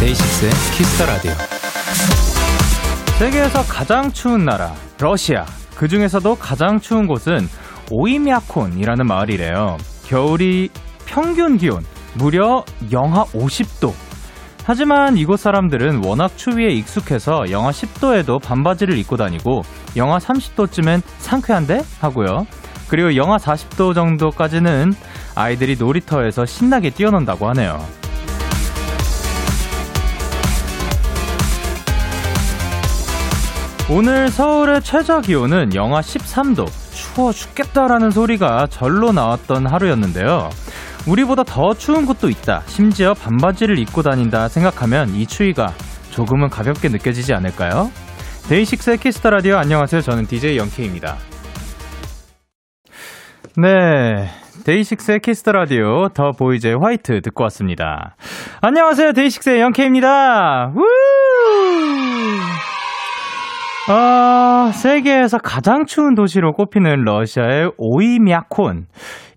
DAY6의 0.00 0.50
Kiss 0.72 0.91
the 0.91 1.06
Radio. 1.06 1.32
세계에서 3.18 3.62
가장 3.64 4.10
추운 4.12 4.44
나라 4.44 4.74
러시아. 4.98 5.55
그 5.76 5.88
중에서도 5.88 6.34
가장 6.36 6.80
추운 6.80 7.06
곳은 7.06 7.48
오이미아콘이라는 7.90 9.06
마을이래요. 9.06 9.76
겨울이 10.06 10.70
평균 11.04 11.56
기온 11.56 11.84
무려 12.14 12.64
영하 12.92 13.24
50도. 13.24 13.92
하지만 14.64 15.16
이곳 15.16 15.38
사람들은 15.38 16.04
워낙 16.04 16.36
추위에 16.36 16.70
익숙해서 16.70 17.44
영하 17.50 17.70
10도에도 17.70 18.42
반바지를 18.42 18.98
입고 18.98 19.16
다니고 19.16 19.62
영하 19.94 20.18
30도쯤엔 20.18 21.02
상쾌한데 21.18 21.82
하고요. 22.00 22.46
그리고 22.88 23.14
영하 23.14 23.36
40도 23.36 23.94
정도까지는 23.94 24.92
아이들이 25.36 25.76
놀이터에서 25.78 26.44
신나게 26.46 26.90
뛰어논다고 26.90 27.48
하네요. 27.50 27.78
오늘 33.88 34.28
서울의 34.28 34.82
최저 34.82 35.20
기온은 35.20 35.72
영하 35.76 36.00
13도. 36.00 36.66
추워 36.90 37.30
죽겠다라는 37.30 38.10
소리가 38.10 38.66
절로 38.68 39.12
나왔던 39.12 39.66
하루였는데요. 39.66 40.50
우리보다 41.06 41.44
더 41.44 41.72
추운 41.72 42.04
곳도 42.04 42.28
있다. 42.28 42.62
심지어 42.66 43.14
반바지를 43.14 43.78
입고 43.78 44.02
다닌다 44.02 44.48
생각하면 44.48 45.10
이 45.10 45.24
추위가 45.24 45.72
조금은 46.10 46.48
가볍게 46.48 46.88
느껴지지 46.88 47.32
않을까요? 47.32 47.92
DAY6의 48.48 48.98
Kiss 48.98 49.16
the 49.16 49.30
Radio 49.30 49.56
안녕하세요. 49.56 50.00
저는 50.00 50.26
DJ 50.26 50.56
Young 50.56 50.79
K입니다. 50.79 51.16
네. 53.56 54.28
DAY6의 54.64 55.20
Kiss 55.20 55.38
the 55.38 55.52
Radio 55.52 56.08
THE 56.08 56.32
BOYZ의 56.32 56.74
White 56.82 57.20
듣고 57.20 57.44
왔습니다. 57.44 58.16
안녕하세요. 58.62 59.12
DAY6의 59.12 59.60
Young 59.60 60.03
K입니다. 60.03 60.72
우! 60.74 62.05
아, 63.88 64.72
세계에서 64.72 65.38
가장 65.38 65.86
추운 65.86 66.16
도시로 66.16 66.52
꼽히는 66.52 67.04
러시아의 67.04 67.70
오이미아콘. 67.78 68.86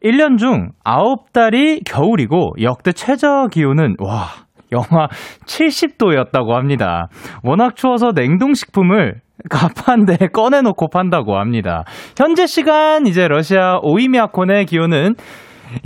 1년 0.03 0.39
중 0.39 0.71
9달이 0.83 1.83
겨울이고 1.85 2.53
역대 2.61 2.91
최저 2.91 3.47
기온은 3.51 3.95
와, 3.99 4.25
영하 4.71 5.07
70도였다고 5.45 6.53
합니다. 6.53 7.09
워낙 7.43 7.75
추워서 7.75 8.11
냉동식품을 8.15 9.21
가판대 9.49 10.27
꺼내놓고 10.33 10.89
판다고 10.89 11.37
합니다. 11.37 11.83
현재 12.17 12.47
시간 12.47 13.05
이제 13.05 13.27
러시아 13.27 13.77
오이미아콘의 13.83 14.65
기온은 14.65 15.15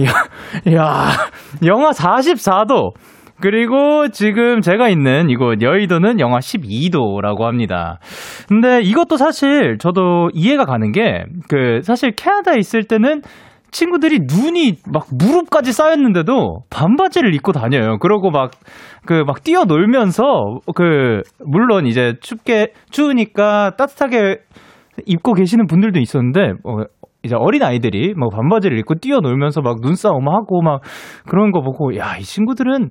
야, 0.02 0.74
야 0.74 1.10
영하 1.66 1.90
44도. 1.92 2.94
그리고 3.44 4.08
지금 4.08 4.62
제가 4.62 4.88
있는 4.88 5.30
이곳 5.30 5.62
여의도는 5.62 6.22
영하 6.22 6.40
12도라고 6.40 7.42
합니다. 7.42 8.00
근데 8.48 8.80
이것도 8.82 9.18
사실 9.18 9.78
저도 9.80 10.30
이해가 10.34 10.64
가는 10.64 10.94
게 10.94 11.26
그 11.50 11.82
사실 11.84 12.12
캐나다에 12.16 12.58
있을 12.58 12.86
때는 12.86 13.22
친구들이 13.72 14.20
눈이 14.32 14.78
막 14.94 15.08
무릎까지 15.12 15.74
쌓였는데도 15.74 16.62
반바지를 16.70 17.34
입고 17.36 17.52
다녀요. 17.52 17.98
그러고 18.00 18.32
막 18.32 18.52
그 19.06 19.26
막 19.26 19.44
뛰어놀면서 19.44 20.60
그 20.76 21.22
물론 21.46 21.86
이제 21.88 22.14
춥게 22.22 22.72
추우니까 22.92 23.72
따뜻하게 23.76 24.38
입고 25.06 25.34
계시는 25.34 25.68
분들도 25.68 26.00
있었는데 26.00 26.54
어, 26.64 26.84
이제 27.24 27.36
어린 27.38 27.64
아이들이 27.64 28.14
막 28.16 28.30
반바지를 28.32 28.78
입고 28.80 28.96
뛰어놀면서 28.96 29.62
막 29.62 29.78
눈싸움 29.82 30.28
하고 30.28 30.62
막 30.62 30.82
그런 31.28 31.52
거 31.52 31.62
보고 31.62 31.96
야 31.98 32.18
이 32.18 32.22
친구들은 32.24 32.90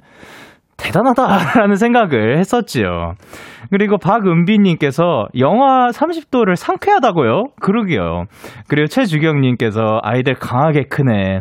대단하다라는 0.79 1.77
생각을 1.77 2.39
했었지요. 2.39 3.13
그리고 3.71 3.99
박은비님께서 3.99 5.27
영하 5.39 5.89
30도를 5.89 6.57
상쾌하다고요? 6.57 7.45
그러게요. 7.61 8.25
그리고 8.69 8.87
최주경님께서 8.87 10.01
아이들 10.03 10.35
강하게 10.35 10.85
크네. 10.85 11.41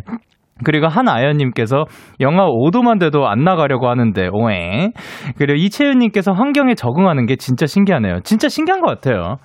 그리고 0.64 0.88
한아연님께서 0.88 1.86
영하 2.20 2.46
5도만 2.46 3.00
돼도 3.00 3.28
안 3.28 3.44
나가려고 3.44 3.90
하는데, 3.90 4.30
오에. 4.32 4.92
그리고 5.38 5.56
이채윤님께서 5.56 6.34
환경에 6.34 6.76
적응하는 6.76 7.26
게 7.26 7.36
진짜 7.36 7.66
신기하네요. 7.66 8.20
진짜 8.24 8.48
신기한 8.48 8.80
것 8.80 8.88
같아요. 8.88 9.38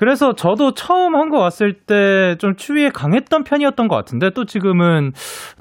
그래서 0.00 0.34
저도 0.34 0.72
처음 0.72 1.14
한국 1.14 1.38
왔을 1.38 1.74
때 1.74 2.30
좀 2.38 2.54
추위에 2.56 2.88
강했던 2.90 3.44
편이었던 3.44 3.88
것 3.88 3.96
같은데 3.96 4.30
또 4.30 4.44
지금은 4.44 5.12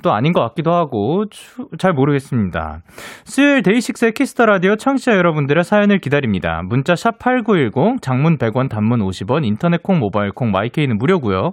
또 0.03 0.13
아닌 0.13 0.33
것 0.33 0.41
같기도 0.41 0.73
하고 0.73 1.25
추, 1.29 1.67
잘 1.77 1.93
모르겠습니다. 1.93 2.79
수요일 3.25 3.61
데이식스의 3.63 4.13
Kiss 4.13 4.32
the 4.32 4.45
Radio 4.45 4.75
청취자 4.75 5.15
여러분들의 5.15 5.63
사연을 5.63 5.99
기다립니다. 5.99 6.61
문자 6.65 6.95
샵 6.95 7.19
#8910 7.19 8.01
장문 8.01 8.37
100원, 8.37 8.69
단문 8.69 8.99
50원, 8.99 9.45
인터넷 9.45 9.83
콩, 9.83 9.99
모바일 9.99 10.31
콩, 10.31 10.51
마이케이는 10.51 10.97
무료고요. 10.97 11.51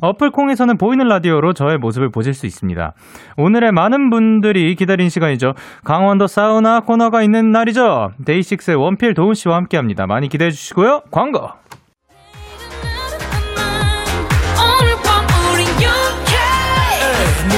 어플 0.00 0.30
콩에서는 0.30 0.76
보이는 0.76 1.06
라디오로 1.06 1.52
저의 1.54 1.78
모습을 1.78 2.10
보실 2.10 2.34
수 2.34 2.46
있습니다. 2.46 2.92
오늘의 3.36 3.72
많은 3.72 4.10
분들이 4.10 4.74
기다린 4.74 5.08
시간이죠. 5.08 5.54
강원도 5.84 6.26
사우나 6.26 6.80
코너가 6.80 7.22
있는 7.22 7.50
날이죠. 7.50 8.10
데이식스의 8.24 8.76
원필 8.76 9.14
도훈 9.14 9.34
씨와 9.34 9.56
함께합니다. 9.56 10.06
많이 10.06 10.28
기대해 10.28 10.50
주시고요. 10.50 11.02
광고. 11.10 11.48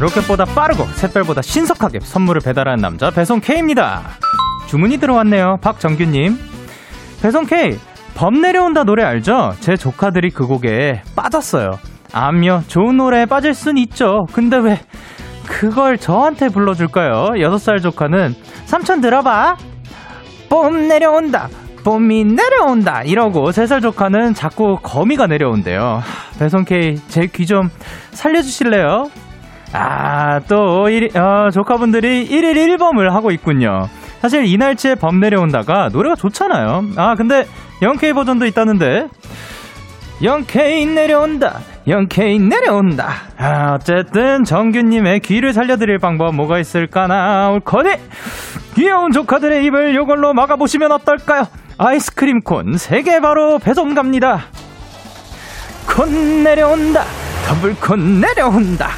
로켓보다 0.00 0.44
빠르고 0.44 0.84
샛별보다 0.84 1.42
신속하게 1.42 2.00
선물을 2.00 2.40
배달하는 2.44 2.80
남자 2.80 3.10
배송 3.10 3.40
K입니다. 3.40 4.02
주문이 4.68 4.98
들어왔네요. 4.98 5.56
박정규님. 5.60 6.38
배송 7.20 7.46
K, 7.46 7.76
범 8.14 8.40
내려온다 8.40 8.84
노래 8.84 9.02
알죠? 9.02 9.54
제 9.60 9.76
조카들이 9.76 10.30
그 10.30 10.46
곡에 10.46 11.02
빠졌어요. 11.16 11.78
암요, 12.12 12.62
좋은 12.68 12.96
노래에 12.96 13.26
빠질 13.26 13.54
순 13.54 13.76
있죠. 13.78 14.26
근데 14.32 14.56
왜 14.56 14.80
그걸 15.46 15.98
저한테 15.98 16.48
불러줄까요? 16.48 17.30
6살 17.36 17.82
조카는 17.82 18.34
삼촌 18.66 19.00
들어봐. 19.00 19.56
봄 20.48 20.86
내려온다. 20.88 21.48
봄이 21.84 22.24
내려온다. 22.24 23.02
이러고 23.02 23.50
3살 23.50 23.80
조카는 23.82 24.34
자꾸 24.34 24.78
거미가 24.82 25.26
내려온대요. 25.26 26.02
배송 26.38 26.64
K, 26.64 26.96
제 27.08 27.26
귀 27.26 27.46
좀 27.46 27.68
살려주실래요? 28.12 29.10
아, 29.72 30.40
또, 30.48 30.88
일, 30.88 31.16
어, 31.16 31.50
조카분들이 31.50 32.28
1일 32.28 32.78
1범을 32.78 33.10
하고 33.10 33.30
있군요. 33.30 33.88
사실 34.20 34.44
이날치에 34.46 34.94
범 34.96 35.20
내려온다가 35.20 35.88
노래가 35.92 36.16
좋잖아요. 36.16 36.84
아, 36.96 37.14
근데 37.14 37.44
0K 37.82 38.14
버전도 38.14 38.46
있다는데. 38.46 39.08
0K 40.22 40.88
내려온다. 40.88 41.60
0K 41.86 42.40
내려온다. 42.48 43.08
아, 43.38 43.74
어쨌든 43.74 44.42
정규님의 44.44 45.20
귀를 45.20 45.52
살려드릴 45.52 45.98
방법 45.98 46.34
뭐가 46.34 46.58
있을까나. 46.58 47.50
올커니 47.50 47.90
귀여운 48.74 49.12
조카들의 49.12 49.64
입을 49.66 49.94
요걸로 49.94 50.34
막아보시면 50.34 50.90
어떨까요? 50.92 51.46
아이스크림 51.78 52.40
콘 52.40 52.72
3개 52.72 53.22
바로 53.22 53.58
배송 53.58 53.94
갑니다. 53.94 54.46
콘 55.86 56.42
내려온다. 56.42 57.04
더블 57.46 57.74
콘 57.76 58.20
내려온다. 58.20 58.90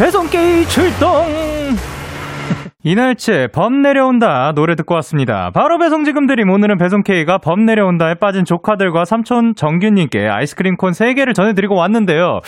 배송게이 0.00 0.64
출동! 0.66 1.26
이날치에 2.82 3.48
범 3.48 3.82
내려온다 3.82 4.52
노래 4.54 4.74
듣고 4.74 4.94
왔습니다. 4.94 5.50
바로 5.52 5.76
배송 5.78 6.04
지금 6.04 6.26
드림 6.26 6.48
오늘은 6.48 6.78
배송케이가 6.78 7.36
범 7.36 7.66
내려온다에 7.66 8.14
빠진 8.14 8.46
조카들과 8.46 9.04
삼촌 9.04 9.54
정규님께 9.54 10.26
아이스크림 10.26 10.78
콘 10.78 10.92
3개를 10.92 11.34
전해드리고 11.34 11.74
왔는데요. 11.74 12.40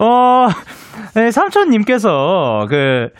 어, 0.00 0.48
네, 1.14 1.30
삼촌님께서 1.30 2.66
그, 2.68 3.10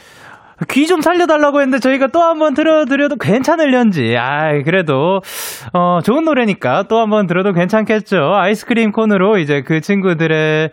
귀좀 0.68 1.00
살려달라고 1.00 1.60
했는데 1.62 1.78
저희가 1.78 2.08
또 2.08 2.20
한 2.20 2.38
번 2.38 2.52
들어드려도 2.52 3.16
괜찮을련지. 3.16 4.14
아, 4.18 4.52
그래도 4.62 5.22
어 5.72 6.00
좋은 6.04 6.24
노래니까 6.26 6.82
또 6.82 6.98
한 6.98 7.08
번 7.08 7.26
들어도 7.26 7.54
괜찮겠죠. 7.54 8.34
아이스크림 8.34 8.92
콘으로 8.92 9.38
이제 9.38 9.62
그 9.62 9.80
친구들의 9.80 10.68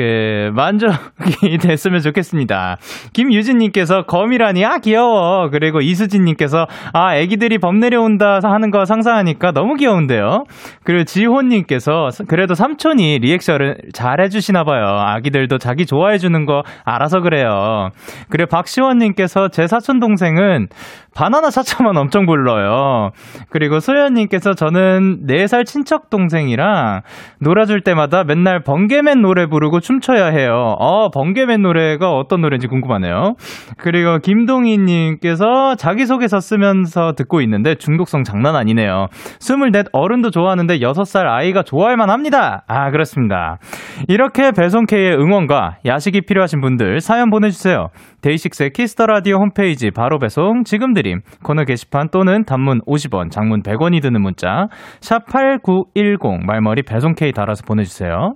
그 0.00 0.50
만족이 0.54 1.58
됐으면 1.60 2.00
좋겠습니다. 2.00 2.78
김유진님께서 3.12 4.04
거미라니 4.06 4.64
아 4.64 4.78
귀여워. 4.78 5.50
그리고 5.50 5.82
이수진님께서 5.82 6.66
아 6.94 7.16
애기들이 7.16 7.58
범 7.58 7.80
내려온다 7.80 8.40
하는 8.42 8.70
거 8.70 8.86
상상하니까 8.86 9.52
너무 9.52 9.74
귀여운데요. 9.74 10.44
그리고 10.84 11.04
지호님께서 11.04 12.08
그래도 12.28 12.54
삼촌이 12.54 13.18
리액션을 13.18 13.76
잘 13.92 14.22
해주시나 14.22 14.64
봐요. 14.64 14.86
아기들도 14.86 15.58
자기 15.58 15.84
좋아해 15.84 16.16
주는 16.16 16.46
거 16.46 16.62
알아서 16.84 17.20
그래요. 17.20 17.90
그리고 18.30 18.48
박시원님께서 18.48 19.48
제 19.48 19.66
사촌 19.66 20.00
동생은 20.00 20.68
바나나 21.14 21.50
차차만 21.50 21.96
엄청 21.96 22.24
불러요. 22.24 23.10
그리고 23.50 23.80
소연님께서 23.80 24.54
저는 24.54 25.26
4살 25.26 25.66
친척 25.66 26.08
동생이랑 26.08 27.02
놀아줄 27.40 27.82
때마다 27.82 28.24
맨날 28.24 28.62
번개맨 28.62 29.20
노래 29.20 29.46
부르고 29.46 29.80
춤춰야 29.90 30.26
해요. 30.26 30.76
어, 30.78 31.10
번개맨 31.10 31.62
노래가 31.62 32.12
어떤 32.12 32.42
노래인지 32.42 32.68
궁금하네요. 32.68 33.34
그리고 33.76 34.18
김동희님께서 34.18 35.74
자기소개서 35.74 36.38
쓰면서 36.38 37.12
듣고 37.16 37.40
있는데 37.40 37.74
중독성 37.74 38.22
장난 38.22 38.54
아니네요. 38.54 39.06
24 39.40 39.90
어른도 39.92 40.30
좋아하는데 40.30 40.78
6살 40.78 41.26
아이가 41.26 41.62
좋아할 41.62 41.96
만합니다. 41.96 42.62
아, 42.68 42.90
그렇습니다. 42.92 43.58
이렇게 44.06 44.52
배송K의 44.52 45.16
응원과 45.18 45.78
야식이 45.84 46.20
필요하신 46.22 46.60
분들 46.60 47.00
사연 47.00 47.30
보내주세요. 47.30 47.88
데이식스의 48.22 48.70
Kiss 48.70 48.91
the 48.91 49.06
Radio 49.06 49.36
홈페이지 49.36 49.90
바로 49.90 50.18
배송 50.18 50.62
지금 50.64 50.92
드림 50.92 51.20
코너 51.42 51.64
게시판 51.64 52.10
또는 52.12 52.44
단문 52.44 52.80
50원, 52.86 53.30
장문 53.30 53.62
100원이 53.62 54.02
드는 54.02 54.22
문자 54.22 54.66
샵8910 55.00 56.44
말머리 56.46 56.82
배송 56.82 57.14
K 57.14 57.32
달아서 57.32 57.64
보내주세요. 57.66 58.34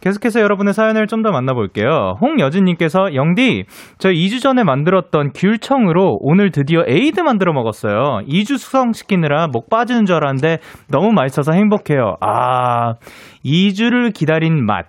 계속해서 0.00 0.40
여러분의 0.40 0.74
사연을 0.74 1.06
좀 1.06 1.24
더 1.24 1.30
만나볼게요. 1.30 2.18
홍여진님께서 2.20 3.14
영디, 3.14 3.64
저 3.98 4.10
2주 4.10 4.42
전에 4.42 4.62
만들었던 4.62 5.30
귤청으로 5.34 6.18
오늘 6.20 6.50
드디어 6.50 6.82
에이드 6.86 7.20
만들어 7.20 7.54
먹었어요. 7.54 8.20
2주 8.28 8.58
숙성시키느라 8.58 9.46
목 9.50 9.70
빠지는 9.70 10.04
줄 10.04 10.16
알았는데 10.16 10.58
너무 10.90 11.12
맛있어서 11.12 11.52
행복해요. 11.52 12.16
아, 12.20 12.94
2주를 13.42 14.12
기다린 14.12 14.66
맛. 14.66 14.84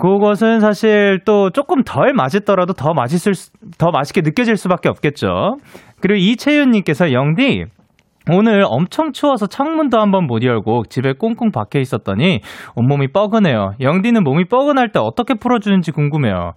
그것은 0.00 0.60
사실 0.60 1.20
또 1.26 1.50
조금 1.50 1.82
덜 1.84 2.14
맛있더라도 2.14 2.72
더 2.72 2.94
맛있을, 2.94 3.34
수, 3.34 3.50
더 3.76 3.90
맛있게 3.90 4.22
느껴질 4.22 4.56
수밖에 4.56 4.88
없겠죠. 4.88 5.56
그리고 6.00 6.16
이채윤님께서 6.18 7.12
영디, 7.12 7.64
오늘 8.30 8.64
엄청 8.66 9.12
추워서 9.12 9.46
창문도 9.46 9.98
한번 9.98 10.26
못 10.26 10.42
열고 10.42 10.84
집에 10.88 11.12
꽁꽁 11.12 11.50
박혀 11.50 11.78
있었더니 11.80 12.40
온몸이 12.76 13.12
뻐근해요. 13.12 13.72
영디는 13.80 14.22
몸이 14.24 14.46
뻐근할 14.46 14.90
때 14.92 15.00
어떻게 15.00 15.34
풀어주는지 15.34 15.92
궁금해요. 15.92 16.52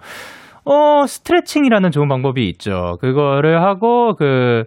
어, 0.65 1.05
스트레칭이라는 1.07 1.91
좋은 1.91 2.07
방법이 2.07 2.47
있죠. 2.49 2.97
그거를 3.01 3.63
하고, 3.63 4.13
그, 4.15 4.63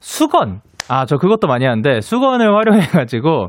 수건. 0.00 0.60
아, 0.88 1.06
저 1.06 1.16
그것도 1.16 1.46
많이 1.46 1.64
하는데, 1.64 2.00
수건을 2.00 2.52
활용해가지고, 2.54 3.48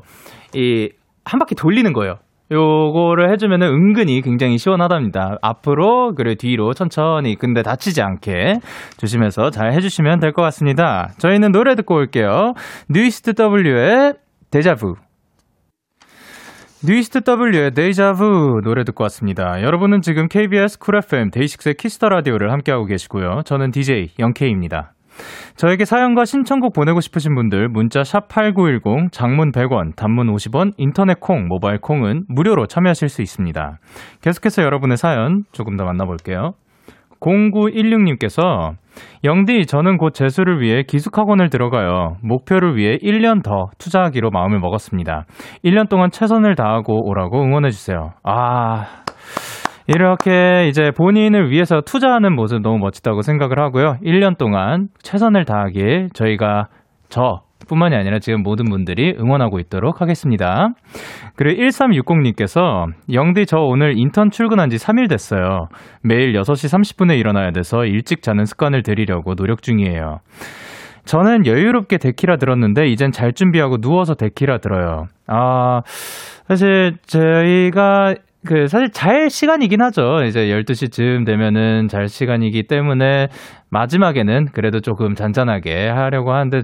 이, 0.56 0.90
한 1.26 1.40
바퀴 1.40 1.56
돌리는 1.56 1.92
거예요. 1.94 2.20
요거를 2.52 3.32
해주면은 3.32 3.68
은근히 3.68 4.22
굉장히 4.22 4.58
시원하답니다. 4.58 5.38
앞으로 5.42 6.14
그리고 6.16 6.36
뒤로 6.36 6.74
천천히 6.74 7.36
근데 7.36 7.64
다치지 7.64 8.02
않게 8.02 8.60
조심해서 8.98 9.50
잘 9.50 9.74
해주시면 9.74 10.20
될 10.20 10.34
것 10.34 10.42
같습니다. 10.44 11.10
저희는 11.20 11.52
노래 11.52 11.76
듣고 11.76 11.96
올게요. 11.96 12.54
뉴이스트 12.90 13.34
W의 13.34 14.14
데자부. 14.52 14.96
뉴이스트 16.86 17.22
W의 17.26 17.72
데자부 17.72 18.60
노래 18.64 18.84
듣고 18.84 19.04
왔습니다. 19.06 19.62
여러분은 19.62 20.02
지금 20.02 20.28
KBS 20.28 20.80
Cool 20.80 20.98
FM 20.98 21.30
데이식스의 21.32 21.76
Kiss 21.76 21.95
the 21.95 22.10
Radio를 22.10 22.52
함께하고 22.52 22.86
계시고요. 22.86 23.42
저는 23.46 23.72
DJ 23.72 24.10
영케이입니다. 24.20 24.93
저에게 25.56 25.86
사연과 25.86 26.26
신청곡 26.26 26.74
보내고 26.74 27.00
싶으신 27.00 27.36
분들 27.36 27.70
문자 27.70 28.02
샵8910 28.02 29.12
장문 29.12 29.52
100원 29.52 29.96
단문 29.96 30.34
50원 30.34 30.74
인터넷 30.78 31.20
콩 31.20 31.48
모바일 31.48 31.80
콩은 31.80 32.26
무료로 32.28 32.68
참여하실 32.68 33.10
수 33.10 33.22
있습니다. 33.22 33.80
계속해서 34.22 34.64
여러분의 34.64 34.98
사연 34.98 35.44
조금 35.52 35.78
더 35.78 35.86
만나볼게요. 35.86 36.54
0916님께서 37.24 38.74
영디 39.24 39.66
저는 39.66 39.98
곧 39.98 40.14
재수를 40.14 40.62
위해 40.62 40.84
기숙학원을 40.84 41.50
들어가요. 41.50 42.18
목표를 42.22 42.76
위해 42.76 42.98
1년 42.98 43.44
더 43.44 43.68
투자하기로 43.78 44.30
마음을 44.32 44.60
먹었습니다. 44.60 45.26
1년 45.64 45.90
동안 45.90 46.12
최선을 46.12 46.56
다하고 46.56 47.08
오라고 47.08 47.42
응원해주세요. 47.44 48.12
아, 48.24 48.86
이렇게 49.88 50.68
이제 50.70 50.92
본인을 50.92 51.52
위해서 51.52 51.82
투자하는 51.82 52.36
모습 52.36 52.62
너무 52.62 52.78
멋지다고 52.80 53.22
생각을 53.22 53.60
하고요. 53.60 53.98
1년 54.04 54.38
동안 54.38 54.88
최선을 55.02 55.46
다하길 55.46 56.10
저희가 56.14 56.68
저 57.10 57.42
뿐만이 57.68 57.96
아니라 57.96 58.20
지금 58.20 58.44
모든 58.44 58.66
분들이 58.66 59.16
응원하고 59.18 59.60
있도록 59.60 60.02
하겠습니다. 60.02 60.70
그리고 61.36 61.62
1360님께서 61.62 62.88
영디 63.12 63.46
저 63.46 63.58
오늘 63.60 63.98
인턴 63.98 64.32
출근한 64.32 64.70
지 64.70 64.78
3일 64.78 65.10
됐어요. 65.10 65.68
매일 66.02 66.34
6시 66.34 66.98
30분에 66.98 67.18
일어나야 67.18 67.52
돼서 67.52 67.86
일찍 67.86 68.22
자는 68.22 68.46
습관을 68.46 68.84
들이려고 68.84 69.36
노력 69.36 69.62
중이에요. 69.62 70.20
저는 71.06 71.46
여유롭게 71.46 71.98
데키라 71.98 72.38
들었는데 72.38 72.88
이젠 72.88 73.12
잘 73.12 73.34
준비하고 73.34 73.78
누워서 73.80 74.16
데키라 74.16 74.60
들어요. 74.60 75.06
아, 75.28 75.82
사실 76.48 76.96
저희가 77.06 78.16
그 78.46 78.68
사실 78.68 78.90
잘 78.92 79.30
시간이긴 79.30 79.82
하죠. 79.84 80.24
이제 80.26 80.48
12시쯤 80.48 81.26
되면은 81.26 81.88
잘 81.88 82.08
시간이기 82.08 82.64
때문에 82.64 83.28
마지막에는 83.72 84.48
그래도 84.54 84.82
조금 84.82 85.16
잔잔하게 85.16 85.88
하려고 85.88 86.34
하는데 86.34 86.62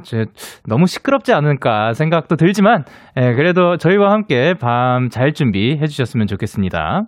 너무 0.68 0.86
시끄럽지 0.88 1.34
않을까 1.34 1.94
생각도 1.94 2.36
들지만 2.36 2.84
예, 3.18 3.34
그래도 3.34 3.78
저희와 3.78 4.12
함께 4.12 4.54
밤 4.60 5.10
잘 5.10 5.34
준비해 5.34 5.86
주셨으면 5.88 6.28
좋겠습니다. 6.28 7.04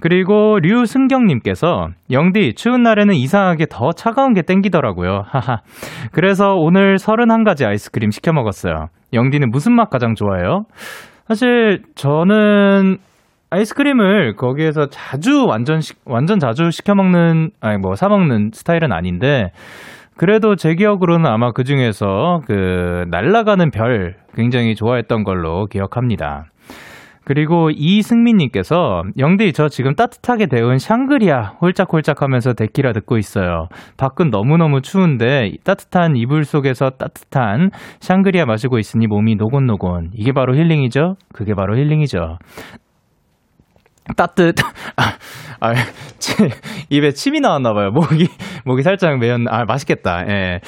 그리고 0.00 0.58
류승경님께서 0.60 1.88
영디 2.10 2.54
추운 2.54 2.82
날에는 2.82 3.14
이상하게 3.14 3.66
더 3.70 3.92
차가운 3.92 4.32
게 4.34 4.42
땡기더라고요. 4.42 5.22
하하. 5.26 5.58
그래서 6.12 6.54
오늘 6.54 6.96
31가지 6.96 7.66
아이스크림 7.66 8.10
시켜 8.10 8.32
먹었어요. 8.32 8.86
영디는 9.12 9.50
무슨 9.50 9.74
맛 9.74 9.90
가장 9.90 10.14
좋아해요? 10.14 10.64
사실 11.28 11.82
저는 11.94 12.98
아이스크림을 13.50 14.36
거기에서 14.36 14.86
자주 14.90 15.44
완전 15.46 15.80
시, 15.80 15.94
완전 16.04 16.38
자주 16.38 16.70
시켜 16.70 16.94
먹는 16.94 17.50
아니 17.60 17.78
뭐 17.78 17.94
사 17.96 18.08
먹는 18.08 18.50
스타일은 18.54 18.92
아닌데 18.92 19.50
그래도 20.16 20.54
제 20.54 20.74
기억으로는 20.74 21.26
아마 21.26 21.50
그 21.52 21.64
중에서 21.64 22.42
그 22.46 23.04
날라가는 23.10 23.70
별 23.70 24.16
굉장히 24.34 24.74
좋아했던 24.74 25.24
걸로 25.24 25.66
기억합니다. 25.66 26.46
그리고 27.24 27.70
이승민님께서 27.70 29.04
영디 29.18 29.52
저 29.52 29.68
지금 29.68 29.94
따뜻하게 29.94 30.46
데운 30.46 30.78
샹그리아 30.78 31.52
홀짝홀짝 31.60 32.22
하면서 32.22 32.54
데키라 32.54 32.92
듣고 32.92 33.18
있어요. 33.18 33.68
밖은 33.98 34.30
너무너무 34.30 34.80
추운데 34.82 35.52
따뜻한 35.62 36.16
이불 36.16 36.44
속에서 36.44 36.90
따뜻한 36.90 37.70
샹그리아 38.00 38.46
마시고 38.46 38.78
있으니 38.78 39.06
몸이 39.06 39.36
노곤노곤. 39.36 40.10
이게 40.14 40.32
바로 40.32 40.56
힐링이죠? 40.56 41.16
그게 41.32 41.54
바로 41.54 41.76
힐링이죠. 41.76 42.38
따뜻, 44.16 44.54
아, 44.96 45.02
아, 45.60 45.72
입에 46.90 47.10
침이 47.10 47.40
나왔나 47.40 47.72
봐요. 47.74 47.90
목이, 47.90 48.28
목이 48.64 48.82
살짝 48.82 49.18
매연, 49.18 49.46
아, 49.48 49.64
맛있겠다. 49.64 50.24
예. 50.28 50.60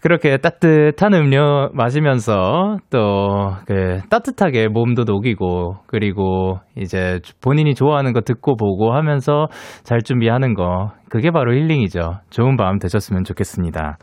그렇게 0.00 0.36
따뜻한 0.38 1.14
음료 1.14 1.70
마시면서 1.72 2.78
또, 2.90 3.54
그, 3.66 4.00
따뜻하게 4.10 4.68
몸도 4.68 5.04
녹이고, 5.04 5.76
그리고 5.86 6.58
이제 6.76 7.20
본인이 7.42 7.74
좋아하는 7.74 8.12
거 8.12 8.20
듣고 8.20 8.56
보고 8.56 8.92
하면서 8.94 9.46
잘 9.82 10.02
준비하는 10.02 10.54
거. 10.54 10.92
그게 11.10 11.30
바로 11.30 11.54
힐링이죠. 11.54 12.20
좋은 12.30 12.56
밤 12.56 12.78
되셨으면 12.78 13.24
좋겠습니다. 13.24 13.96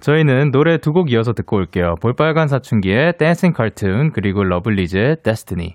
저희는 0.00 0.50
노래 0.50 0.78
두 0.78 0.92
곡 0.92 1.12
이어서 1.12 1.32
듣고 1.32 1.56
올게요. 1.56 1.94
볼빨간 2.02 2.48
사춘기의 2.48 3.12
Dancing 3.18 3.52
Cartoon, 3.52 4.10
그리고 4.12 4.42
러블리즈의 4.42 5.18
Destiny. 5.22 5.74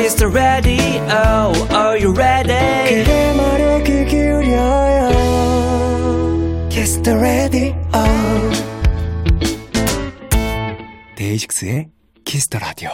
Kiss 0.00 0.14
the 0.14 0.28
radio. 0.28 1.52
Are 1.76 1.98
you 2.00 2.14
ready? 2.16 2.54
그대 2.88 3.34
말에 3.36 3.82
귀 3.82 4.06
기울여요. 4.06 5.10
Kiss 6.70 7.02
the 7.02 7.18
radio. 7.18 7.74
데이식스의 11.16 11.88
키스 12.24 12.48
더 12.48 12.58
라디오 12.60 12.88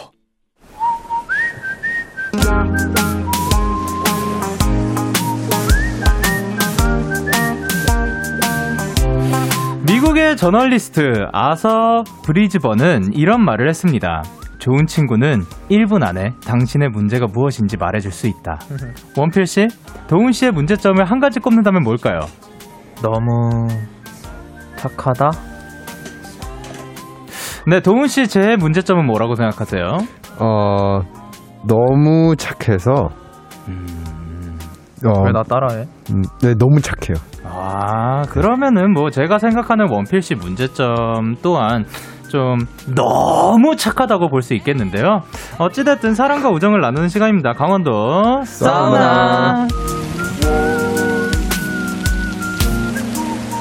미국의 9.87 10.37
저널리스트 10.37 11.29
아서 11.33 12.03
브리즈번은 12.25 13.13
이런 13.15 13.45
말을 13.45 13.69
했습니다. 13.69 14.25
좋은 14.67 14.85
친구는 14.87 15.43
1분 15.71 16.03
안에 16.05 16.33
당신의 16.45 16.89
문제가 16.89 17.27
무엇인지 17.33 17.77
말해줄 17.77 18.11
수 18.11 18.27
있다. 18.27 18.59
원필 19.17 19.47
씨, 19.47 19.69
도훈 20.09 20.33
씨의 20.33 20.51
문제점을 20.51 21.05
한 21.05 21.21
가지 21.21 21.39
꼽는다면 21.39 21.85
뭘까요? 21.85 22.19
너무 23.01 23.69
착하다? 24.77 25.31
네, 27.69 27.79
도훈 27.79 28.09
씨 28.09 28.27
제 28.27 28.57
문제점은 28.59 29.07
뭐라고 29.07 29.37
생각하세요? 29.37 29.85
어, 30.41 30.99
너무 31.65 32.35
착해서, 32.35 32.91
어, 35.07 35.23
왜나 35.27 35.45
따라해? 35.45 35.85
음, 36.11 36.23
네, 36.43 36.55
너무 36.59 36.81
착해요. 36.81 37.15
아, 37.45 38.23
그러면은 38.23 38.93
뭐 38.93 39.11
제가 39.11 39.39
생각하는 39.39 39.87
원필 39.89 40.23
씨 40.23 40.35
문제점 40.35 41.37
또한 41.41 41.85
좀 42.37 42.59
너무 42.95 43.77
착하다고 43.77 44.29
볼 44.29 44.43
수 44.43 44.53
있겠는데요. 44.53 45.23
어찌됐든 45.59 46.15
사랑과 46.15 46.51
우정을 46.51 46.83
나누는 46.83 47.09
시간입니다. 47.09 47.55
강원도 47.55 48.43
사우나. 48.45 49.67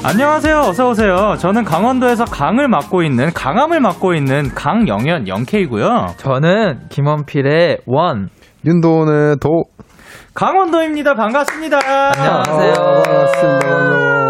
안녕하세요. 0.04 0.60
어서 0.60 0.90
오세요. 0.90 1.36
저는 1.40 1.64
강원도에서 1.64 2.26
강을 2.26 2.68
맡고 2.68 3.02
있는 3.04 3.32
강함을 3.34 3.80
맡고 3.80 4.14
있는 4.14 4.54
강영현 4.54 5.30
영케이고요. 5.30 6.08
저는 6.18 6.82
김원필의 6.90 7.78
원. 7.88 8.28
윤도원의 8.66 9.38
도. 9.40 9.64
강원도입니다. 10.34 11.16
반갑습니다. 11.16 11.80
안녕하세요. 12.18 12.74
어, 12.78 13.02
반갑습니다. 13.04 14.25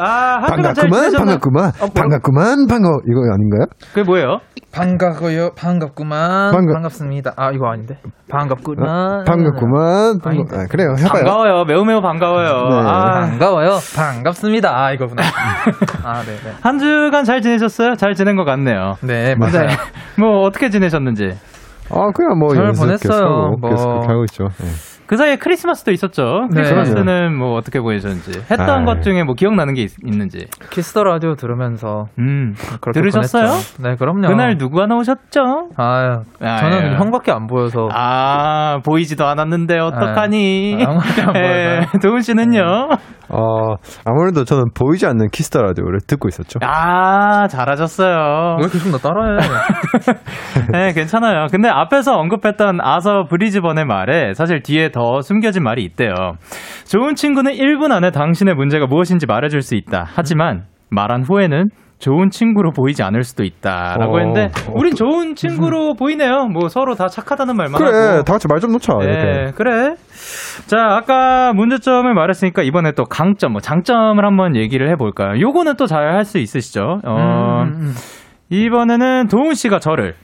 아, 0.00 0.40
반갑구만? 0.40 1.12
반갑구만, 1.12 1.64
어, 1.68 1.72
뭐- 1.80 1.88
반갑구만, 1.94 2.66
반가워. 2.66 2.98
이거 3.08 3.20
아닌가요? 3.32 3.66
그게 3.92 4.02
뭐예요? 4.02 4.38
반가워요. 4.72 5.50
반갑구만. 5.56 6.52
반갑- 6.52 6.72
반갑습니다. 6.74 7.32
아, 7.36 7.50
이거 7.52 7.68
아닌데. 7.68 7.96
반갑구만. 8.30 9.24
반갑구만, 9.24 10.18
반가. 10.22 10.56
아, 10.60 10.66
그래요. 10.70 10.94
해봐요. 10.98 11.24
반가워요. 11.24 11.64
매우 11.64 11.84
매우 11.84 12.00
반가워요. 12.00 12.68
네. 12.68 12.76
아, 12.88 13.20
반가워요. 13.20 13.70
반갑습니다. 13.96 14.70
아, 14.72 14.92
이거구나. 14.92 15.22
아, 16.04 16.22
네, 16.22 16.36
네. 16.44 16.52
한 16.62 16.78
주간 16.78 17.24
잘 17.24 17.40
지내셨어요? 17.42 17.96
잘 17.96 18.14
지낸 18.14 18.36
것 18.36 18.44
같네요. 18.44 18.94
네, 19.02 19.34
맞아요. 19.34 19.66
네. 19.66 19.74
뭐 20.18 20.42
어떻게 20.46 20.70
지내셨는지. 20.70 21.30
아, 21.92 22.10
그냥 22.14 22.38
뭐, 22.38 22.54
잘 22.54 22.66
연습 22.66 22.84
보냈어요. 22.84 23.50
계속, 23.50 23.60
뭐. 23.60 23.70
계속 23.70 23.88
하고 24.08 24.24
있죠. 24.24 24.44
네. 24.58 24.66
그 25.10 25.16
사이에 25.16 25.34
크리스마스도 25.34 25.90
있었죠. 25.90 26.46
네. 26.52 26.54
크리스마스는 26.54 27.36
뭐 27.36 27.56
어떻게 27.56 27.80
보내셨는지. 27.80 28.30
했던 28.48 28.70
아이. 28.70 28.84
것 28.84 29.02
중에 29.02 29.24
뭐 29.24 29.34
기억나는 29.34 29.74
게 29.74 29.82
있, 29.82 29.90
는지 30.04 30.46
Kiss 30.70 30.88
the 30.88 31.02
Radio 31.02 31.34
들으면서 31.34 32.04
음. 32.20 32.54
그렇게 32.80 33.00
들으셨어요? 33.00 33.48
보냈죠. 33.48 33.82
네, 33.82 33.96
그럼요. 33.96 34.28
그날 34.28 34.56
누구 34.56 34.80
하나 34.80 34.94
오셨죠? 34.94 35.70
아, 35.76 36.20
아, 36.40 36.56
저는 36.58 36.92
예. 36.92 36.96
형밖에 36.96 37.32
안 37.32 37.48
보여서. 37.48 37.88
아, 37.92 38.78
보이지도 38.86 39.26
않았는데 39.26 39.80
어떡하니? 39.80 40.76
아, 40.78 40.90
아무것도 40.90 41.22
안 41.28 41.34
예, 41.34 41.40
보여서요. 41.40 42.00
도훈 42.00 42.20
씨는요? 42.20 42.62
어, 43.32 43.76
아무래도 44.04 44.44
저는 44.44 44.72
보이지 44.74 45.06
않는 45.06 45.28
Kiss 45.30 45.48
the 45.48 45.62
Radio를 45.62 46.00
듣고 46.06 46.28
있었죠. 46.28 46.58
아, 46.62 47.46
잘하셨어요. 47.48 48.56
왜 48.60 48.68
계속 48.68 48.90
나 48.90 48.98
따라해? 48.98 49.38
네, 50.72 50.92
괜찮아요. 50.92 51.46
근데 51.50 51.68
앞에서 51.68 52.18
언급했던 52.18 52.80
아서 52.80 53.24
브리즈번의 53.28 53.84
말에 53.84 54.34
사실 54.34 54.62
뒤에 54.62 54.90
더 54.90 55.20
숨겨진 55.20 55.62
말이 55.62 55.84
있대요. 55.84 56.12
좋은 56.86 57.14
친구는 57.14 57.52
1분 57.52 57.92
안에 57.92 58.10
당신의 58.10 58.54
문제가 58.54 58.86
무엇인지 58.86 59.26
말해줄 59.26 59.62
수 59.62 59.76
있다. 59.76 60.04
하지만 60.06 60.64
말한 60.90 61.22
후에는 61.22 61.68
좋은 62.00 62.30
친구로 62.30 62.72
보이지 62.72 63.02
않을 63.02 63.22
수도 63.22 63.44
있다라고 63.44 64.14
어. 64.16 64.18
했는데 64.18 64.50
우린 64.74 64.94
좋은 64.94 65.34
친구로 65.34 65.94
보이네요. 65.94 66.46
뭐 66.46 66.68
서로 66.68 66.94
다 66.94 67.06
착하다는 67.08 67.54
말만 67.56 67.78
그래, 67.80 67.90
하고. 67.90 68.22
다 68.24 68.32
같이 68.32 68.48
말 68.48 68.58
좀 68.58 68.72
놓자, 68.72 68.94
네, 68.98 69.04
이렇게. 69.04 69.52
그래. 69.54 69.94
자, 70.66 70.78
아까 70.96 71.52
문제점을 71.52 72.12
말했으니까 72.12 72.62
이번에 72.62 72.92
또 72.92 73.04
강점, 73.04 73.52
뭐 73.52 73.60
장점을 73.60 74.22
한번 74.24 74.56
얘기를 74.56 74.90
해볼까요? 74.90 75.40
요거는 75.40 75.76
또 75.76 75.86
잘 75.86 76.14
할 76.14 76.24
수 76.24 76.38
있으시죠? 76.38 77.00
어, 77.04 77.62
음, 77.64 77.72
음. 77.74 77.92
이번에는 78.48 79.28
도훈 79.28 79.54
씨가 79.54 79.78
저를 79.78 80.14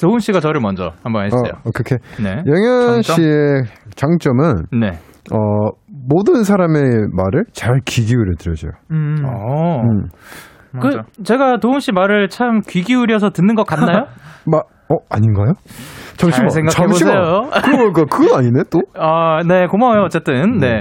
도훈 0.00 0.18
씨가 0.20 0.40
저를 0.40 0.60
먼저 0.60 0.92
한번 1.04 1.24
해주세요. 1.26 1.52
어, 1.64 1.70
그렇게. 1.74 1.96
네. 2.22 2.42
영현 2.46 3.02
장점? 3.02 3.16
씨의 3.16 3.62
장점은, 3.94 4.54
네. 4.80 4.98
어, 5.32 5.70
모든 6.08 6.44
사람의 6.44 6.82
말을 7.12 7.44
잘 7.52 7.80
귀 7.84 8.04
기울여 8.04 8.32
들어줘요. 8.38 8.72
음. 8.90 9.16
어. 9.24 9.80
음. 9.82 10.08
그. 10.80 11.00
제가 11.24 11.58
도훈 11.58 11.80
씨 11.80 11.92
말을 11.92 12.28
참 12.28 12.60
귀 12.66 12.82
기울여서 12.82 13.30
듣는 13.30 13.54
것 13.54 13.66
같나요? 13.66 14.06
막, 14.46 14.64
어, 14.88 14.96
아닌가요? 15.10 15.52
잠시만. 16.16 16.48
잘 16.48 16.50
생각해 16.50 16.74
잠시만. 16.88 17.50
그거, 17.62 17.92
그거, 17.92 18.04
그거 18.06 18.36
아니네, 18.38 18.62
또? 18.70 18.80
아, 18.98 19.42
네, 19.46 19.66
고마워요. 19.66 20.02
어쨌든 20.02 20.58
네. 20.58 20.80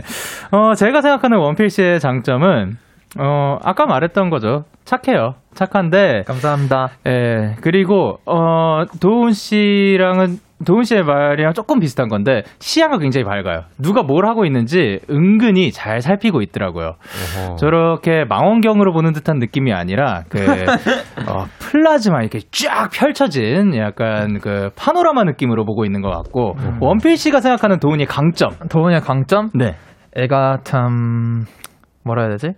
어, 0.52 0.74
제가 0.74 1.02
생각하는 1.02 1.38
원필 1.38 1.70
씨의 1.70 2.00
장점은 2.00 2.78
어, 3.20 3.58
아까 3.64 3.86
말했던 3.86 4.30
거죠. 4.30 4.66
착해요. 4.86 5.34
착한데 5.56 6.24
감사합니다. 6.28 6.90
예, 7.08 7.56
그리고, 7.62 8.18
어, 8.26 8.84
도훈 9.02 9.32
씨랑은, 9.32 10.38
도훈 10.66 10.84
씨의 10.84 11.04
말이랑 11.04 11.54
조금 11.54 11.80
비슷한 11.80 12.10
건데, 12.10 12.44
시야가 12.60 12.98
굉장히 12.98 13.24
밝아요. 13.24 13.64
누가 13.78 14.04
뭘 14.04 14.26
하고 14.26 14.46
있는지 14.46 15.00
은근히 15.10 15.72
잘 15.72 16.02
살피고 16.02 16.42
있더라고요. 16.42 16.96
저렇게 17.58 18.26
망원경으로 18.26 18.92
보는 18.94 19.14
듯한 19.14 19.38
느낌이 19.40 19.74
아니라, 19.74 20.24
그, 20.30 20.40
어, 21.30 21.46
플라즈마 21.60 22.22
이렇게 22.22 22.40
쫙 22.52 22.90
펼쳐진 22.94 23.76
약간 23.78 24.40
그 24.40 24.70
파노라마 24.76 25.24
느낌으로 25.24 25.66
보고 25.66 25.86
있는 25.86 26.02
것 26.02 26.10
같고, 26.10 26.56
원필 26.82 27.18
씨가 27.18 27.42
생각하는 27.42 27.80
도훈이의 27.80 28.08
강점. 28.08 28.52
도훈이의 28.70 29.02
강점? 29.02 29.50
네. 29.54 29.76
애가 30.16 30.60
참 30.64 31.46
뭐라 32.04 32.24
해야 32.24 32.32
되지? 32.32 32.54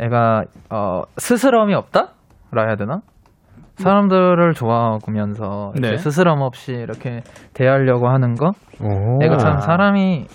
애가 0.00 0.44
어 0.70 1.02
스스럼이 1.16 1.74
없다? 1.74 2.08
라 2.52 2.64
해야 2.66 2.76
되나? 2.76 3.00
사람들을 3.76 4.54
좋아하면서 4.54 5.72
네. 5.80 5.96
스스럼 5.98 6.40
없이 6.42 6.72
이렇게 6.72 7.20
대하려고 7.54 8.08
하는 8.08 8.34
거? 8.34 8.52
오. 8.82 9.18
애가 9.22 9.36
참 9.38 9.58
사람이 9.60 10.26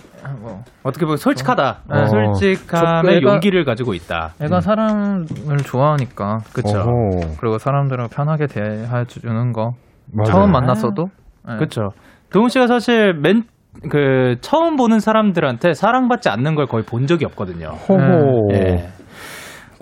뭐 0.42 0.62
어떻게 0.84 1.06
보면 1.06 1.18
솔직하다. 1.18 1.82
어. 1.90 2.06
솔직함의 2.06 3.22
애가- 3.22 3.24
용기를 3.24 3.66
가지고 3.66 3.94
있다. 3.94 4.30
애가 4.42 4.62
사람을 4.62 5.26
좋아하니까 5.66 6.38
그쵸. 6.54 6.78
어허. 6.80 7.36
그리고 7.40 7.58
사람들을 7.58 8.06
편하게 8.14 8.46
대해주는 8.48 9.52
거 9.54 9.72
맞아요. 10.14 10.26
처음 10.26 10.52
만났어도 10.52 11.06
네. 11.48 11.56
그렇죠. 11.58 11.90
도훈 12.32 12.50
씨가 12.50 12.68
사실 12.68 13.14
맨 13.14 13.44
그 13.90 14.36
처음 14.42 14.76
보는 14.76 15.00
사람들한테 15.00 15.74
사랑받지 15.74 16.28
않는 16.28 16.56
걸 16.56 16.66
거의 16.68 16.84
본 16.84 17.08
적이 17.08 17.24
없거든요. 17.26 17.70
호호. 17.70 18.50
예. 18.52 18.90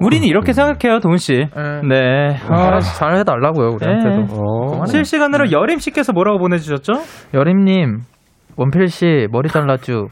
우리는 0.02 0.28
이렇게 0.28 0.54
생각해요, 0.54 1.00
도훈 1.00 1.18
씨. 1.18 1.34
네. 1.34 1.82
네. 1.88 2.38
아, 2.48 2.78
어, 2.78 2.80
잘 2.80 3.18
해달라고요 3.18 3.72
우리한테도 3.76 4.82
어. 4.82 4.86
실시간으로 4.86 5.52
여림 5.52 5.80
씨께서 5.80 6.14
뭐라고 6.14 6.40
보내주셨죠? 6.40 6.94
여림님 7.34 8.00
원필 8.58 8.88
씨 8.88 9.28
머리 9.32 9.50
잘랐쥬. 9.50 10.08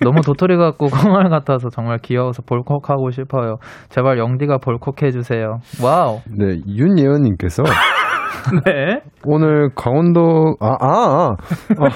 너무 0.00 0.20
도토리 0.20 0.56
같고 0.56 0.88
콩알 0.92 1.30
같아서 1.30 1.68
정말 1.70 1.98
귀여워서 2.02 2.42
볼콕하고 2.42 3.10
싶어요. 3.10 3.56
제발 3.88 4.18
영디가 4.18 4.58
볼콕 4.58 5.02
해주세요. 5.02 5.58
Wow. 5.82 6.20
네, 6.30 6.58
윤예은님께서 6.68 7.62
네. 8.64 9.00
오늘 9.24 9.70
강원도 9.74 10.56
아 10.60 10.76
아, 10.80 11.36
아. 11.78 11.86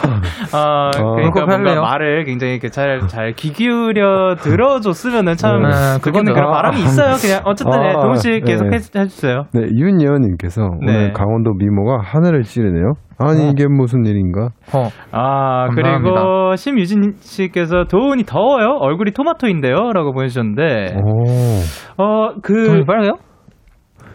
아, 0.53 0.91
그러니까 0.93 1.33
그거 1.33 1.47
뭔가 1.47 1.71
할래요? 1.71 1.83
말을 1.83 2.25
굉장히 2.25 2.59
잘, 2.61 3.01
잘 3.09 3.33
귀 3.35 3.53
기울여 3.53 4.37
들어줬으면은 4.41 5.35
참, 5.37 5.63
네, 5.63 5.69
그거는. 6.03 6.33
그런 6.35 6.51
바람이 6.51 6.79
있어요. 6.81 7.15
그냥, 7.21 7.43
어쨌든, 7.45 7.81
네, 7.81 7.89
아, 7.91 8.01
도훈 8.01 8.17
씨 8.17 8.41
계속 8.45 8.69
네. 8.69 8.77
해, 8.77 9.01
해주세요. 9.01 9.45
네, 9.53 9.63
윤예은님께서 9.73 10.63
네. 10.85 10.93
오늘 10.93 11.13
강원도 11.13 11.53
미모가 11.55 12.01
하늘을 12.03 12.43
찌르네요. 12.43 12.95
아니 13.19 13.47
어. 13.47 13.51
이게 13.51 13.67
무슨 13.69 14.05
일인가? 14.07 14.49
어. 14.75 14.89
아, 15.13 15.67
감사합니다. 15.67 16.21
그리고 16.23 16.57
심유진 16.57 17.13
씨께서 17.21 17.85
도훈이 17.85 18.25
더워요? 18.25 18.79
얼굴이 18.81 19.13
토마토인데요? 19.13 19.75
라고 19.93 20.13
보내주셨는데, 20.13 20.97
오, 20.97 22.03
어, 22.03 22.35
그, 22.43 22.67
돈이 22.67 22.85
빨개요? 22.87 23.13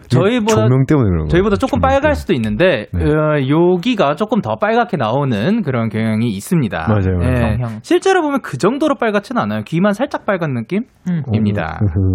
저희보다 0.08 0.62
조명 0.62 0.86
때문에 0.86 1.08
그런. 1.10 1.28
저희보다 1.28 1.56
조금 1.56 1.80
빨갈 1.80 2.00
때문에. 2.02 2.14
수도 2.14 2.32
있는데 2.34 2.86
네. 2.92 3.04
어, 3.04 3.48
여기가 3.48 4.14
조금 4.14 4.40
더 4.40 4.56
빨갛게 4.56 4.96
나오는 4.96 5.62
그런 5.62 5.88
경향이 5.88 6.28
있습니다. 6.28 6.86
맞아요, 6.88 7.36
성향. 7.36 7.78
실제로 7.82 8.22
보면 8.22 8.40
그 8.42 8.58
정도로 8.58 8.94
빨갛진 8.96 9.38
않아요. 9.38 9.62
귀만 9.64 9.92
살짝 9.92 10.24
빨간 10.26 10.54
느낌입니다. 10.54 11.80
음. 11.82 12.14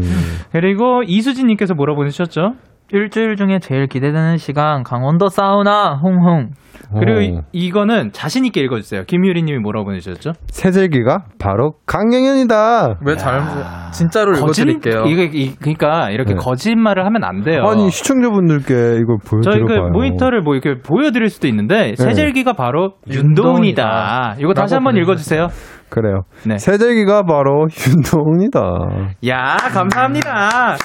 그리고 0.52 1.04
이수진님께서 1.06 1.74
뭐라 1.74 1.96
보내주셨죠? 1.96 2.54
일주일 2.94 3.36
중에 3.36 3.60
제일 3.60 3.88
기대되는 3.88 4.38
시간 4.38 4.84
강원도 4.84 5.28
사우나 5.30 5.96
홍홍. 6.02 6.52
그리고 7.00 7.20
오. 7.20 7.22
이- 7.22 7.40
이거는 7.54 8.12
자신 8.12 8.44
있게 8.44 8.60
읽어주세요. 8.62 9.04
김유리님이 9.06 9.60
뭐라고 9.60 9.86
보내주셨죠? 9.86 10.34
세절기가 10.48 11.26
바로 11.40 11.76
강경현이다. 11.86 12.98
왜 13.06 13.16
잘못 13.16 13.46
진짜로 13.94 14.34
거짓- 14.34 14.64
읽어드릴게요. 14.64 15.04
이게 15.06 15.30
이- 15.34 15.56
그러니까 15.56 16.10
이렇게 16.10 16.34
네. 16.34 16.40
거짓말을 16.42 17.06
하면 17.06 17.24
안 17.24 17.44
돼요. 17.44 17.64
아니 17.66 17.90
시청자분들께 17.90 18.74
이걸 19.00 19.18
저희 19.42 19.62
그. 19.62 19.74
모니터를 19.94 20.42
뭐 20.42 20.56
이렇게 20.56 20.82
보여드릴 20.82 21.30
수도 21.30 21.48
있는데 21.48 21.94
세절기가 21.96 22.54
바로 22.54 22.96
윤도훈이다. 23.10 24.36
이거 24.40 24.54
다시 24.54 24.74
한번 24.74 24.98
읽어주세요. 24.98 25.48
그래요. 25.92 26.22
네. 26.48 26.58
세절기가 26.58 27.24
바로 27.24 27.68
윤동이다. 27.70 28.60
야 29.28 29.58
감사합니다. 29.72 30.78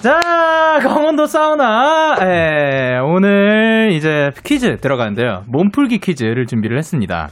자 0.00 0.78
강원도 0.80 1.26
사우나 1.26 2.14
예, 2.22 2.98
오늘 2.98 3.90
이제 3.92 4.30
퀴즈 4.44 4.76
들어가는데요. 4.76 5.42
몸풀기 5.48 5.98
퀴즈를 5.98 6.46
준비를 6.46 6.78
했습니다. 6.78 7.28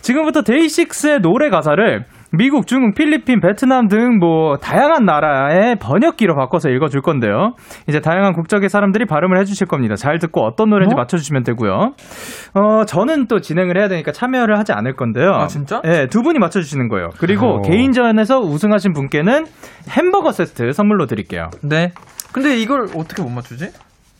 지금부터 0.00 0.42
데이식스의 0.42 1.20
노래 1.20 1.48
가사를 1.48 2.04
미국, 2.36 2.66
중국, 2.66 2.94
필리핀, 2.94 3.40
베트남 3.40 3.88
등 3.88 4.16
뭐 4.18 4.56
다양한 4.56 5.04
나라의 5.04 5.76
번역기로 5.76 6.34
바꿔서 6.34 6.68
읽어줄 6.70 7.02
건데요. 7.02 7.54
이제 7.88 8.00
다양한 8.00 8.32
국적의 8.32 8.68
사람들이 8.68 9.04
발음을 9.04 9.38
해주실 9.40 9.66
겁니다. 9.66 9.94
잘 9.96 10.18
듣고 10.18 10.44
어떤 10.44 10.70
노래인지 10.70 10.94
맞춰주시면 10.94 11.42
되고요. 11.44 11.92
어 12.54 12.84
저는 12.86 13.26
또 13.26 13.40
진행을 13.40 13.76
해야 13.78 13.88
되니까 13.88 14.12
참여를 14.12 14.58
하지 14.58 14.72
않을 14.72 14.94
건데요. 14.94 15.32
아, 15.32 15.46
진짜? 15.46 15.80
네, 15.82 16.06
두 16.06 16.22
분이 16.22 16.38
맞춰주시는 16.38 16.88
거예요. 16.88 17.10
그리고 17.18 17.56
어. 17.56 17.60
개인전에서 17.62 18.40
우승하신 18.40 18.92
분께는 18.92 19.44
햄버거 19.90 20.32
세트 20.32 20.72
선물로 20.72 21.06
드릴게요. 21.06 21.50
네. 21.62 21.92
근데 22.32 22.56
이걸 22.58 22.86
어떻게 22.96 23.22
못 23.22 23.30
맞추지? 23.30 23.70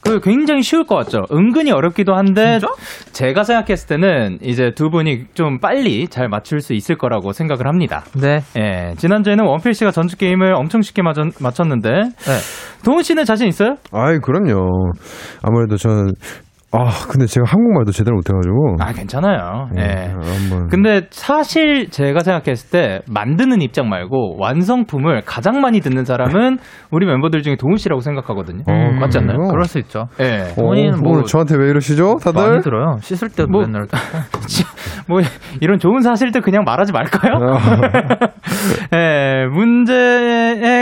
그 0.06 0.20
굉장히 0.20 0.62
쉬울 0.62 0.84
것 0.84 0.96
같죠? 0.96 1.24
은근히 1.32 1.72
어렵기도 1.72 2.14
한데 2.14 2.58
진짜? 2.58 2.72
제가 3.12 3.42
생각했을 3.42 3.88
때는 3.88 4.38
이제 4.42 4.70
두 4.74 4.90
분이 4.90 5.26
좀 5.34 5.58
빨리 5.58 6.06
잘 6.08 6.28
맞출 6.28 6.60
수 6.60 6.74
있을 6.74 6.96
거라고 6.96 7.32
생각을 7.32 7.66
합니다. 7.66 8.04
네. 8.14 8.38
예, 8.56 8.94
지난주에는 8.96 9.44
원필 9.44 9.74
씨가 9.74 9.90
전주 9.90 10.16
게임을 10.16 10.54
엄청 10.54 10.82
쉽게 10.82 11.02
맞췄는데 11.02 11.90
네. 11.90 12.82
도훈 12.84 13.02
씨는 13.02 13.24
자신 13.24 13.48
있어요? 13.48 13.76
아이 13.92 14.18
그럼요. 14.18 14.92
아무래도 15.42 15.76
저는 15.76 16.12
아 16.72 16.90
근데 17.08 17.26
제가 17.26 17.44
한국말도 17.48 17.92
제대로 17.92 18.16
못해가지고. 18.16 18.76
아, 18.80 18.92
괜찮아요. 18.92 19.68
예, 19.78 19.82
예. 19.82 20.06
한번. 20.12 20.68
근데 20.68 21.02
사실 21.10 21.88
제가 21.90 22.20
생각했을 22.20 22.70
때 22.70 23.00
만드는 23.08 23.62
입장 23.62 23.88
말고 23.88 24.36
완성품을 24.40 25.22
가장 25.24 25.60
많이 25.60 25.80
듣는 25.80 26.04
사람은 26.04 26.58
우리 26.90 27.06
멤버들 27.06 27.42
중에 27.42 27.56
도훈 27.56 27.76
씨라고 27.76 28.00
생각하거든요. 28.00 28.64
어, 28.66 28.90
맞지 29.00 29.18
않나요? 29.18 29.38
그래요? 29.38 29.50
그럴 29.50 29.64
수 29.64 29.78
있죠. 29.78 30.08
예. 30.20 30.50
어, 30.52 30.54
본인은 30.56 31.00
뭐- 31.02 31.12
오늘 31.12 31.24
저한테 31.24 31.56
왜 31.56 31.70
이러시죠, 31.70 32.16
다들? 32.22 32.42
많이 32.42 32.62
들어요. 32.62 32.96
씻을 33.00 33.28
때도 33.30 33.48
뭐- 33.48 33.62
맨날. 33.62 33.86
뭐 35.08 35.20
이런 35.60 35.78
좋은 35.78 36.00
사실들 36.00 36.40
그냥 36.40 36.64
말하지 36.64 36.92
말까요? 36.92 37.32
아. 37.54 38.18
예, 38.96 39.46
문제 39.52 39.92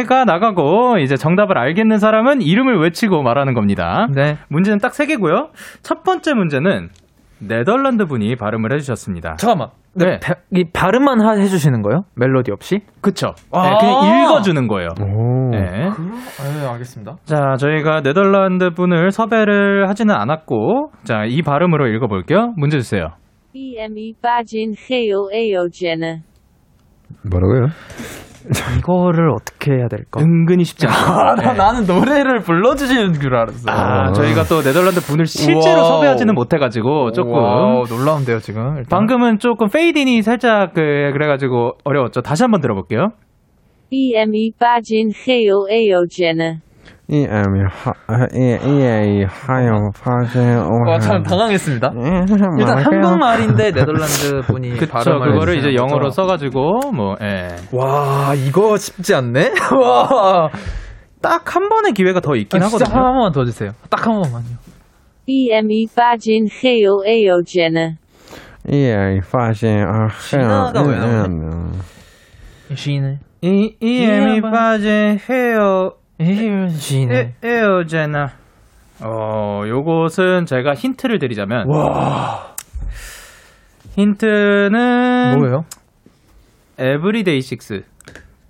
가 0.02 0.24
나가고 0.24 0.98
이제 0.98 1.14
정답을 1.16 1.56
알겠는 1.56 1.98
사람은 1.98 2.42
이름을 2.42 2.80
외치고 2.80 3.22
말하는 3.22 3.54
겁니다. 3.54 4.08
네. 4.12 4.36
문제는 4.48 4.78
딱 4.78 4.92
세 4.94 5.06
개고요. 5.06 5.50
첫 5.82 6.02
번째 6.02 6.34
문제는 6.34 6.88
네덜란드 7.38 8.06
분이 8.06 8.36
발음을 8.36 8.72
해주셨습니다. 8.74 9.36
잠깐만. 9.36 9.68
네. 9.94 10.18
바- 10.20 10.34
이 10.52 10.64
발음만 10.72 11.20
하- 11.20 11.36
해주시는 11.38 11.82
거예요? 11.82 12.02
멜로디 12.16 12.50
없이? 12.52 12.80
그쵸? 13.00 13.32
아. 13.52 13.62
네, 13.62 13.76
그냥 13.80 14.22
읽어주는 14.24 14.66
거예요. 14.68 14.88
오. 15.00 15.50
네. 15.50 15.60
네, 15.60 16.66
알겠습니다. 16.72 17.16
자, 17.24 17.54
저희가 17.58 18.00
네덜란드 18.02 18.70
분을 18.70 19.10
섭외를 19.12 19.88
하지는 19.88 20.14
않았고, 20.14 20.90
자, 21.04 21.24
이 21.26 21.42
발음으로 21.42 21.86
읽어볼게요. 21.88 22.52
문제 22.56 22.78
주세요. 22.78 23.08
BME 23.52 24.14
빠진 24.20 24.74
헤요 24.90 25.28
에어제는 25.32 26.22
뭐라고요? 27.30 27.68
이거를 28.78 29.30
어떻게 29.30 29.72
해야 29.72 29.88
될까? 29.88 30.20
은근히 30.20 30.64
쉽지 30.64 30.86
않아요. 30.86 31.34
네. 31.36 31.52
나는 31.54 31.86
노래를 31.86 32.40
불러주시는 32.40 33.14
줄 33.14 33.34
알았어. 33.34 33.64
아, 33.70 34.12
저희가 34.12 34.44
또 34.44 34.60
네덜란드 34.60 35.00
분을 35.00 35.24
실제로 35.26 35.80
와우. 35.80 35.84
섭외하지는 35.86 36.34
못해가지고 36.34 37.12
조금 37.12 37.32
와우, 37.32 37.84
놀라운데요, 37.88 38.38
지금. 38.40 38.76
일단. 38.76 38.84
방금은 38.90 39.38
조금 39.38 39.68
페이딘이 39.68 40.22
살짝 40.22 40.74
그 40.74 40.80
그래가지고 41.12 41.72
어려웠죠. 41.84 42.20
다시 42.20 42.42
한번 42.42 42.60
들어볼게요. 42.60 43.08
BME 43.90 44.52
빠진 44.58 45.10
헤요 45.28 45.66
에어제는 45.70 46.58
이 47.06 47.26
애미 47.28 47.60
하이 48.06 49.24
하여 49.28 49.90
파세 50.02 50.54
와, 50.86 50.98
참 50.98 51.22
당황했습니다. 51.22 51.92
일단 52.30 52.58
일단 52.58 52.78
한국말인데 52.78 53.72
네덜란드 53.72 54.40
분이 54.46 54.70
그쵸. 54.78 55.18
그거를 55.20 55.58
이제 55.58 55.74
영어로. 55.74 56.08
써가지고 56.10 56.92
뭐 56.94 57.14
예. 57.22 57.48
와, 57.72 58.32
이거 58.34 58.76
쉽지 58.78 59.14
않네? 59.14 59.50
와. 59.78 60.48
딱 61.20 61.56
한 61.56 61.68
번의 61.68 61.92
기회가 61.92 62.20
더 62.20 62.36
있긴 62.36 62.62
아, 62.62 62.66
하거든요. 62.66 62.94
한 62.94 63.02
번만 63.02 63.32
더 63.32 63.44
주세요. 63.44 63.70
딱 63.90 64.06
한 64.06 64.20
번만요. 64.22 64.56
BME 65.26 65.86
빠진 65.94 66.46
헤요 66.64 67.00
이 68.66 68.86
애미 68.86 69.20
파세 69.30 69.82
아 69.86 70.08
나오네? 70.72 71.78
쉬네. 72.74 73.18
이 73.42 73.76
이엠이 73.80 74.40
빠진 74.40 75.18
헤 75.28 75.54
어. 76.20 76.24
에, 76.24 77.32
에어제나. 77.42 78.32
어, 79.02 79.62
요것은 79.66 80.46
제가 80.46 80.74
힌트를 80.74 81.18
드리자면 81.18 81.66
와. 81.68 82.54
힌트는 83.96 85.38
뭐예요? 85.38 85.64
에브리데이 86.78 87.40
식스 87.40 87.82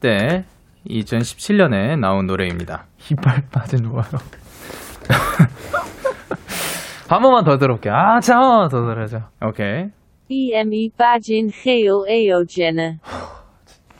때 0.00 0.44
2017년에 0.88 1.98
나온 1.98 2.26
노래입니다. 2.26 2.84
이빨 3.10 3.42
빠진 3.50 3.88
뭐예요? 3.88 4.04
한 7.08 7.22
번만 7.22 7.44
더 7.44 7.58
들어볼게요. 7.58 7.94
아, 7.94 8.20
자, 8.20 8.36
한 8.36 8.42
번만 8.42 8.68
더 8.70 8.80
들어야죠. 8.86 9.22
오케이. 9.46 9.86
BME 10.28 10.90
빠진 10.96 11.50
헤요 11.66 12.04
에어제 12.08 12.70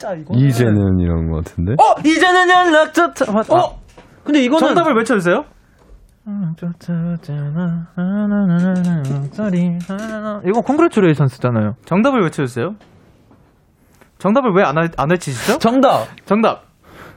는 0.01 0.47
이제는 0.47 0.99
이런 1.01 1.31
거 1.31 1.37
같은데. 1.39 1.73
어, 1.73 1.95
이제는 2.05 2.49
연락 2.51 2.93
좋다. 2.95 3.33
맞, 3.33 3.51
어, 3.51 3.79
근데 4.25 4.43
이거는 4.43 4.67
정답을 4.69 4.95
외쳐주세요. 4.97 5.45
이거 10.47 10.61
Congratulations잖아요. 10.63 11.75
정답을 11.85 12.23
외쳐주세요. 12.23 12.75
정답을 14.19 14.53
왜 14.55 14.63
안 14.65 14.77
안 14.97 15.11
외치시죠? 15.11 15.59
정답. 15.59 16.07
정답. 16.25 16.63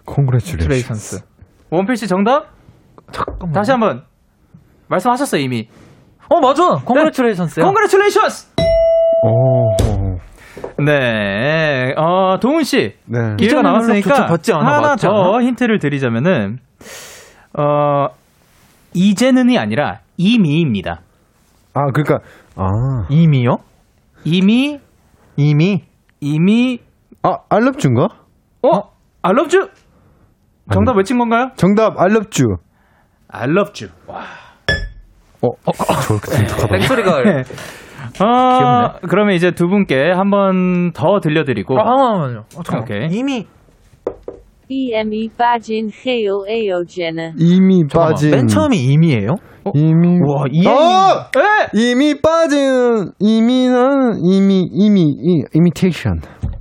Congratulation. 0.05 0.59
tulations. 0.67 1.21
원필 1.69 1.95
씨 1.95 2.07
정답? 2.07 2.47
잠깐만. 3.11 3.51
다시 3.53 3.71
한번 3.71 4.03
말씀하셨어요 4.89 5.41
이미. 5.41 5.69
어, 6.29 6.39
맞아. 6.41 6.63
Congratulations. 7.63 8.53
오. 9.23 9.29
오. 9.83 9.96
네, 10.83 11.93
어 11.97 12.37
도훈 12.39 12.63
씨 12.63 12.95
네. 13.05 13.35
기회가 13.37 13.61
남았으니까 13.61 14.27
받지 14.27 14.53
않아, 14.53 14.65
하나 14.65 14.87
맞지 14.89 15.07
더? 15.07 15.41
힌트를 15.41 15.79
드리자면은 15.79 16.59
어 17.57 18.07
이제는이 18.93 19.57
아니라 19.57 19.99
이미입니다. 20.17 21.01
아 21.73 21.85
그러니까 21.93 22.19
아. 22.55 23.05
이미요? 23.09 23.57
이미 24.23 24.79
이미. 25.35 25.83
이미 26.19 26.79
아 27.21 27.37
알럽주인가? 27.49 28.07
어 28.63 28.69
I 29.21 29.31
love 29.31 29.55
you. 29.55 29.69
정답 30.73 30.97
외친 30.97 31.17
건가요? 31.19 31.51
정답 31.55 31.99
알럽주. 31.99 32.43
I 33.29 33.43
love 33.43 33.71
you. 33.81 33.93
와. 34.07 34.23
어, 35.41 35.49
저렇게 36.01 36.31
선택하다. 36.31 36.67
뱅소리가. 36.67 37.43
어, 38.23 38.57
귀엽네. 38.59 38.99
그러면 39.09 39.35
이제 39.35 39.51
두 39.51 39.67
분께 39.67 40.11
한 40.11 40.29
번 40.29 40.91
더 40.93 41.19
들려드리고 41.21 41.79
아, 41.79 41.83
잠깐만요. 41.83 42.39
어, 42.57 42.63
잠깐만. 42.63 42.83
오케이. 42.83 43.17
이미. 43.19 43.45
BME 44.67 45.29
빠진 45.37 45.89
헤요 46.05 46.43
에어제는 46.47 47.35
이미 47.39 47.79
잠깐만. 47.87 48.09
빠진. 48.11 48.31
맨 48.31 48.47
처음이 48.47 48.77
이미예요? 48.77 49.35
이미. 49.73 50.19
와, 50.21 50.43
이 50.51 50.67
어! 50.67 50.71
에! 51.39 51.69
이미 51.73 52.19
빠진 52.21 53.11
이미는 53.19 54.19
이미 54.23 54.63
이미 54.71 55.01
이, 55.03 55.43
이미테이션. 55.53 56.19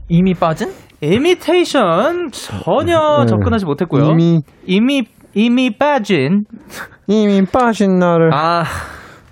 이미 0.09 0.35
빠진? 0.35 0.69
이미테이션 1.01 2.31
전혀 2.33 3.21
네. 3.21 3.27
접근하지 3.27 3.65
못했고요. 3.67 4.05
이미 4.11 4.41
이미 4.67 5.03
이미 5.35 5.77
빠진 5.77 6.45
이미 7.09 7.45
빠진 7.45 7.99
나를. 7.99 8.33
아, 8.33 8.65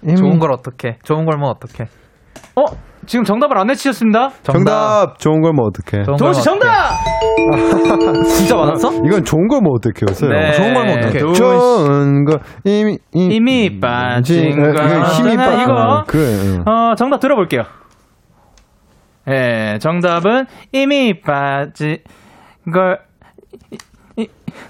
이미- 0.03 0.17
좋은 0.17 0.39
걸 0.41 0.53
어떡해. 0.53 0.99
좋은 1.05 1.25
걸뭐 1.27 1.49
어떡해. 1.51 1.89
어 2.57 2.65
지금 3.07 3.25
정답을 3.25 3.59
안 3.59 3.69
외치셨습니다. 3.69 4.31
정답. 4.43 5.19
좋은 5.21 5.41
걸 5.43 5.53
뭐 5.53 5.67
어떡해. 5.67 6.05
좋은 6.05 6.17
도훈 6.17 6.33
걸씨 6.33 6.41
어떡해. 6.49 6.61
정답. 6.61 8.25
진짜 8.27 8.57
맞았어? 8.57 8.93
이건 9.05 9.25
좋은 9.25 9.49
걸 9.49 9.61
뭐 9.61 9.75
어떡해였어요. 9.75 10.31
네, 10.31 10.53
좋은 10.53 10.73
걸 10.75 10.87
뭐 10.87 10.95
어떡해. 10.97 11.19
도훈 11.19 11.35
씨 11.35 11.41
좋은 11.41 12.25
거 12.25 12.39
이미 12.65 12.99
이- 13.13 13.29
이미 13.37 13.81
빠진 13.81 14.51
네, 14.51 14.57
거. 14.57 14.69
이거 14.71 15.03
힘이 15.11 15.33
아, 15.35 15.37
빠 15.37 15.63
이거. 15.63 16.05
그래. 16.07 16.23
응. 16.23 16.65
어, 16.67 16.95
정답 16.95 17.21
들어볼게요. 17.21 17.63
예, 19.31 19.79
정답은 19.81 20.47
이미 20.73 21.21
빠진 21.21 21.99
걸 22.73 22.99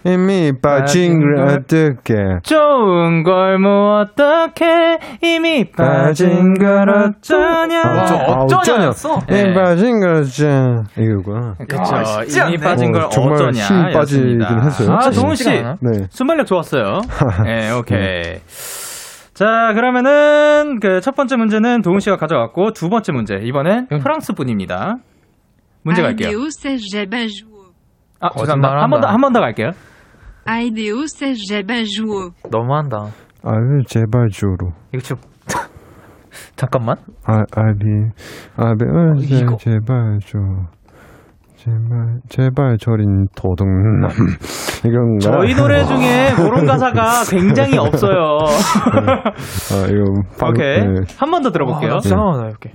이미 0.07 0.53
빠진 0.61 1.21
걸 1.21 1.49
어떡해. 1.49 2.41
좋은 2.43 3.23
걸 3.23 3.59
뭐 3.59 4.01
어떡해 4.01 4.99
이미 5.23 5.71
빠진 5.71 6.55
걸 6.55 6.89
어쩌냐 6.89 7.81
아, 7.83 8.07
저 8.07 8.15
아, 8.17 8.43
어쩌냐였어? 8.45 9.21
네. 9.29 9.43
이미 9.43 9.55
빠진 9.55 10.01
걸 10.01 10.15
어쩌냐. 10.23 10.85
이거구나. 10.99 11.55
그쵸 11.69 12.05
쉽지 12.23 12.41
이미. 12.49 12.57
빠진 12.59 12.93
걸 12.93 13.03
어, 13.03 13.09
정말 13.11 13.35
어쩌냐 13.35 13.65
힘 13.65 13.93
빠지긴. 13.93 14.43
했어요. 14.43 14.93
아 14.93 15.01
진짜 15.01 15.21
동훈 15.21 15.37
씨 15.37 15.45
쉽지가 15.45 15.69
않아. 15.69 15.77
네. 15.81 16.07
순발력 16.11 16.47
좋았어요 16.47 17.01
예 17.47 17.71
오케이 17.79 18.39
자 19.35 19.73
그러면은 19.75 20.81
그 20.81 21.01
첫 21.01 21.15
번째 21.17 21.37
문제는 21.37 21.83
동훈 21.83 22.01
씨가 22.01 22.17
가져왔고 22.17 22.73
두 22.73 22.89
번째 22.89 23.13
문제 23.13 23.37
이번엔 23.43 23.89
프랑스 24.03 24.33
분입니다 24.33 24.97
문제 25.83 26.01
갈게요. 26.03 26.31
아 28.21 28.29
잠깐만 28.37 28.83
한번 28.83 29.01
더. 29.01 29.09
한 29.09 29.21
번 29.21 29.33
더 29.33 29.41
갈게요 29.41 29.71
Aideo 30.49 31.03
Serge 31.05 31.63
Bajour. 31.67 32.31
너무한다. 32.51 33.07
아유 33.45 33.83
제발 33.87 34.29
줘로. 34.31 34.73
이거 34.93 35.03
좀 35.03 35.17
잠깐만. 36.57 36.97
아 37.27 37.39
아비 37.57 37.85
아비 38.57 38.85
어, 38.85 39.15
제- 39.21 39.37
이거. 39.41 39.57
제발 39.57 40.19
줘. 40.21 40.39
제발 41.57 42.21
제발 42.29 42.77
저린 42.79 43.27
도둑놈 43.35 44.11
이건가? 44.85 45.19
저희 45.21 45.55
노래 45.55 45.83
중에 45.85 46.33
그런 46.37 46.67
가사가 46.67 47.25
굉장히 47.31 47.79
없어요 47.79 48.37
아 49.73 49.87
이거 49.89 50.05
방- 50.39 50.51
오케이 50.51 50.81
네. 50.81 51.01
한번 51.17 51.43
더 51.43 51.51
들어볼게요 51.51 52.01
잠깐만 52.01 52.43
나 52.43 52.49
이렇게. 52.51 52.71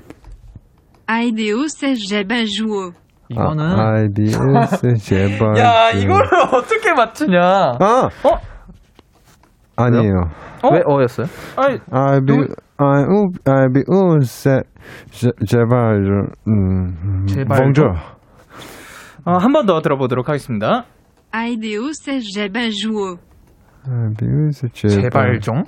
Aideo 1.07 1.65
Serge 1.65 2.23
Bajour. 2.27 2.93
이거는 3.29 3.63
아, 3.63 3.91
IDS 3.99 4.97
제발 5.05 5.57
야 5.57 5.91
줘. 5.91 5.97
이거를 5.99 6.27
어떻게 6.53 6.93
맞추냐? 6.93 7.39
아 7.79 8.09
어? 8.23 8.37
아니에요. 9.75 10.13
어? 10.63 10.69
왜 10.73 10.81
어였어요? 10.85 11.27
아니 11.55 11.77
아비 11.91 12.33
아우 12.77 13.27
아비 13.45 13.83
우세 13.87 14.59
제발 15.47 16.03
좀 16.03 16.27
음, 16.47 17.25
제발 17.27 17.57
봉조 17.63 17.83
어, 19.25 19.37
한번 19.37 19.65
더 19.65 19.79
들어보도록 19.81 20.27
하겠습니다 20.27 20.85
Serge 21.89 22.49
Bajour. 22.51 23.17
아비 23.85 24.25
우세 24.25 24.67
제발 24.73 25.01
제발 25.01 25.39
좀 25.39 25.63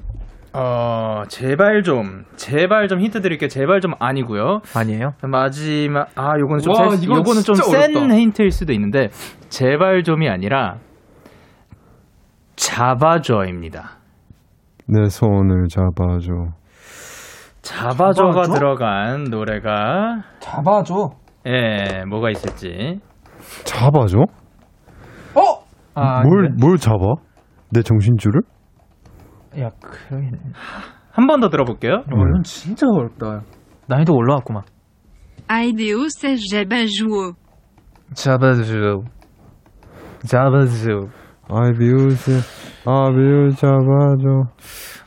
어 0.54 1.24
제발 1.30 1.82
좀 1.84 2.26
제발 2.36 2.88
좀 2.90 3.00
힌트 3.00 3.22
드릴게요 3.22 3.48
제발 3.48 3.80
좀 3.80 3.94
아니고요 4.00 4.60
아니에요? 4.76 5.12
마지막 5.24 6.08
아 6.16 6.34
요거는 6.38 6.60
좀 6.60 6.74
와, 6.74 6.90
센, 6.90 7.04
이건 7.04 7.20
요거는 7.20 7.42
좀 7.44 7.56
센. 7.56 8.12
힌트일 8.12 8.52
수도 8.52 8.74
있는데 8.74 9.10
제발 9.50 10.04
좀이 10.04 10.28
아니라 10.30 10.78
잡아줘입니다. 12.56 13.98
내 14.88 15.10
손을 15.10 15.68
잡아줘. 15.68 16.32
잡아줘가 17.62 18.32
잡아줘? 18.34 18.54
들어간 18.54 19.24
노래가 19.26 20.24
잡아줘. 20.40 21.12
예 21.48 22.04
뭐가 22.08 22.30
있을지 22.30 23.00
잡아줘? 23.64 24.18
어? 24.20 25.64
아, 25.96 26.22
뭘뭘 26.24 26.78
잡아? 26.78 27.16
내 27.72 27.82
정신줄을? 27.82 28.42
야 29.60 29.70
그러긴. 29.82 30.32
한번 31.12 31.42
더 31.42 31.50
들어볼게요. 31.50 32.04
이건 32.08 32.44
진짜 32.44 32.88
어렵다. 32.88 33.42
난이도 33.88 34.14
올라왔구만. 34.14 34.64
Aideo 35.52 36.06
Serge 36.06 36.66
Bajour. 36.70 37.34
잡아줘. 38.14 39.04
잡아줘. 40.26 41.08
아비 41.50 41.92
우세 41.92 42.34
아비 42.86 43.18
우세 43.20 43.56
잡아줘. 43.58 44.44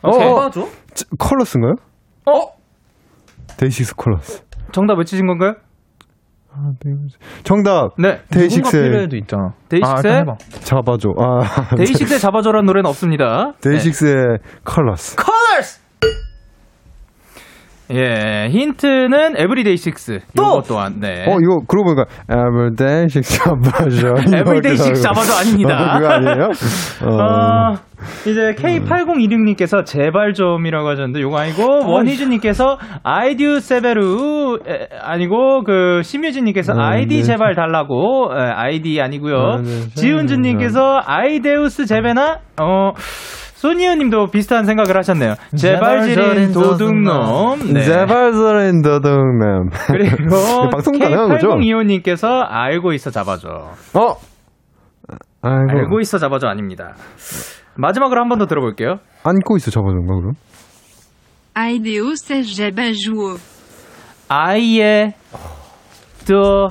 오케이. 0.03 0.19
잡아줘? 0.29 0.67
저, 0.95 1.05
컬러스인가요? 1.19 1.75
어 2.27 2.53
데이식스 3.57 3.95
컬러스. 3.97 4.45
정답 4.73 4.99
외치신 4.99 5.27
건가요? 5.27 5.55
아비 6.57 6.89
우세 6.91 7.17
정답. 7.43 7.95
네 7.99 8.21
데이식스 8.31 8.83
필요해도 8.83 9.17
있잖아. 9.17 9.53
데이식스의 9.69 10.25
아. 10.29 10.37
잡아줘. 10.61 11.15
아 11.19 11.75
데이식스의 11.77 12.19
잡아줘라는 12.21 12.67
노래는 12.67 12.89
없습니다. 12.91 13.55
데이식스의 13.61 14.39
컬러스. 14.65 15.17
컬러스 15.17 15.34
예 17.93 18.49
힌트는 18.51 19.37
에브리데이 19.37 19.77
식스 19.77 20.21
요거 20.39 20.63
또한 20.67 21.01
네 21.01 21.27
어 21.29 21.37
이거 21.41 21.61
그러고 21.69 21.95
보니까 21.95 22.05
Everyday 22.31 23.09
식스 23.09 23.39
잡아줘. 23.39 24.37
에브리데이 24.39 24.77
식스 24.77 25.03
잡아줘 25.03 25.35
아닙니다. 25.41 25.95
어, 25.95 25.99
그거 25.99 26.13
아니에요? 26.13 26.45
어. 27.05 27.15
어, 27.15 27.75
이제 28.27 28.53
K8026님께서 28.57 29.85
제발 29.85 30.33
좀이라고 30.35 30.89
하셨는데 30.89 31.21
요거 31.21 31.39
아니고 31.39 31.91
원희준님께서 31.91 32.79
아이디우 33.03 33.61
세베루 33.61 34.61
에, 34.67 34.89
아니고 35.03 35.63
그 35.65 36.01
심유진님께서 36.03 36.73
네, 36.75 36.83
아이디 36.83 37.17
네. 37.17 37.23
제발 37.23 37.55
달라고 37.55 38.31
에, 38.35 38.37
아이디 38.41 39.01
아니고요 39.01 39.37
아, 39.37 39.57
네, 39.63 39.89
지훈준님께서 39.95 41.01
아이데우스 41.05 41.87
제베나 41.87 42.39
어 42.61 42.93
소니어님도 43.69 44.27
비슷한 44.27 44.67
생각을 44.67 44.95
하셨네요. 44.99 45.37
제발 45.57 46.03
지린 46.03 46.53
도둑놈. 46.53 47.73
네. 47.73 47.83
제발 47.83 48.33
저린 48.35 48.83
도둑놈. 48.83 49.71
그리고 49.89 50.69
방송 50.71 50.99
가능한 50.99 51.29
거죠? 51.31 51.49
K8025님께서 51.49 52.45
알고 52.47 52.93
있어 52.93 53.11
잡아줘. 53.11 53.49
어? 53.49 54.17
아이고. 55.41 55.71
알고 55.79 56.01
있어 56.01 56.19
잡아줘 56.19 56.47
아닙니다. 56.47 56.95
마지막으로 57.77 58.21
한 58.21 58.29
번 58.29 58.39
더 58.39 58.45
들어볼게요. 58.47 58.97
안고 59.23 59.57
있어 59.57 59.71
잡아준가 59.71 60.15
그럼? 60.15 60.33
Aideo 61.57 62.11
Serge 62.13 62.71
Bajour. 62.71 63.39
아이의 64.29 65.15
더 66.27 66.69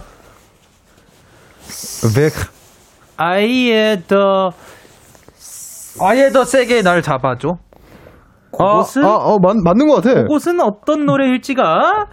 백. 2.16 2.34
아이의 3.18 4.04
더 4.08 4.52
아예 6.02 6.30
더 6.30 6.44
세게 6.44 6.82
날 6.82 7.02
잡아줘. 7.02 7.58
그곳은 8.52 9.04
아, 9.04 9.10
어, 9.16 9.40
맞, 9.40 9.56
맞는 9.64 9.88
것 9.88 9.96
같아. 10.04 10.22
그곳은 10.24 10.60
어떤 10.62 11.06
노래일지가 11.06 12.08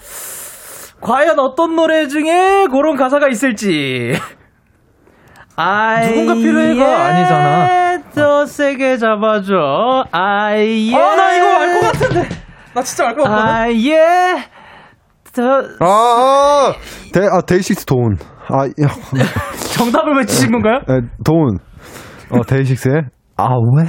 과연 1.00 1.38
어떤 1.38 1.76
노래 1.76 2.06
중에 2.08 2.66
그런 2.70 2.96
가사가 2.96 3.28
있을지. 3.28 4.12
누군가 6.08 6.34
필요해가 6.34 7.04
아니잖아. 7.06 7.98
더 8.14 8.46
세게 8.46 8.96
잡아줘. 8.96 10.04
아이의 10.10 10.94
아, 10.94 11.16
나 11.16 11.34
이거 11.36 11.46
알 11.46 11.74
것 11.74 11.92
같은데. 11.92 12.28
나 12.74 12.82
진짜 12.82 13.08
알 13.08 13.14
것 13.16 13.24
같거든. 13.24 13.46
아이의 13.48 13.98
더 15.34 15.42
아, 15.80 15.84
아, 15.86 16.72
데, 17.12 17.20
아, 17.30 17.40
데이식스 17.42 17.84
돈. 17.84 18.16
아, 18.48 18.64
야, 18.66 18.88
정답을 19.76 20.16
외치신 20.18 20.50
건가요? 20.52 20.76
에, 20.88 21.00
돈. 21.24 21.58
어, 22.30 22.42
데이식스의 22.46 23.02
아왜? 23.40 23.84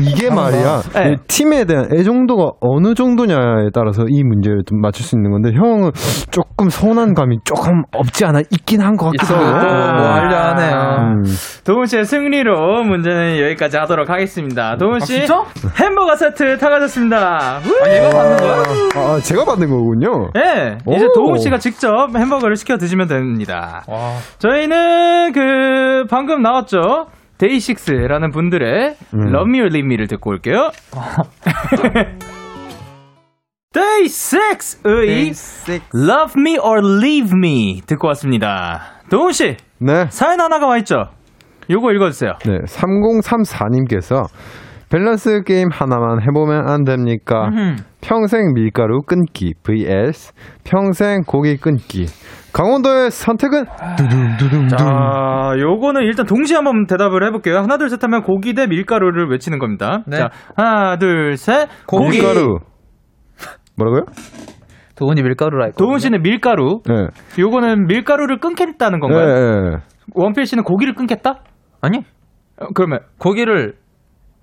이게 0.00 0.30
말이야. 0.30 0.80
네. 0.94 1.12
이 1.12 1.16
팀에 1.28 1.64
대한 1.64 1.88
애정도가 1.94 2.52
어느 2.60 2.94
정도냐에 2.94 3.70
따라서 3.74 4.04
이 4.08 4.22
문제를 4.22 4.62
좀 4.66 4.80
맞출 4.80 5.04
수 5.04 5.16
있는 5.16 5.30
건데, 5.30 5.50
형은 5.54 5.90
조금 6.30 6.68
서운한 6.68 7.14
감이 7.14 7.38
조금 7.44 7.82
없지 7.96 8.24
않아 8.24 8.40
있긴 8.50 8.80
한 8.80 8.96
것 8.96 9.06
같기도 9.06 9.34
하고. 9.34 9.44
또뭐 9.66 10.12
하려 10.14 10.36
하네요. 10.50 10.98
음. 11.00 11.22
도훈 11.64 11.86
씨의 11.86 12.04
승리로 12.04 12.84
문제는 12.84 13.40
여기까지 13.40 13.76
하도록 13.78 14.08
하겠습니다. 14.08 14.76
도훈 14.76 15.00
씨 15.00 15.18
진짜? 15.18 15.42
햄버거 15.80 16.14
세트 16.16 16.58
타가셨습니다. 16.58 17.60
우! 17.66 17.84
아, 17.84 17.92
얘가 17.92 18.10
받는 18.10 18.36
거야? 18.36 18.62
아, 18.96 19.18
제가 19.20 19.44
받는 19.44 19.68
거군요. 19.68 20.30
네, 20.34 20.78
이제 20.94 21.04
오. 21.06 21.12
도훈 21.14 21.38
씨가 21.38 21.58
직접 21.58 22.08
햄버거를 22.14 22.56
시켜 22.56 22.76
드시면 22.76 23.08
됩니다. 23.08 23.82
와. 23.88 24.12
저희는 24.38 25.32
그 25.32 26.04
방금 26.08 26.42
나왔죠. 26.42 27.06
데이식스라는 27.38 28.30
분들의 28.30 28.96
음. 29.14 29.20
Love 29.34 29.50
Me 29.50 29.60
or 29.60 29.68
Leave 29.68 29.86
Me를 29.86 30.06
듣고 30.06 30.30
올게요. 30.30 30.70
Day 33.72 34.04
6의 34.04 35.80
Love 35.94 36.34
Me 36.40 36.58
or 36.58 36.80
Leave 37.02 37.32
Me 37.34 37.80
듣고 37.86 38.06
왔습니다. 38.08 39.00
도훈 39.10 39.32
씨, 39.32 39.56
네. 39.78 40.06
사연 40.10 40.40
하나가 40.40 40.66
와 40.66 40.78
있죠? 40.78 41.06
요거 41.70 41.92
읽어 41.92 42.10
주세요. 42.10 42.32
네. 42.46 42.58
3034님께서 42.66 44.26
밸런스 44.94 45.42
게임 45.42 45.70
하나만 45.72 46.22
해보면 46.22 46.68
안 46.68 46.84
됩니까? 46.84 47.50
평생 48.00 48.52
밀가루 48.54 49.00
끊기 49.02 49.52
vs 49.64 50.32
평생 50.62 51.22
고기 51.26 51.56
끊기. 51.56 52.06
강원도의 52.52 53.10
선택은 53.10 53.64
두둥두둥둥. 53.96 54.68
자, 54.68 55.52
요거는 55.58 56.02
일단 56.02 56.24
동시에 56.26 56.54
한번 56.54 56.86
대답을 56.86 57.26
해볼게요. 57.26 57.56
하나, 57.56 57.76
둘, 57.76 57.88
셋 57.90 58.04
하면 58.04 58.22
고기 58.22 58.54
대 58.54 58.68
밀가루를 58.68 59.28
외치는 59.30 59.58
겁니다. 59.58 60.04
네. 60.06 60.18
자, 60.18 60.28
하나, 60.54 60.96
둘, 60.96 61.36
셋. 61.36 61.68
고기. 61.88 62.20
밀가루. 62.20 62.60
뭐라고요? 63.76 64.04
도훈이 64.94 65.24
밀가루라 65.24 65.64
했고. 65.64 65.84
도훈 65.84 65.98
씨는 65.98 66.22
밀가루. 66.22 66.82
네. 66.86 67.08
요거는 67.36 67.88
밀가루를 67.88 68.38
끊겠다는 68.38 69.00
네. 69.00 69.08
건가요? 69.08 69.26
네. 69.26 69.76
원필 70.14 70.46
씨는 70.46 70.62
고기를 70.62 70.94
끊겠다? 70.94 71.40
아니 71.80 71.98
어, 72.60 72.66
그러면 72.72 73.00
고기를 73.18 73.74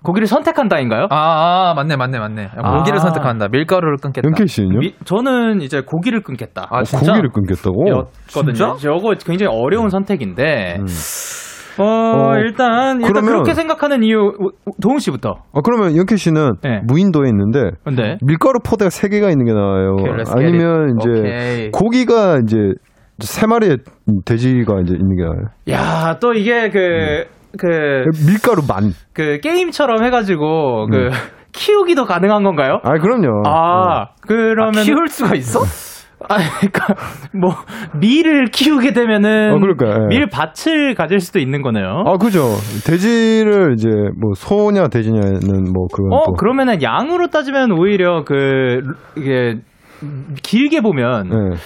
고기를 0.02 0.26
선택한다인가요? 0.26 1.06
아, 1.10 1.70
아 1.70 1.74
맞네 1.74 1.96
맞네 1.96 2.18
맞네. 2.18 2.48
고기를 2.78 2.96
아. 2.98 3.00
선택한다. 3.00 3.48
밀가루를 3.48 3.96
끊겠다. 4.02 4.26
연케 4.26 4.46
씨는요? 4.46 4.78
미- 4.80 4.94
저는 5.04 5.60
이제 5.62 5.82
고기를 5.86 6.22
끊겠다. 6.22 6.66
아 6.70 6.82
진짜? 6.82 7.12
고기를 7.12 7.30
끊겠다고? 7.30 7.88
였거든요. 7.88 8.52
진짜? 8.54 8.74
저거 8.78 9.14
굉장히 9.24 9.52
어려운 9.56 9.88
선택인데. 9.90 10.78
음. 10.80 10.86
어, 11.78 11.84
어, 11.84 12.36
일단, 12.36 12.96
일단 13.00 13.12
그러면- 13.12 13.32
그렇게 13.32 13.54
생각하는 13.54 14.02
이유, 14.02 14.32
도훈 14.82 14.98
씨부터. 14.98 15.36
아, 15.54 15.60
그러면 15.64 15.96
연케 15.96 16.16
씨는 16.16 16.52
네. 16.62 16.80
무인도에 16.86 17.28
있는데 17.30 17.70
근데. 17.82 18.18
밀가루 18.20 18.58
포대가 18.62 18.90
세 18.90 19.08
개가 19.08 19.30
있는 19.30 19.46
게 19.46 19.52
나아요. 19.54 19.92
오케이, 19.94 20.12
아니면 20.36 20.96
이제 21.00 21.10
오케이. 21.20 21.70
고기가 21.70 22.40
이제 22.44 22.56
세 23.20 23.46
마리의 23.46 23.78
돼지가 24.26 24.80
이제 24.82 24.94
있는 24.94 25.16
게 25.16 25.22
나아요. 25.24 25.44
야, 25.70 26.18
또 26.20 26.34
이게 26.34 26.68
그, 26.68 27.24
그, 27.58 28.04
밀가루 28.26 28.62
만. 28.66 28.92
그 29.12 29.38
게임처럼 29.40 30.04
해가지고, 30.04 30.86
그, 30.90 30.96
음. 30.96 31.10
키우기도 31.52 32.06
가능한 32.06 32.42
건가요? 32.44 32.78
아, 32.82 32.98
그럼요. 32.98 33.42
아, 33.46 34.06
그러면. 34.22 34.84
키울 34.84 35.08
수가 35.08 35.34
있어? 35.36 35.60
아, 36.28 36.36
그니까, 36.60 36.94
뭐, 37.38 37.50
밀을 38.00 38.46
키우게 38.46 38.92
되면은. 38.92 39.52
어, 39.54 39.58
그러니까, 39.58 40.04
예. 40.04 40.06
밀 40.08 40.28
밭을 40.28 40.94
가질 40.94 41.18
수도 41.20 41.40
있는 41.40 41.62
거네요. 41.62 42.04
아, 42.06 42.16
그죠. 42.16 42.42
돼지를 42.86 43.74
이제 43.74 43.88
뭐 44.20 44.32
소냐 44.34 44.88
돼지냐는 44.88 45.72
뭐 45.72 45.88
그건 45.92 46.12
어, 46.12 46.22
또. 46.26 46.32
그러면은 46.34 46.80
양으로 46.82 47.26
따지면 47.28 47.72
오히려 47.72 48.24
그, 48.24 48.80
이게, 49.16 49.56
길게 50.42 50.80
보면, 50.80 51.28
네. 51.28 51.56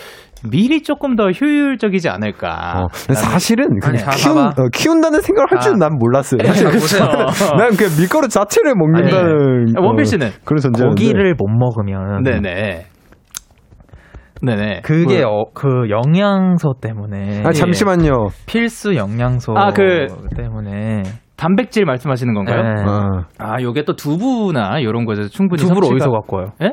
밀이 0.50 0.82
조금 0.82 1.16
더 1.16 1.30
효율적이지 1.30 2.08
않을까. 2.08 2.82
어, 2.84 2.86
사실은 3.14 3.66
그냥 3.80 3.88
아니, 3.88 3.98
자, 3.98 4.10
키운. 4.10 4.38
어, 4.38 4.52
키운다는 4.72 5.20
생각을 5.20 5.46
할 5.50 5.60
줄은 5.60 5.78
자. 5.78 5.88
난 5.88 5.98
몰랐어요. 5.98 6.38
네, 6.42 6.48
사실 6.48 6.66
보세요. 6.70 7.04
난 7.58 7.76
그냥 7.76 7.92
밀가루 7.98 8.28
자체를 8.28 8.74
먹는다는 8.76 9.74
아니, 9.76 9.86
원필 9.86 10.04
씨는? 10.04 10.26
어, 10.26 10.30
그런 10.44 10.58
전제였는데. 10.60 11.04
고기를 11.04 11.34
못 11.38 11.46
먹으면 11.48 12.22
네네. 12.22 12.86
네네. 14.42 14.80
그게 14.82 15.22
뭐, 15.24 15.40
어, 15.40 15.44
그 15.54 15.88
영양소 15.88 16.74
때문에 16.80 17.42
아 17.44 17.52
잠시만요. 17.52 18.28
필수 18.46 18.94
영양소 18.94 19.56
아, 19.56 19.70
그- 19.72 20.06
때문에 20.36 21.02
단백질 21.36 21.84
말씀하시는 21.86 22.32
건가요? 22.34 22.62
네. 22.62 22.82
아, 22.86 23.24
아, 23.38 23.60
요게 23.62 23.84
또 23.84 23.96
두부나 23.96 24.78
이런 24.80 25.04
거에서 25.06 25.28
충분히 25.28 25.62
두부를 25.62 25.82
섭취가- 25.88 25.94
어디서 25.94 26.10
갖고 26.10 26.36
와요? 26.36 26.46
예? 26.62 26.72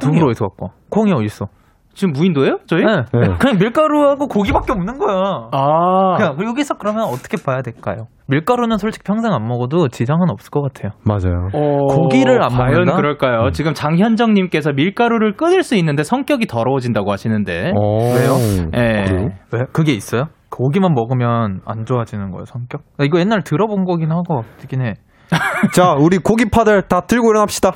두부를. 0.00 0.24
어디서 0.30 0.46
갖고 0.46 0.66
와? 0.66 0.70
콩이 0.90 1.12
어디 1.12 1.24
있어? 1.26 1.46
지금 1.94 2.12
무인도예요? 2.12 2.58
저희? 2.66 2.84
네. 2.84 3.02
네. 3.12 3.28
그냥 3.38 3.58
밀가루하고 3.58 4.26
고기밖에 4.28 4.72
없는 4.72 4.98
거야. 4.98 5.48
아. 5.52 6.16
그냥 6.16 6.36
여기서 6.48 6.74
그러면 6.74 7.04
어떻게 7.04 7.36
봐야 7.42 7.62
될까요? 7.62 8.06
밀가루는 8.26 8.78
솔직히 8.78 9.04
평생 9.04 9.32
안 9.32 9.46
먹어도 9.46 9.88
지장은 9.88 10.30
없을 10.30 10.50
것 10.50 10.62
같아요. 10.62 10.92
맞아요. 11.04 11.48
어, 11.52 11.86
고기를 11.86 12.42
안 12.42 12.50
과연 12.50 12.72
먹는다? 12.72 12.96
그럴까요? 12.96 13.50
지금 13.52 13.74
장현정님께서 13.74 14.72
밀가루를 14.72 15.36
끊을 15.36 15.62
수 15.62 15.76
있는데 15.76 16.02
성격이 16.02 16.46
더러워진다고 16.46 17.12
하시는데. 17.12 17.72
어, 17.76 17.98
왜요? 18.14 18.34
예. 18.76 19.04
그래요? 19.04 19.28
왜? 19.52 19.60
그게 19.72 19.92
있어요? 19.92 20.24
고기만 20.50 20.94
먹으면 20.94 21.60
안 21.66 21.84
좋아지는 21.84 22.30
거예요, 22.30 22.44
성격? 22.46 22.82
나 22.96 23.04
이거 23.04 23.18
옛날 23.18 23.42
들어본 23.42 23.84
거긴 23.84 24.10
하고 24.12 24.42
같긴 24.60 24.82
해. 24.82 24.94
자, 25.74 25.94
우리 25.98 26.18
고기 26.18 26.48
파들 26.48 26.82
다 26.82 27.00
들고 27.00 27.30
일어납시다. 27.30 27.72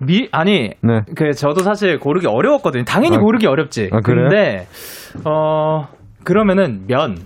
미 0.00 0.28
아니 0.32 0.70
네. 0.82 1.00
그 1.16 1.32
저도 1.32 1.60
사실 1.62 1.98
고르기 1.98 2.26
어려웠거든요. 2.26 2.84
당연히 2.84 3.16
아, 3.16 3.20
고르기 3.20 3.46
어렵지. 3.46 3.90
아, 3.92 4.00
그래요? 4.00 4.28
근데 4.28 4.66
어 5.24 5.86
그러면은 6.24 6.86
면, 6.86 7.16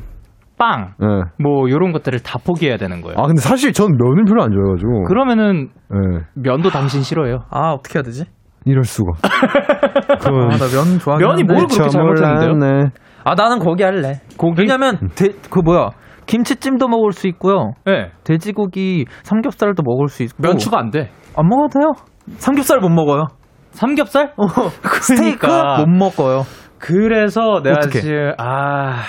빵, 0.56 0.94
네. 1.00 1.06
뭐 1.42 1.68
요런 1.68 1.92
것들을 1.92 2.20
다 2.20 2.38
포기해야 2.44 2.76
되는 2.76 3.00
거예요. 3.00 3.16
아, 3.18 3.26
근데 3.26 3.40
사실 3.40 3.72
전 3.72 3.90
면을 3.96 4.24
별로 4.24 4.42
안 4.42 4.52
좋아해가지고. 4.52 5.04
그러면은 5.04 5.68
네. 5.90 6.20
면도 6.34 6.70
당신 6.70 7.02
싫어해요. 7.02 7.40
아, 7.50 7.72
어떻게 7.72 7.98
해야 7.98 8.02
되지? 8.02 8.24
이럴 8.64 8.84
수가. 8.84 9.12
그건 10.20 10.52
아, 10.52 10.56
나면 10.56 10.98
좋아하긴 11.00 11.26
면이. 11.26 11.42
뭘 11.44 11.66
그렇게 11.66 11.88
잘못했는데요? 11.88 12.52
몰랐네. 12.54 12.90
아, 13.24 13.34
나는 13.34 13.58
고기 13.58 13.82
할래. 13.82 14.20
고기? 14.36 14.62
왜냐면, 14.62 14.98
돼, 15.16 15.30
그 15.50 15.60
뭐야. 15.60 15.90
김치찜도 16.26 16.88
먹을 16.88 17.12
수 17.12 17.26
있고요. 17.28 17.72
네. 17.84 18.10
돼지고기 18.24 19.04
삼겹살도 19.24 19.82
먹을 19.84 20.08
수 20.08 20.22
있고. 20.22 20.42
면 20.42 20.56
추가 20.56 20.78
안 20.78 20.90
돼. 20.90 21.10
안 21.36 21.48
먹어도 21.48 21.80
돼요. 21.80 21.92
삼겹살 22.38 22.78
못 22.80 22.88
먹어요. 22.88 23.26
삼겹살? 23.72 24.32
어, 24.36 24.46
스테이크 25.02 25.38
그러니까. 25.38 25.78
못 25.84 25.88
먹어요. 25.88 26.44
그래서 26.78 27.60
내가 27.62 27.78
어떡해? 27.78 28.00
지금 28.00 28.32
아 28.38 29.02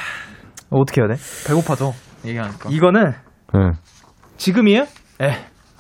어떻게 0.70 1.02
해야 1.02 1.08
돼? 1.10 1.16
배고파져. 1.48 1.92
얘기하니까. 2.26 2.70
이거는 2.70 3.12
네. 3.54 3.60
지금이에요? 4.38 4.82
에 5.22 5.32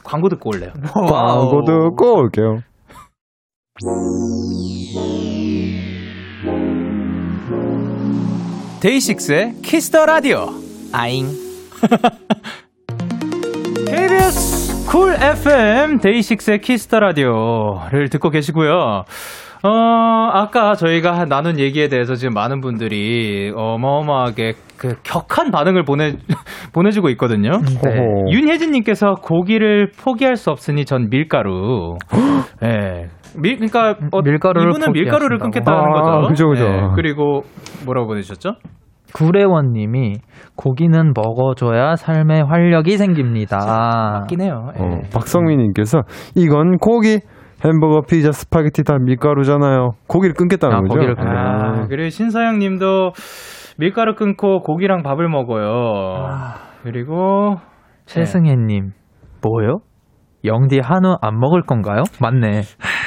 광고 0.03 0.29
듣고 0.29 0.49
올래요. 0.53 0.71
광고 0.93 1.63
듣고 1.65 2.17
올게요. 2.19 2.59
DAY6의 8.81 9.55
Kiss 9.63 9.87
the 9.87 10.05
Radio. 10.05 10.47
아잉. 10.91 11.27
KBS 13.87 14.54
쿨 14.91 15.13
FM 15.19 15.97
데이식스의 15.99 16.59
키스터 16.59 16.99
라디오를 16.99 18.09
듣고 18.09 18.29
계시고요. 18.29 19.03
어, 19.63 19.69
아까 20.31 20.75
저희가 20.75 21.25
나눈 21.25 21.59
얘기에 21.59 21.87
대해서 21.87 22.13
지금 22.15 22.33
많은 22.35 22.61
분들이 22.61 23.51
어마어마하게 23.55 24.53
그 24.77 24.95
격한 25.03 25.51
반응을 25.51 25.83
보내, 25.83 26.13
보내주고 26.73 27.09
있거든요. 27.11 27.51
네. 27.51 27.75
호호. 27.83 28.31
윤혜진님께서 28.31 29.15
고기를 29.21 29.91
포기할 29.97 30.35
수 30.35 30.51
없으니 30.51 30.85
전 30.85 31.09
밀가루. 31.09 31.97
예. 32.63 33.07
밀, 33.41 33.55
그러니까 33.55 33.95
어, 34.11 34.21
밀가루를 34.21 34.69
이분은 34.69 34.93
밀가루를. 34.93 35.39
끊겠다는 35.39 35.79
아, 35.79 35.91
거죠. 35.91 36.27
그죠, 36.29 36.47
그죠. 36.49 36.65
예. 36.65 36.81
그리고 36.95 37.41
뭐라고 37.85 38.07
보내주셨죠? 38.07 38.51
구례원님이 39.15 40.15
고기는 40.57 41.13
먹어줘야 41.15 41.95
삶의 41.95 42.43
활력이 42.43 42.97
생깁니다. 42.97 43.57
맞긴 44.19 44.41
해요. 44.41 44.71
예. 44.77 44.83
어, 44.83 44.99
박성민님께서 45.13 46.01
이건 46.35 46.77
고기, 46.77 47.19
햄버거, 47.63 48.01
피자, 48.01 48.33
스파게티 48.33 48.83
다 48.83 48.97
밀가루잖아요. 48.99 49.91
고기를 50.07 50.35
끊겠다는 50.35 50.75
아, 50.75 50.79
거죠. 50.81 50.95
고기를 50.95 51.15
끊겠다. 51.15 51.39
아, 51.39 51.87
그리고 51.87 52.09
신사영 52.09 52.59
님도 52.59 53.11
밀가루 53.77 54.15
끊고 54.15 54.59
고기랑 54.59 55.01
밥을 55.03 55.29
먹어요. 55.29 56.27
그리고 56.83 57.55
최승혜님, 58.07 58.91
뭐요? 59.41 59.79
영디 60.43 60.79
한우 60.83 61.15
안 61.21 61.39
먹을 61.39 61.61
건가요? 61.63 62.03
맞네. 62.21 62.61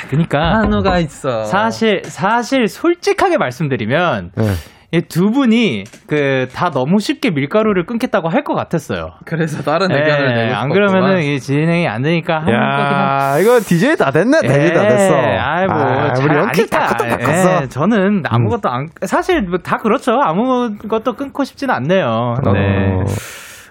그러니까 0.08 0.58
한우가 0.58 0.98
있어. 1.00 1.44
사실 1.44 2.02
사실 2.04 2.66
솔직하게 2.66 3.36
말씀드리면 3.38 4.32
네. 4.34 4.44
이두 4.90 5.30
분이 5.32 5.84
그 6.08 6.46
다 6.54 6.70
너무 6.70 6.98
쉽게 6.98 7.30
밀가루를 7.30 7.84
끊겠다고 7.84 8.28
할 8.30 8.42
것 8.42 8.54
같았어요. 8.54 9.10
그래서 9.26 9.62
다른 9.62 9.90
예, 9.90 9.96
의견을 9.96 10.34
내고 10.34 10.54
안. 10.56 10.68
그러면은 10.70 11.22
이 11.22 11.38
진행이 11.38 11.86
안 11.86 12.00
되니까 12.02 12.36
하는 12.40 12.46
거긴 12.46 12.56
한 12.56 13.34
야, 13.34 13.38
이거 13.40 13.60
DJ 13.60 13.96
다 13.96 14.10
됐네. 14.10 14.40
DJ 14.40 14.72
다 14.72 14.88
됐어. 14.88 15.14
아이 15.14 15.66
뭐 15.66 15.76
아, 15.76 16.12
잘 16.14 16.30
우리 16.30 16.38
연기 16.38 16.66
다다 16.70 17.16
컸어. 17.18 17.62
예, 17.62 17.66
저는 17.68 18.22
아무것도 18.26 18.70
안 18.70 18.86
사실 19.02 19.42
뭐 19.42 19.58
다 19.58 19.76
그렇죠. 19.76 20.12
아무것도 20.22 21.12
끊고 21.14 21.44
싶지는 21.44 21.74
않네요. 21.74 22.34
네. 22.54 22.94
어, 22.94 23.04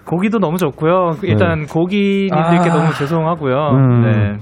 고기도 0.06 0.38
너무 0.38 0.56
좋고요. 0.58 1.16
일단 1.24 1.66
고기님들께 1.66 2.70
아. 2.70 2.74
너무 2.74 2.92
죄송하고요. 2.94 3.54
음. 3.72 4.02
네. 4.02 4.38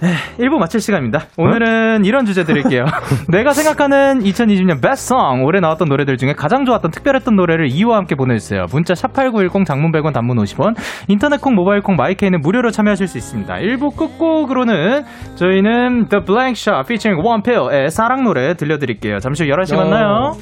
1부 0.00 0.58
마칠 0.58 0.80
시간입니다. 0.80 1.26
오늘은 1.36 2.04
이런 2.04 2.26
주제 2.26 2.44
드릴게요. 2.44 2.84
내가 3.28 3.52
생각하는 3.52 4.20
2020년 4.22 4.82
베스트 4.82 5.08
송 5.08 5.44
올해 5.44 5.60
나왔던 5.60 5.88
노래들 5.88 6.16
중에 6.16 6.32
가장 6.34 6.64
좋았던 6.64 6.90
특별했던 6.90 7.36
노래를 7.36 7.68
이유와 7.68 7.96
함께 7.96 8.14
보내주세요. 8.14 8.66
문자 8.70 8.94
샵8910 8.94 9.64
장문 9.64 9.92
100원 9.92 10.12
단문 10.12 10.36
50원 10.38 10.74
인터넷 11.08 11.40
콩 11.40 11.54
모바일 11.54 11.80
콩 11.82 11.96
마이케이는 11.96 12.40
무료로 12.40 12.70
참여하실 12.70 13.08
수 13.08 13.18
있습니다. 13.18 13.54
1부 13.54 13.96
끝곡으로는 13.96 15.04
저희는 15.36 16.08
The 16.08 16.24
Blank 16.24 16.54
Shot 16.56 16.84
featuring 16.86 17.26
One 17.26 17.42
Pill의 17.42 17.90
사랑 17.90 18.24
노래 18.24 18.54
들려드릴게요. 18.54 19.18
잠시 19.20 19.44
후 19.44 19.50
11시 19.50 19.76
만나요. 19.76 20.32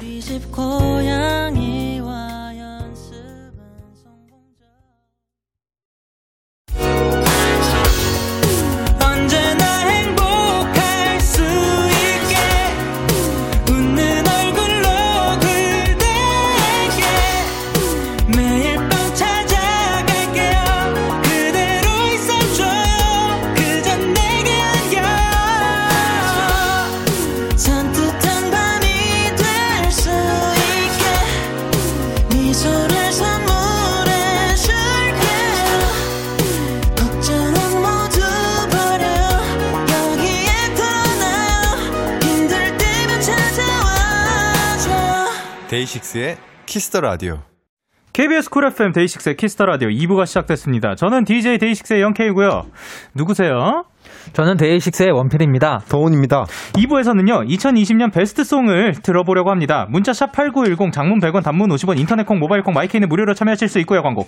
데이식스의 45.95 46.37
키스터 46.65 47.01
라디오. 47.01 47.39
KBS 48.13 48.49
쿨 48.49 48.65
FM 48.65 48.91
데이식스의 48.91 49.35
키스터 49.35 49.65
라디오 49.65 49.89
2부가 49.89 50.25
시작됐습니다. 50.25 50.95
저는 50.95 51.25
DJ 51.25 51.57
데이식스의 51.57 52.01
영케이고요. 52.01 52.63
누구세요? 53.13 53.83
저는 54.33 54.57
DAY6의 54.57 55.11
원필입니다. 55.11 55.81
도운입니다. 55.89 56.45
2부에서는요, 56.73 57.47
2020년 57.49 58.13
best 58.13 58.43
song을 58.43 58.93
들어보려고 59.03 59.51
합니다. 59.51 59.85
문자 59.89 60.13
샵 60.13 60.31
8910, 60.31 60.91
장문 60.91 61.19
100원, 61.19 61.43
단문 61.43 61.69
50원, 61.69 61.99
인터넷 61.99 62.25
콩, 62.25 62.39
모바일 62.39 62.63
콩, 62.63 62.73
my 62.73 62.83
K는 62.83 63.07
무료로 63.09 63.33
참여하실 63.33 63.67
수 63.67 63.79
있고요, 63.79 64.01
광고. 64.01 64.27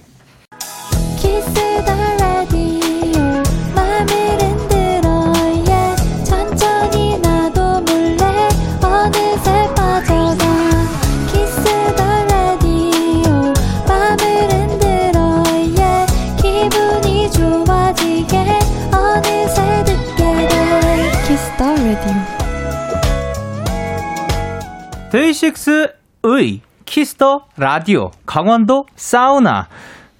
DAY6의 25.11 26.59
Kiss 26.85 27.20
the 27.20 27.45
Radio, 27.57 28.11
강원도 28.25 28.85
사우나, 28.95 29.67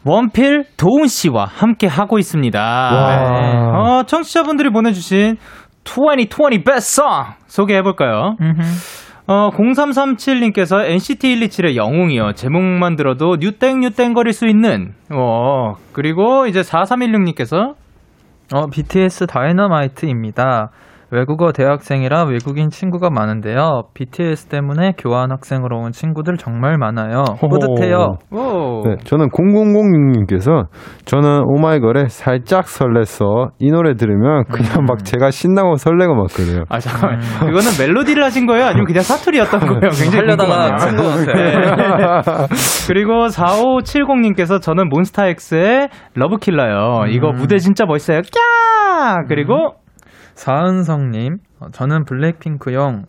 원필 0.06 0.66
도운 0.78 1.08
씨와 1.08 1.46
함께 1.46 1.88
하고 1.88 2.18
있습니다. 2.20 2.60
어, 3.76 4.04
청취자분들이 4.04 4.70
보내주신 4.70 5.36
2020 5.84 6.64
best 6.64 7.02
song 7.02 7.06
소개해볼까요? 7.48 8.36
어, 9.28 9.50
0337님께서 9.52 10.86
NCT 10.86 11.36
127의 11.36 11.76
영웅이요. 11.76 12.34
제목만 12.34 12.96
들어도 12.96 13.36
뉴땡뉴땡 13.40 14.14
거릴 14.14 14.32
수 14.32 14.48
있는, 14.48 14.94
어, 15.12 15.74
그리고 15.92 16.48
이제 16.48 16.62
4316님께서 16.62 17.76
어, 18.54 18.68
BTS 18.68 19.28
다이너마이트입니다. 19.28 20.70
외국어 21.10 21.52
대학생이라 21.54 22.26
외국인 22.26 22.70
친구가 22.70 23.10
많은데요. 23.10 23.84
BTS 23.94 24.48
때문에 24.48 24.94
교환 24.98 25.32
학생으로 25.32 25.80
온 25.80 25.92
친구들 25.92 26.36
정말 26.38 26.78
많아요. 26.78 27.24
뿌듯해요. 27.40 28.18
오. 28.32 28.84
네, 28.86 28.98
저는 29.06 29.30
0006님께서 29.30 30.66
저는 31.06 31.44
오마이걸에 31.46 32.08
살짝 32.10 32.66
설렜어. 32.66 33.52
이 33.60 33.72
노래 33.72 33.96
들으면 33.96 34.44
그냥 34.52 34.86
막 34.86 35.06
제가 35.06 35.32
신나고 35.32 35.76
설레고 35.76 36.16
막 36.16 36.28
그래요. 36.28 36.64
아, 36.68 36.80
잠깐만. 36.80 37.20
그거는 37.40 37.72
멜로디를 37.80 38.24
하신 38.24 38.46
거예요? 38.46 38.66
아니면 38.66 38.86
그냥 38.86 39.04
사투리였던 39.04 39.60
거예요? 39.62 39.80
굉장히 39.80 40.16
하려다가 40.18 40.76
같아요. 40.76 42.48
그리고 42.88 43.28
4570님께서 43.28 44.62
저는 44.62 44.90
몬스타엑스의 44.90 45.88
러브킬러요. 46.16 47.06
이거 47.10 47.32
무대 47.32 47.58
진짜 47.60 47.86
멋있어요. 47.86 48.22
꺄! 48.22 49.26
그리고 49.30 49.76
사은성님, 50.38 51.38
어, 51.60 51.70
저는 51.72 52.06
블랙핑크용 52.06 53.06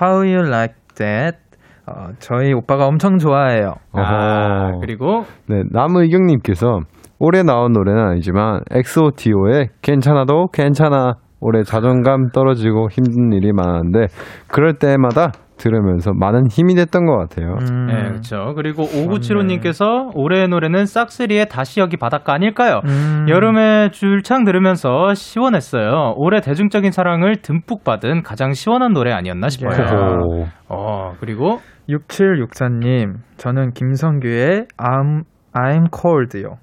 How 0.00 0.16
You 0.26 0.48
Like 0.48 0.74
That. 0.96 1.38
어, 1.86 2.08
저희 2.18 2.52
오빠가 2.52 2.86
엄청 2.86 3.18
좋아해요. 3.18 3.74
아, 3.92 4.70
어허. 4.72 4.80
그리고 4.80 5.24
네, 5.48 5.62
남의경님께서 5.70 6.80
올해 7.20 7.44
나온 7.44 7.72
노래는 7.72 8.02
아니지만 8.02 8.62
엑소티오의 8.72 9.68
괜찮아도 9.80 10.48
괜찮아 10.48 11.14
올해 11.40 11.62
자존감 11.62 12.30
떨어지고 12.30 12.88
힘든 12.90 13.32
일이 13.32 13.52
많았는데 13.52 14.06
그럴 14.48 14.74
때마다 14.74 15.30
들으면서 15.62 16.12
많은 16.12 16.48
힘이 16.50 16.74
됐던 16.74 17.06
것 17.06 17.16
같아요. 17.16 17.56
음, 17.60 17.86
네, 17.86 18.08
그렇죠. 18.08 18.52
그리고 18.56 18.82
5975님께서 18.82 20.10
올해의 20.14 20.48
노래는 20.48 20.86
싹스리의 20.86 21.46
다시 21.48 21.80
여기 21.80 21.96
바닷가 21.96 22.34
아닐까요? 22.34 22.80
음, 22.84 23.26
여름에 23.28 23.90
줄창 23.90 24.44
들으면서 24.44 25.14
시원했어요. 25.14 26.14
올해 26.16 26.40
대중적인 26.40 26.90
사랑을 26.90 27.36
듬뿍 27.36 27.84
받은 27.84 28.22
가장 28.22 28.52
시원한 28.52 28.92
노래 28.92 29.12
아니었나 29.12 29.48
싶어요. 29.48 29.70
호호. 29.70 30.46
어, 30.68 31.12
그리고 31.20 31.60
6764님, 31.88 33.14
저는 33.36 33.72
김성규의 33.72 34.66
I'm, 34.76 35.22
I'm 35.54 35.86
Cold요. 35.94 36.56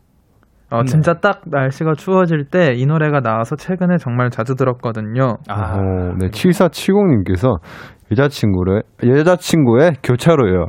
어, 0.71 0.83
진짜 0.83 1.13
딱 1.15 1.41
날씨가 1.45 1.93
추워질 1.95 2.45
때 2.51 2.73
이 2.75 2.85
노래가 2.85 3.21
나와서 3.21 3.55
최근에 3.55 3.97
정말 3.97 4.29
자주 4.29 4.55
들었거든요. 4.55 5.37
아, 5.47 5.77
어, 5.77 6.13
네, 6.19 6.27
7470님께서 6.29 7.57
여자친구를, 8.11 8.81
여자친구의 9.05 9.93
교차로요. 10.03 10.67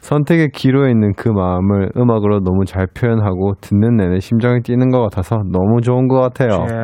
선택의 0.00 0.50
기로에 0.50 0.90
있는 0.90 1.12
그 1.16 1.28
마음을 1.30 1.90
음악으로 1.96 2.40
너무 2.40 2.64
잘 2.66 2.86
표현하고 2.86 3.54
듣는 3.60 3.96
내내 3.96 4.20
심장이 4.20 4.60
뛰는 4.62 4.90
것 4.90 5.00
같아서 5.02 5.36
너무 5.50 5.80
좋은 5.80 6.06
것 6.08 6.20
같아요. 6.20 6.66
예. 6.70 6.74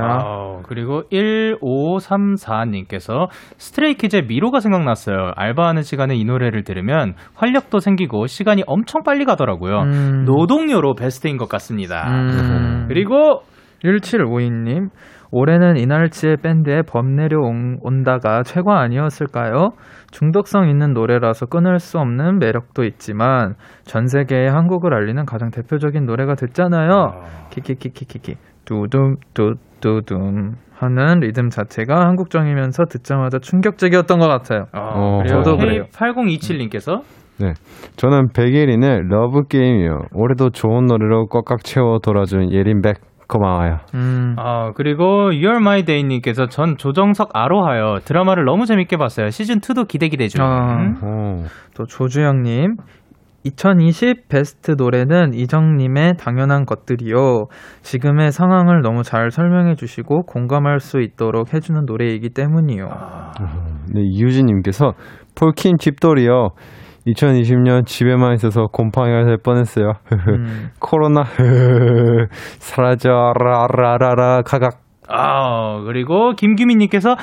그리고 0.68 1.02
1534님께서 1.10 3.28
스트레이키즈의 3.56 4.26
미로가 4.26 4.60
생각났어요. 4.60 5.32
알바하는 5.34 5.82
시간에 5.82 6.14
이 6.14 6.24
노래를 6.24 6.62
들으면 6.64 7.14
활력도 7.34 7.80
생기고 7.80 8.26
시간이 8.26 8.62
엄청 8.66 9.02
빨리 9.02 9.24
가더라고요. 9.24 9.82
음. 9.82 10.24
노동요로 10.24 10.94
베스트인 10.94 11.38
것 11.38 11.48
같습니다. 11.48 12.06
음. 12.08 12.86
그리고 12.88 13.42
1752님, 13.84 14.90
올해는 15.30 15.76
이날치의 15.76 16.38
밴드에 16.42 16.82
범 16.82 17.14
내려온다가 17.14 18.42
최고 18.44 18.72
아니었을까요? 18.72 19.72
중독성 20.10 20.70
있는 20.70 20.94
노래라서 20.94 21.46
끊을 21.46 21.78
수 21.78 21.98
없는 21.98 22.38
매력도 22.38 22.84
있지만 22.84 23.54
전 23.84 24.06
세계에 24.06 24.48
한국을 24.48 24.94
알리는 24.94 25.26
가장 25.26 25.50
대표적인 25.50 26.06
노래가 26.06 26.34
됐잖아요. 26.34 27.24
키키키키키키 27.50 28.36
두둠 28.64 29.16
두 29.34 29.54
두둠 29.80 30.54
하는 30.74 31.20
리듬 31.20 31.48
자체가 31.50 32.06
한국적이면서 32.06 32.84
듣자마자 32.84 33.38
충격적이었던 33.38 34.18
것 34.18 34.28
같아요. 34.28 34.66
어, 34.72 34.80
어, 34.80 35.18
그리고 35.22 35.42
저도 35.42 35.56
그래요. 35.56 35.84
8027님께서 35.92 37.02
네. 37.40 37.52
저는 37.96 38.28
백예린의 38.32 39.08
Lovegame이요. 39.08 40.06
올해도 40.12 40.50
좋은 40.50 40.86
노래로 40.86 41.26
꽉꽉 41.28 41.62
채워 41.64 41.98
돌아준 42.00 42.52
예린 42.52 42.82
백 42.82 42.96
고마워요. 43.28 43.80
음, 43.94 44.34
아, 44.38 44.72
그리고 44.74 45.30
You're 45.30 45.58
My 45.58 45.84
Day님께서 45.84 46.46
전 46.46 46.76
조정석 46.76 47.30
아로하요. 47.34 47.98
드라마를 48.04 48.44
너무 48.44 48.64
재밌게 48.64 48.96
봤어요. 48.96 49.28
시즌 49.28 49.60
2도 49.60 49.86
기대 49.86 50.08
기대 50.08 50.28
중. 50.28 50.42
아. 50.42 50.94
오. 51.02 51.44
또 51.76 51.84
조주영 51.84 52.42
님 52.42 52.76
2020 53.44 54.28
베스트 54.28 54.74
노래는 54.76 55.32
이정님의 55.32 56.16
당연한 56.18 56.64
것들이요. 56.64 57.46
지금의 57.82 58.32
상황을 58.32 58.82
너무 58.82 59.02
잘 59.02 59.30
설명해 59.30 59.76
주시고 59.76 60.22
공감할 60.22 60.80
수 60.80 61.00
있도록 61.00 61.54
해주는 61.54 61.84
노래이기 61.86 62.30
때문이요. 62.30 62.88
네, 63.94 64.00
이유진님께서 64.02 64.92
폴킨 65.34 65.78
집돌이요. 65.78 66.50
2020년 67.06 67.86
집에만 67.86 68.34
있어서 68.34 68.66
곰팡이가 68.66 69.24
될 69.24 69.38
뻔했어요. 69.38 69.92
음, 70.12 70.68
코로나 70.78 71.22
사라져라라라라 72.58 74.42
가각 74.42 74.80
아, 75.08 75.80
그리고 75.86 76.32
김규민님께서 76.34 77.16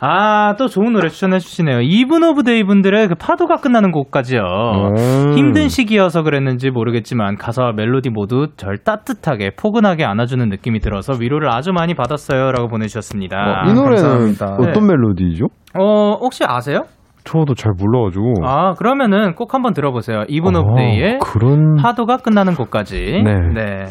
아, 0.00 0.54
또 0.58 0.68
좋은 0.68 0.92
노래 0.92 1.08
추천해 1.08 1.38
주시네요. 1.38 1.80
Even 1.82 2.22
of 2.24 2.42
Day 2.42 2.64
분들의 2.64 3.08
그 3.08 3.14
파도가 3.14 3.56
끝나는 3.56 3.90
곳까지요. 3.92 4.42
음. 4.42 5.32
힘든 5.36 5.68
시기여서 5.68 6.22
그랬는지 6.22 6.70
모르겠지만 6.70 7.36
가사와 7.36 7.72
멜로디 7.72 8.10
모두 8.10 8.48
절 8.56 8.78
따뜻하게 8.78 9.52
포근하게 9.56 10.04
안아주는 10.04 10.48
느낌이 10.48 10.80
들어서 10.80 11.14
위로를 11.18 11.50
아주 11.50 11.72
많이 11.72 11.94
받았어요. 11.94 12.52
라고 12.52 12.68
보내 12.68 12.86
주셨습니다. 12.86 13.64
어, 13.64 13.70
이 13.70 13.72
노래는 13.72 14.02
감사합니다. 14.02 14.56
어떤 14.60 14.86
멜로디죠? 14.86 15.46
어, 15.78 16.16
혹시 16.20 16.44
아세요? 16.46 16.84
저도 17.24 17.54
잘 17.54 17.72
몰라가지고. 17.76 18.34
아, 18.44 18.74
그러면은 18.74 19.34
꼭 19.34 19.54
한번 19.54 19.72
들어보세요. 19.72 20.24
Even 20.28 20.54
of 20.56 20.72
아, 20.72 20.74
Day의 20.76 21.18
그런 21.20 21.76
파도가 21.80 22.18
끝나는 22.18 22.54
곳까지. 22.54 23.22
네. 23.54 23.86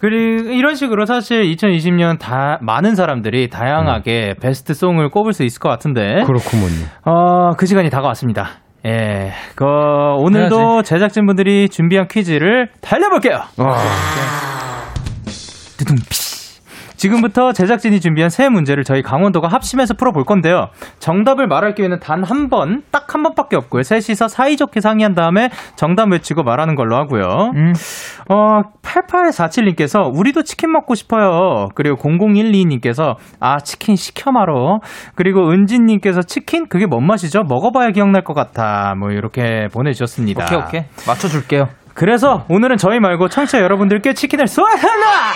그리고 0.00 0.50
이런 0.50 0.74
식으로 0.74 1.04
사실 1.04 1.42
2020년 1.42 2.18
다 2.18 2.58
많은 2.62 2.94
사람들이 2.94 3.48
다양하게 3.48 4.34
베스트 4.40 4.74
송을 4.74 5.10
꼽을 5.10 5.32
수 5.32 5.42
있을 5.44 5.60
것 5.60 5.68
같은데. 5.68 6.22
그렇구먼요. 6.24 6.86
어, 7.04 7.50
그 7.56 7.66
시간이 7.66 7.90
다가왔습니다. 7.90 8.46
예. 8.86 9.32
그 9.56 9.64
오늘도 9.64 10.82
제작진분들이 10.82 11.68
준비한 11.68 12.06
퀴즈를 12.06 12.68
달려볼게요. 12.80 13.40
아, 13.58 13.74
두둥피. 15.78 16.27
지금부터 16.98 17.52
제작진이 17.52 18.00
준비한 18.00 18.28
세 18.28 18.48
문제를 18.50 18.84
저희 18.84 19.00
강원도가 19.02 19.48
합심해서 19.48 19.94
풀어볼 19.94 20.24
건데요. 20.24 20.68
정답을 20.98 21.46
말할 21.46 21.74
기회는 21.74 22.00
단 22.00 22.18
한 22.22 22.48
번, 22.50 22.82
딱 22.90 23.14
한 23.14 23.22
번밖에 23.22 23.56
없고요. 23.56 23.82
셋이서 23.84 24.28
사이좋게 24.28 24.80
상의한 24.80 25.14
다음에 25.14 25.48
정답 25.76 26.12
외치고 26.12 26.42
말하는 26.42 26.74
걸로 26.74 26.96
하고요. 26.96 27.52
음. 27.56 27.72
어, 28.28 28.60
8847님께서 28.82 30.10
우리도 30.14 30.42
치킨 30.42 30.72
먹고 30.72 30.94
싶어요. 30.94 31.68
그리고 31.74 31.96
0012님께서 31.96 33.14
아, 33.40 33.58
치킨 33.60 33.96
시켜 33.96 34.30
말어. 34.30 34.80
그리고 35.14 35.48
은진님께서 35.50 36.20
치킨? 36.22 36.68
그게 36.68 36.84
뭔 36.86 37.06
맛이죠? 37.06 37.44
먹어봐야 37.48 37.92
기억날 37.92 38.24
것 38.24 38.34
같아. 38.34 38.94
뭐, 38.98 39.10
이렇게 39.10 39.68
보내주셨습니다. 39.72 40.44
오케이, 40.44 40.58
오케이. 40.58 40.80
맞춰줄게요. 41.06 41.68
그래서 41.94 42.44
오늘은 42.50 42.76
저희 42.76 43.00
말고 43.00 43.28
청취자 43.28 43.60
여러분들께 43.60 44.12
치킨을 44.12 44.46
쏘아달라! 44.48 45.32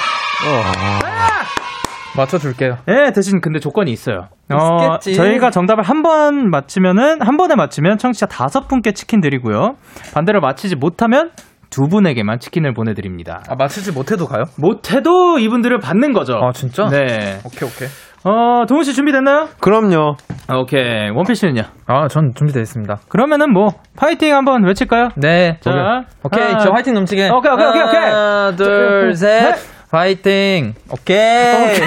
맞춰줄게요. 2.16 2.76
예, 2.88 3.10
대신 3.14 3.40
근데 3.40 3.58
조건이 3.58 3.90
있어요. 3.90 4.28
어, 4.52 4.96
있겠지. 4.98 5.14
저희가 5.14 5.50
정답을 5.50 5.82
한 5.82 6.02
번 6.02 6.50
맞히면은, 6.50 7.22
한 7.22 7.36
번에 7.36 7.54
맞히면 7.54 7.96
청취자 7.98 8.26
다섯 8.26 8.66
분께 8.68 8.92
치킨 8.92 9.20
드리고요. 9.20 9.76
반대로 10.14 10.40
맞히지 10.40 10.76
못하면 10.76 11.30
두 11.70 11.82
분에게만 11.88 12.38
치킨을 12.40 12.74
보내드립니다. 12.74 13.40
아, 13.48 13.54
맞추지 13.54 13.92
못해도 13.92 14.26
가요? 14.26 14.44
못해도 14.58 15.38
이분들을 15.38 15.78
받는 15.78 16.12
거죠. 16.12 16.34
아, 16.34 16.50
진짜? 16.52 16.86
네. 16.88 17.38
오케이, 17.46 17.68
오케이. 17.68 17.88
어, 18.24 18.66
동훈 18.68 18.84
씨 18.84 18.94
준비됐나요? 18.94 19.48
그럼요. 19.60 20.16
아, 20.48 20.56
오케이. 20.58 21.08
원필 21.14 21.34
씨는요? 21.34 21.62
아, 21.86 22.08
전 22.08 22.32
준비되어 22.34 22.60
있습니다. 22.62 22.96
그러면은 23.08 23.52
뭐, 23.52 23.68
파이팅 23.96 24.34
한번 24.34 24.64
외칠까요? 24.64 25.08
네. 25.16 25.56
자, 25.60 26.02
오케이, 26.24 26.44
하나, 26.44 26.58
저 26.58 26.70
화이팅 26.72 26.94
넘치게. 26.94 27.30
오케이, 27.30 27.52
오케이, 27.52 27.66
오케이, 27.68 27.82
오케이. 27.82 28.00
하나, 28.00 28.52
둘, 28.56 29.12
자, 29.14 29.18
셋. 29.18 29.54
셋. 29.56 29.71
화이팅. 29.92 30.72
오케이. 30.90 31.80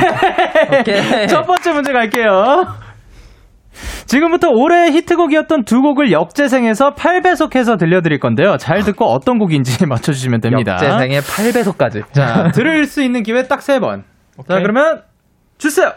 오케이. 0.80 1.28
첫 1.28 1.46
번째 1.46 1.72
문제 1.74 1.92
갈게요. 1.92 2.66
지금부터 4.06 4.50
올해 4.52 4.92
히트곡이었던 4.92 5.66
두 5.66 5.82
곡을 5.82 6.12
역재생해서 6.12 6.94
8배속해서 6.94 7.78
들려드릴 7.80 8.20
건데요. 8.20 8.58
잘 8.58 8.84
듣고 8.84 9.06
어떤 9.06 9.40
곡인지 9.40 9.86
맞춰주시면 9.88 10.40
됩니다. 10.42 10.74
역재생의 10.74 11.22
8배속까지. 11.22 12.04
자, 12.14 12.52
들을 12.54 12.86
수 12.86 13.02
있는 13.02 13.24
기회 13.24 13.44
딱 13.48 13.62
세 13.62 13.80
번. 13.80 14.04
자, 14.48 14.54
오케이. 14.56 14.62
그러면 14.62 15.02
주세요. 15.58 15.92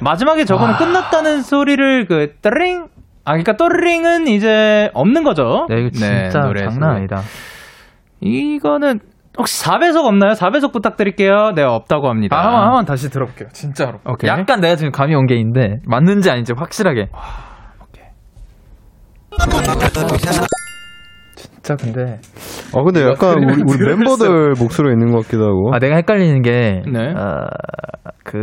마지막에 0.00 0.44
저거는 0.44 0.76
끝났다는 0.76 1.42
소리를 1.42 2.06
그 2.06 2.34
떠링 2.40 2.86
아 3.24 3.32
그러니까 3.32 3.56
떠링은 3.56 4.28
이제 4.28 4.90
없는 4.94 5.22
거죠. 5.24 5.66
네, 5.68 5.80
이거 5.80 5.90
진짜 5.90 6.40
노래에서. 6.40 6.70
장난 6.70 6.96
아니다. 6.96 7.20
이거는 8.20 9.00
혹시 9.38 9.64
4배속 9.64 10.04
없나요? 10.04 10.32
4배속 10.32 10.72
부탁드릴게요. 10.72 11.52
네, 11.54 11.62
없다고 11.62 12.08
합니다. 12.08 12.36
아, 12.36 12.44
한번, 12.46 12.62
한번 12.64 12.84
다시 12.84 13.10
들어볼게요. 13.10 13.48
진짜로. 13.52 13.98
오케이. 14.06 14.28
약간 14.28 14.60
내가 14.60 14.76
지금 14.76 14.90
감이 14.90 15.14
온게 15.14 15.36
있는데, 15.36 15.76
맞는지 15.86 16.30
아닌지 16.30 16.52
확실하게. 16.56 17.08
진짜 21.36 21.76
근데. 21.76 22.18
아 22.74 22.82
근데 22.82 23.02
약간 23.02 23.38
우리, 23.44 23.62
우리 23.66 23.86
멤버들 23.86 24.54
목소리가 24.58 24.92
있는 24.92 25.12
것 25.12 25.22
같기도 25.22 25.44
하고. 25.44 25.74
아, 25.74 25.78
내가 25.78 25.96
헷갈리는 25.96 26.42
게, 26.42 26.82
네. 26.92 27.12
어, 27.14 27.46
그, 28.24 28.36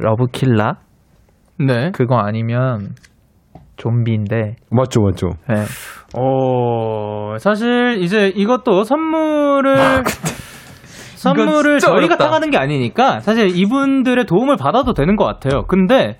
러브킬라? 0.00 0.74
네. 1.60 1.90
그거 1.92 2.18
아니면, 2.18 2.94
좀비인데, 3.76 4.56
맞죠, 4.70 5.00
맞죠. 5.02 5.30
네. 5.48 5.64
어, 6.16 7.36
사실 7.38 7.98
이제 8.00 8.28
이것도 8.28 8.84
선물을 8.84 9.76
선물을 11.16 11.78
진짜 11.78 11.94
저희가. 11.94 12.16
타가는 12.16 12.50
게 12.50 12.58
아니니까 12.58 13.20
사실 13.20 13.56
이분들의 13.56 14.26
도움을 14.26 14.56
받아도 14.56 14.92
되는 14.92 15.16
것 15.16 15.24
같아요. 15.24 15.62
근데 15.68 16.18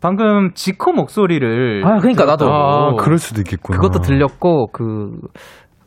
방금 0.00 0.52
지코 0.54 0.92
목소리를 0.92 1.82
아, 1.84 1.98
그러니까 1.98 2.24
나도. 2.24 2.48
아, 2.48 2.94
그럴 2.94 3.18
수도 3.18 3.40
있겠구나. 3.40 3.78
그것도 3.78 3.98
들렸고, 4.00 4.68
그, 4.72 5.10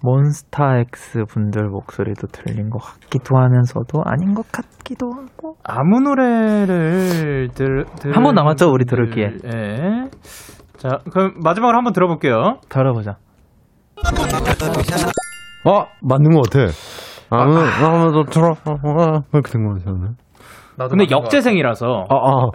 몬스타엑스 0.03 1.25
분들 1.29 1.69
목소리도 1.69 2.27
들린 2.27 2.69
것 2.69 2.79
같기도 2.79 3.37
하면서도 3.37 4.01
아닌 4.03 4.33
것 4.33 4.51
같기도 4.51 5.11
하고. 5.11 5.55
아무 5.63 5.99
노래를 6.01 7.49
들, 7.53 7.85
들 8.01 8.15
한번 8.15 8.33
남았죠, 8.35 8.69
우리 8.71 8.85
들을 8.85 9.11
기회. 9.11 9.27
예. 9.45 10.09
자, 10.81 10.97
그럼 11.11 11.33
마지막으로 11.43 11.77
한번 11.77 11.93
들어볼게요. 11.93 12.57
들어보자. 12.67 13.17
아 15.63 15.85
맞는 16.01 16.31
것 16.31 16.49
같아. 16.49 16.71
아무 17.29 17.59
아무도 17.59 18.23
들어 18.23 18.55
이렇게 19.31 19.51
된거 19.51 19.75
같아요. 19.75 20.15
근데 20.89 21.05
역재생이라서 21.11 21.85
아, 22.09 22.15
아, 22.15 22.49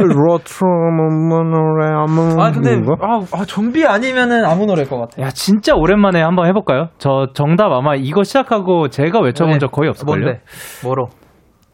로트로먼 0.00 1.50
노래 1.52 1.86
아무 1.94 2.30
같아. 2.30 2.46
아, 2.46 2.50
근데, 2.50 2.80
거? 2.80 2.96
아, 3.00 3.20
아, 3.30 3.44
좀비 3.44 3.86
아니면은 3.86 4.44
아무 4.44 4.66
노래일 4.66 4.88
것 4.88 4.98
같아. 4.98 5.22
야 5.22 5.30
진짜 5.30 5.76
오랜만에 5.76 6.20
한번 6.20 6.48
해 6.48 6.52
볼까요? 6.52 6.88
저 6.98 7.28
정답 7.34 7.70
아마 7.70 7.94
이거 7.94 8.24
시작하고 8.24 8.88
제가 8.88 9.20
외쳐본 9.20 9.52
네. 9.52 9.58
적 9.60 9.70
거의 9.70 9.88
없을 9.90 10.06
걸요. 10.06 10.24
뭔데? 10.24 10.42
뭐로? 10.82 11.06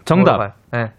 정답. 0.05 0.33
물어봐요. 0.33 0.53
네. 0.75 0.93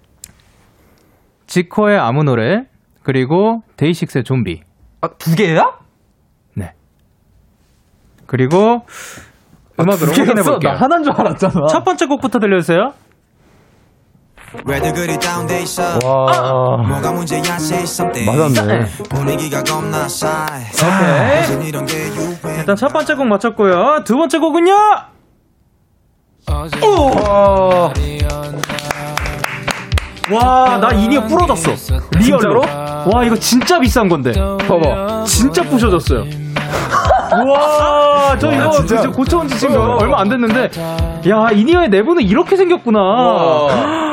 지코의 1.45 1.99
아무 1.99 2.23
노래 2.23 2.63
그리고 3.03 3.61
데이식스의 3.77 4.23
좀비 4.23 4.66
아, 5.07 5.17
두 5.17 5.35
개야? 5.35 5.71
네. 6.53 6.73
그리고 8.25 8.85
음악으로 9.79 10.11
확인해 10.11 10.41
볼게요. 10.43 10.73
나 10.73 10.77
하나인 10.79 11.03
줄 11.03 11.13
알았잖아. 11.13 11.67
첫 11.69 11.83
번째 11.83 12.05
곡부터 12.07 12.39
들려주세요. 12.39 12.93
왜들 14.65 14.93
그리 14.93 15.19
다운돼 15.19 15.61
있어? 15.63 15.99
와. 16.03 16.77
뭐가 16.77 17.11
문제야 17.11 17.41
say 17.57 17.83
something 17.83 18.25
맞았네. 18.25 18.85
분위기가 19.09 19.61
겁나 19.61 20.07
싸해. 20.07 20.71
오케이. 21.81 22.57
일단 22.57 22.75
첫 22.75 22.87
번째 22.93 23.15
곡 23.15 23.27
맞췄고요. 23.27 24.03
두 24.05 24.15
번째 24.15 24.39
곡은요 24.39 24.73
와 30.31 30.77
나 30.79 30.91
in-ear 30.91 31.25
부러졌어. 31.25 31.71
real로? 32.17 32.61
와 33.13 33.23
이거 33.23 33.35
진짜 33.35 33.79
비싼 33.79 34.09
건데. 34.09 34.33
봐봐. 34.67 35.23
진짜 35.25 35.63
부셔졌어요. 35.63 36.25
와, 37.45 38.37
저 38.39 38.51
이거 38.51 38.71
진짜? 38.71 39.01
진짜 39.01 39.09
고쳐온 39.11 39.47
지 39.47 39.59
지금 39.59 39.75
얼마 39.99 40.21
안 40.21 40.29
됐는데, 40.29 40.69
야, 41.29 41.49
이니어의 41.51 41.89
내부는 41.89 42.23
이렇게 42.23 42.55
생겼구나. 42.55 42.99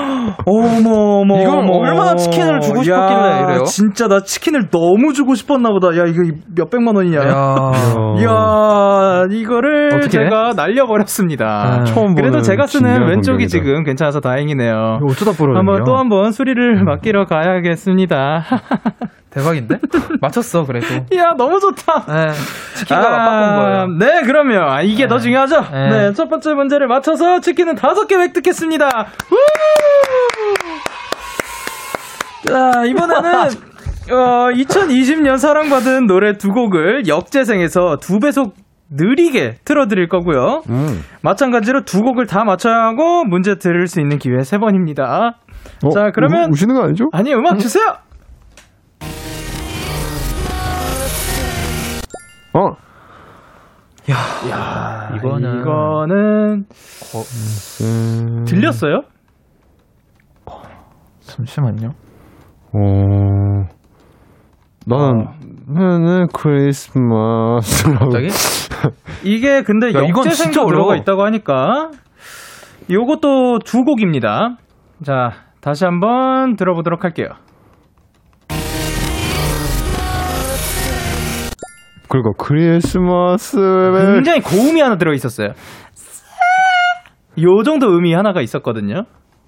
어머, 0.47 1.21
어머. 1.21 1.41
이걸 1.43 1.59
어머. 1.59 1.73
얼마나 1.79 2.15
치킨을 2.17 2.61
주고 2.61 2.83
싶었길래 2.83 3.21
야, 3.31 3.45
이래요? 3.45 3.63
진짜 3.65 4.09
나 4.09 4.21
치킨을 4.21 4.69
너무 4.71 5.13
주고 5.13 5.35
싶었나 5.35 5.71
보다. 5.71 5.89
야, 5.97 6.05
이거 6.07 6.23
몇 6.55 6.71
백만 6.71 6.97
원이냐. 6.97 7.19
야. 7.19 7.73
이야, 8.19 9.25
이거를 9.31 9.89
어떻게 9.95 10.19
해? 10.21 10.25
제가 10.25 10.53
날려버렸습니다. 10.57 11.47
아, 11.47 11.85
처음 11.85 12.15
그래도 12.15 12.41
제가 12.41 12.67
쓰는 12.67 13.07
왼쪽이 13.09 13.45
광경이다. 13.45 13.49
지금 13.49 13.85
괜찮아서 13.85 14.21
다행이네요. 14.21 15.01
어쩌다 15.09 15.33
부러졌냐? 15.33 15.59
한번 15.59 15.85
또 15.85 15.97
한번 15.97 16.33
수리를 16.33 16.85
맡기러 16.85 17.25
가야겠습니다. 17.27 18.45
대박인데? 19.35 19.79
맞췄어, 20.21 20.65
그래도. 20.65 20.87
이야, 21.13 21.35
너무 21.37 21.59
좋다. 21.61 22.05
네. 22.07 22.33
치킨과 22.77 23.11
맞바꾼 23.11 23.57
거예요. 23.57 23.87
네, 23.99 24.23
그러면 24.27 24.63
아, 24.69 24.81
이게 24.83 25.07
더 25.09 25.19
중요하죠. 25.19 25.61
네. 25.73 25.89
네. 25.91 26.13
첫 26.13 26.29
번째 26.29 26.55
문제를 26.55 26.87
맞춰서 26.87 27.41
치킨은 27.41 27.75
다섯 27.75 28.07
개 28.07 28.15
획득했습니다. 28.15 28.87
우! 29.33 29.37
자, 32.49 32.85
이번에는 32.87 33.33
어, 34.13 34.51
2020년 34.53 35.39
사랑받은 35.39 36.07
노래 36.07 36.35
두 36.37 36.49
곡을 36.51 37.09
역재생해서 37.09 37.97
두 38.01 38.19
배속 38.21 38.55
느리게 38.91 39.57
틀어드릴 39.65 40.09
거고요. 40.09 40.63
음. 40.69 41.03
마찬가지로 41.23 41.85
두 41.85 42.03
곡을 42.03 42.27
다 42.27 42.45
맞춰야 42.45 42.75
하고 42.85 43.25
문제 43.25 43.57
들을 43.57 43.87
수 43.87 44.01
있는 44.01 44.19
기회 44.19 44.43
세 44.45 44.59
번입니다. 44.59 45.39
어, 45.83 45.91
자, 45.91 46.11
그러면- 46.15 46.51
우, 46.51 46.53
우시는 46.53 46.75
거 46.75 46.83
아니죠? 46.85 47.07
아니, 47.13 47.33
음악 47.35 47.59
주세요! 47.59 47.97
어, 52.55 52.77
야, 54.11 55.11
이거는- 55.17 55.61
이거는 55.61 56.65
음, 57.83 58.45
들렸어요? 58.45 59.03
잠시만요. 61.21 61.89
어, 62.75 62.79
나는 64.87 65.27
나는 65.67 66.27
크리스마스. 66.33 67.93
갑자기? 67.95 68.29
이게 69.25 69.63
근데 69.63 69.89
야, 69.95 70.01
역재생도. 70.09 70.67
들어가 70.67 70.97
있다고 70.97 71.25
하니까 71.25 71.91
요것도 72.91 73.61
두 73.65 73.83
곡입니다. 73.85 74.57
자, 75.03 75.31
다시 75.63 75.85
한번 75.87 76.57
들어보도록 76.57 77.05
할게요. 77.05 77.29
그리고 82.15 82.33
크리스마스. 82.35 83.57
굉장히 84.15 84.41
고음이 84.41 84.81
하나 84.81 84.97
들어 84.97 85.13
있었어요. 85.15 85.49
요 87.43 87.63
정도 87.65 87.89
음이 87.89 88.15
하나가 88.15 88.41
있었거든요. 88.41 89.03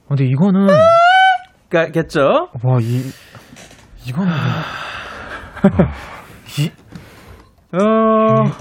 근데 0.09 0.25
이거는 0.25 0.67
겠죠? 1.93 2.49
와 2.65 2.79
이 2.81 3.03
이거는 4.09 4.33
어, 7.73 7.79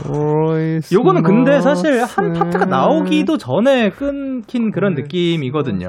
크리스마스. 0.07 0.93
요거는 0.93 1.23
근데 1.23 1.59
사실 1.61 2.03
한 2.03 2.33
파트가 2.33 2.65
나오기도 2.65 3.37
전에 3.39 3.89
끊긴 3.89 4.69
그런 4.71 4.93
느낌이거든요. 4.93 5.87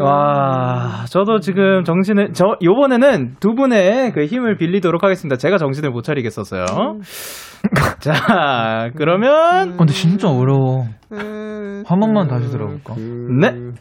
와, 0.00 1.04
저도 1.08 1.40
지금 1.40 1.84
정신을, 1.84 2.32
저, 2.32 2.56
요번에는 2.62 3.36
두 3.40 3.54
분의 3.54 4.12
그 4.12 4.24
힘을 4.26 4.56
빌리도록 4.56 5.02
하겠습니다. 5.02 5.36
제가 5.36 5.58
정신을 5.58 5.90
못 5.90 6.02
차리겠어서요. 6.02 6.64
자, 8.00 8.90
그러면, 8.96 9.76
근데 9.76 9.92
진짜 9.92 10.28
어려워. 10.28 10.86
한 11.10 11.84
번만 12.00 12.28
다시 12.28 12.50
들어볼까? 12.50 12.94
네. 13.40 13.72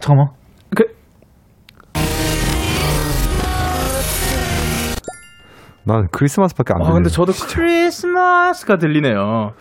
잠깐만. 0.00 0.28
그, 0.74 0.84
난 5.84 6.08
크리스마스밖에 6.10 6.72
안 6.74 6.80
아, 6.80 6.84
들려. 6.84 6.94
근데 6.94 7.10
저도 7.10 7.32
크리스마스가 7.32 8.76
들리네요. 8.76 9.52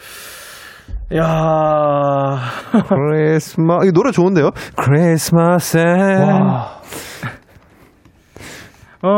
야 1.17 2.39
크리스마스. 2.87 3.87
이 3.87 3.91
노래 3.91 4.11
좋은데요? 4.11 4.49
크리스마스. 4.75 5.77
와. 5.77 6.81
어, 9.03 9.09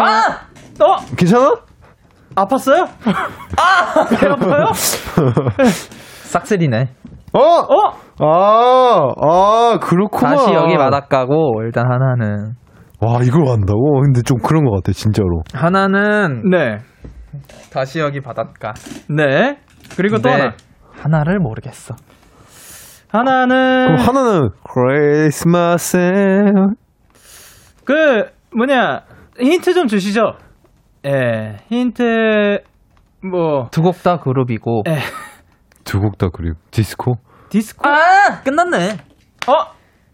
아! 0.00 0.40
어! 0.80 0.96
괜찮아? 1.16 1.54
아팠어요? 2.34 2.88
아! 3.58 4.06
배 4.08 4.26
아파요? 4.26 4.72
싹쓸이네. 6.24 6.88
어? 7.34 7.38
어? 7.40 7.92
아, 8.20 9.12
아, 9.20 9.78
그렇구나. 9.80 10.36
다시 10.36 10.52
여기 10.54 10.76
바닷가고 10.76 11.62
일단 11.64 11.84
하나는 11.90 12.54
와, 13.00 13.20
이걸 13.22 13.48
한다고? 13.48 14.00
근데 14.02 14.22
좀 14.22 14.38
그런 14.38 14.64
것 14.64 14.70
같아, 14.76 14.92
진짜로. 14.92 15.42
하나는 15.52 16.48
네. 16.50 16.78
다시 17.72 17.98
여기 18.00 18.20
바닷가. 18.20 18.72
네. 19.08 19.58
그리고 19.96 20.18
또 20.18 20.28
네. 20.28 20.34
하나. 20.40 20.54
하나를 21.02 21.38
모르겠어. 21.38 21.94
하나는, 23.08 23.96
그럼 23.96 23.96
하나는 24.08 24.48
크리스마스. 24.62 25.98
그, 27.84 28.24
뭐냐, 28.56 29.02
힌트 29.38 29.74
좀 29.74 29.86
주시죠. 29.88 30.34
예, 31.06 31.56
힌트, 31.68 32.60
뭐, 33.28 33.68
두 33.70 33.82
곡 33.82 34.02
다 34.02 34.18
그룹이고. 34.18 34.84
에. 34.88 34.98
두곡 35.84 36.16
다 36.16 36.28
그리고 36.32 36.56
디스코. 36.70 37.14
디스코? 37.50 37.88
아 37.88 38.40
끝났네. 38.44 38.92
어? 39.48 39.52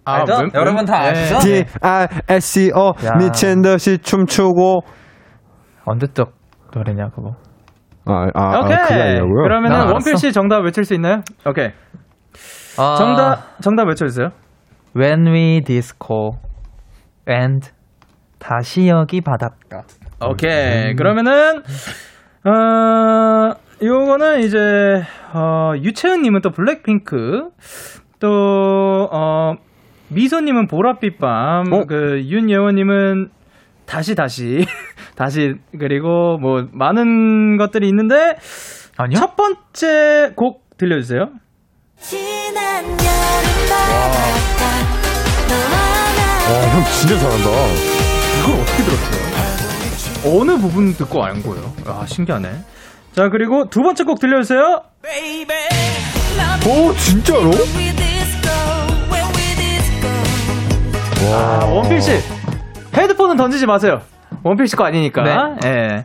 아, 0.07 0.13
알죠? 0.21 0.33
웬- 0.39 0.51
여러분 0.55 0.85
다 0.87 1.05
예. 1.07 1.11
아시죠? 1.11 1.39
D 1.41 1.65
I 1.83 2.07
S 2.31 2.41
C 2.49 2.73
O 2.75 2.95
야. 3.05 3.17
미친 3.19 3.61
듯이 3.61 3.99
춤추고. 3.99 4.81
언제적 5.85 6.33
노래냐 6.75 7.11
그거. 7.15 7.33
아, 8.09 8.29
아, 8.35 8.57
아 8.57 8.61
오케이. 8.61 8.77
그게 8.77 8.95
아니라고요? 8.95 9.43
그러면은 9.43 9.71
난 9.71 9.81
알았어. 9.83 9.93
원필 9.93 10.17
씨 10.17 10.33
정답 10.33 10.65
외칠 10.65 10.85
수 10.85 10.95
있나요? 10.95 11.23
오케이. 11.47 11.71
아, 12.79 12.95
정답, 12.97 13.61
정답 13.61 13.89
외쳐주세요. 13.89 14.31
When 14.97 15.27
we 15.27 15.61
disco 15.65 16.39
and 17.29 17.71
다시 18.39 18.89
여기 18.89 19.21
바닷가. 19.21 19.83
오케이. 20.25 20.95
그러면은, 20.95 21.63
어, 22.45 23.55
요거는 23.83 24.41
이제, 24.41 24.59
어, 25.35 25.73
유채은 25.77 26.23
님은 26.23 26.41
또 26.41 26.51
블랙핑크, 26.51 27.49
또, 28.21 29.09
어, 29.13 29.55
미소 30.09 30.41
님은 30.41 30.67
보랏빛 30.69 31.19
밤, 31.19 31.73
어? 31.73 31.85
그, 31.87 32.23
윤여원 32.25 32.77
님은 32.77 33.29
다시, 33.87 34.15
다시, 34.15 34.65
다시, 35.19 35.57
그리고 35.77 36.39
뭐, 36.39 36.69
많은 36.71 37.57
것들이 37.57 37.89
있는데, 37.89 38.37
아니요? 38.97 39.19
첫 39.19 39.35
번째 39.35 40.31
곡 40.37 40.63
들려주세요. 40.79 41.31
지난 42.01 42.85
여름 42.85 42.99
바닷가 43.69 44.63
너와 45.49 46.57
와, 46.57 46.69
형 46.73 46.85
진짜 46.93 47.19
잘한다. 47.19 47.51
이걸 48.39 48.61
어떻게 48.61 48.85
들었어요? 48.85 50.41
어느 50.41 50.57
부분 50.57 50.95
듣고 50.95 51.25
안 51.25 51.43
거예요? 51.43 51.73
아, 51.87 52.07
신기하네. 52.07 52.53
자, 53.13 53.29
그리고 53.29 53.69
두 53.69 53.83
번째 53.83 54.05
곡 54.05 54.21
들려주세요. 54.21 54.83
오, 56.65 56.95
진짜로? 56.95 57.51
아, 61.33 61.65
원필 61.65 62.01
씨. 62.01 62.13
헤드폰은 62.95 63.37
던지지 63.37 63.67
마세요. 63.67 64.01
원필 64.49 64.67
씨 64.69 64.77
거 64.77 64.85
아니니까. 64.85 65.23
네. 65.23 65.69
예. 65.69 66.05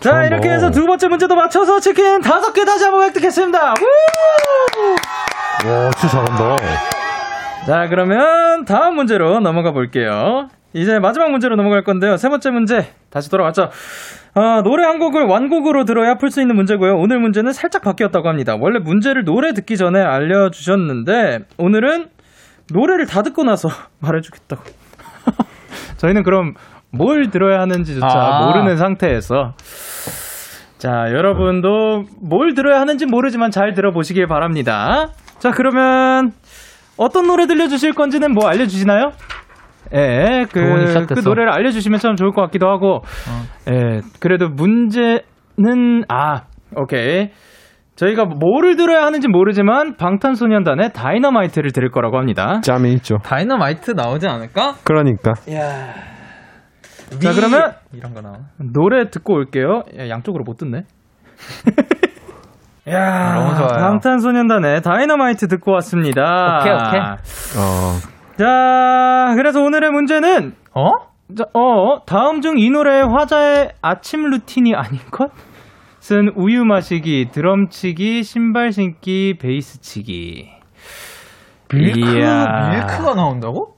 자, 0.00 0.10
잘한다. 0.10 0.26
이렇게 0.26 0.50
해서 0.50 0.70
두 0.70 0.86
번째 0.86 1.08
문제도 1.08 1.34
맞춰서 1.34 1.78
치킨 1.80 2.20
다섯 2.20 2.52
개 2.52 2.64
다시 2.64 2.84
한번 2.84 3.04
획득했습니다. 3.04 3.74
우! 3.74 5.68
와, 5.68 5.90
진짜 5.92 6.08
잘한다. 6.24 6.56
자, 7.66 7.86
그러면 7.88 8.64
다음 8.64 8.96
문제로 8.96 9.38
넘어가 9.40 9.70
볼게요. 9.70 10.48
이제 10.72 10.98
마지막 10.98 11.30
문제로 11.30 11.54
넘어갈 11.54 11.84
건데요. 11.84 12.16
세 12.16 12.28
번째 12.28 12.50
문제 12.50 12.92
다시 13.10 13.30
돌아왔죠. 13.30 13.70
아, 14.34 14.62
노래 14.64 14.84
한 14.84 14.98
곡을 14.98 15.24
완곡으로 15.24 15.84
들어야 15.84 16.16
풀 16.16 16.30
수 16.30 16.40
있는 16.40 16.56
문제고요. 16.56 16.96
오늘 16.96 17.18
문제는 17.20 17.52
살짝 17.52 17.82
바뀌었다고 17.82 18.28
합니다. 18.28 18.56
원래 18.58 18.78
문제를 18.80 19.24
노래 19.24 19.52
듣기 19.52 19.76
전에 19.76 20.00
알려주셨는데 20.00 21.40
오늘은 21.58 22.08
노래를 22.72 23.06
다 23.06 23.22
듣고 23.22 23.44
나서 23.44 23.68
말해주겠다고. 24.00 24.62
저희는 25.98 26.22
그럼 26.24 26.54
뭘 26.92 27.30
들어야 27.30 27.60
하는지조차 27.60 28.06
아. 28.06 28.46
모르는 28.46 28.76
상태에서 28.76 29.54
자, 30.78 31.06
여러분도 31.12 32.04
뭘 32.20 32.54
들어야 32.54 32.80
하는지 32.80 33.06
모르지만 33.06 33.50
잘 33.50 33.72
들어보시길 33.72 34.26
바랍니다. 34.26 35.10
자, 35.38 35.50
그러면 35.52 36.32
어떤 36.96 37.26
노래 37.26 37.46
들려주실 37.46 37.92
건지는 37.92 38.32
뭐 38.32 38.48
알려주시나요? 38.48 39.12
예, 39.94 40.46
그. 40.52 40.60
그 41.06 41.20
노래를 41.20 41.52
알려주시면 41.52 42.00
참 42.00 42.16
좋을 42.16 42.32
것 42.32 42.42
같기도 42.42 42.68
하고, 42.68 43.02
예, 43.70 44.00
그래도 44.20 44.48
문제는, 44.48 45.22
아, 46.08 46.42
오케이. 46.76 47.30
저희가 47.94 48.24
뭐를 48.24 48.76
들어야 48.76 49.04
하는지 49.04 49.28
모르지만 49.28 49.96
방탄소년단의 49.96 50.92
다이너마이트를 50.94 51.72
들을 51.72 51.90
거라고 51.90 52.16
합니다. 52.16 52.60
짬이 52.62 52.92
있죠. 52.94 53.18
다이너마이트 53.22 53.92
나오지 53.92 54.26
않을까? 54.26 54.74
그러니까. 54.82 55.34
자, 57.20 57.32
그러면 57.34 57.74
이런 57.92 58.14
거 58.14 58.20
나와. 58.20 58.36
노래 58.58 59.10
듣고 59.10 59.34
올게요. 59.34 59.82
야, 59.98 60.08
양쪽으로 60.08 60.44
못 60.44 60.56
듣네. 60.56 60.84
야, 62.88 63.34
너무 63.34 63.54
좋아요. 63.56 63.68
방탄소년단의 63.80 64.82
다이너마이트 64.82 65.46
듣고 65.48 65.72
왔습니다. 65.72 66.60
오케이, 66.60 66.72
오케이. 66.72 67.00
어, 67.00 67.98
자, 68.38 69.34
그래서 69.36 69.60
오늘의 69.62 69.90
문제는 69.90 70.54
어? 70.74 70.90
자, 71.36 71.44
어, 71.54 72.04
다음 72.06 72.40
중 72.40 72.58
이 72.58 72.70
노래의 72.70 73.04
화자의 73.08 73.72
아침 73.82 74.28
루틴이 74.30 74.74
아닌 74.74 75.00
것은 75.10 76.32
우유 76.34 76.64
마시기, 76.64 77.28
드럼 77.32 77.68
치기, 77.68 78.24
신발 78.24 78.72
신기, 78.72 79.36
베이스 79.40 79.80
치기. 79.80 80.50
밀크 81.72 82.00
이야. 82.00 82.70
밀크가 82.70 83.14
나온다고? 83.14 83.76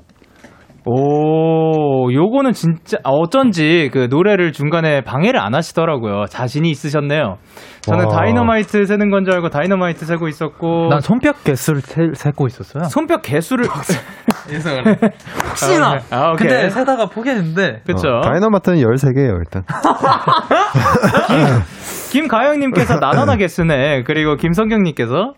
오, 0.87 2.13
요거는 2.13 2.53
진짜 2.53 2.99
아, 3.05 3.11
어쩐지 3.11 3.89
그 3.93 4.09
노래를 4.11 4.53
중간에 4.53 5.01
방해를 5.03 5.41
안 5.41 5.55
하시더라고요. 5.55 6.27
자신이 6.27 6.69
있으셨네요. 6.71 7.37
저는 7.81 8.07
와. 8.07 8.17
다이너마이트 8.17 8.85
세는 8.85 9.11
건 9.11 9.25
줄 9.25 9.33
알고 9.35 9.49
다이너마이트 9.49 10.05
세고 10.05 10.29
있었고 10.29 10.89
난 10.91 11.01
손뼉 11.01 11.43
개수를 11.45 11.81
세, 11.81 12.03
세고 12.13 12.47
있었어요. 12.49 12.85
손뼉 12.85 13.23
개수를 13.23 13.67
그래. 14.47 15.11
혹시나. 15.49 15.99
아, 16.11 16.33
오케이. 16.33 16.49
근데 16.49 16.69
세다가 16.69 17.07
포기했는데. 17.07 17.81
그쵸. 17.87 18.09
어, 18.09 18.21
다이너마트는 18.21 18.79
13개예요, 18.79 19.39
일단. 19.39 19.63
김가영님께서 22.13 22.99
나나나 22.99 23.37
개수네. 23.37 24.03
그리고 24.03 24.37
김성경님께서 24.37 25.33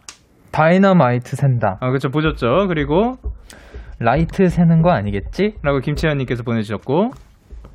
다이너마이트 0.51 1.37
센다. 1.37 1.79
아 1.81 1.91
그쵸 1.91 2.09
보셨죠. 2.11 2.67
그리고 2.69 3.15
라이트 3.99 4.49
세는 4.49 4.83
거 4.83 4.91
아니겠지? 4.91 5.55
라고 5.63 5.79
김채연님께서 5.81 6.43
보내주셨고 6.43 7.11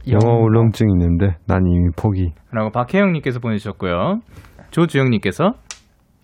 영어 0.09 0.33
울렁증 0.39 0.87
있는데 0.91 1.35
난 1.47 1.61
이미 1.65 1.89
포기. 1.95 2.31
라고 2.51 2.69
박혜영님께서 2.71 3.39
보내주셨고요. 3.39 4.19
조주영님께서 4.71 5.53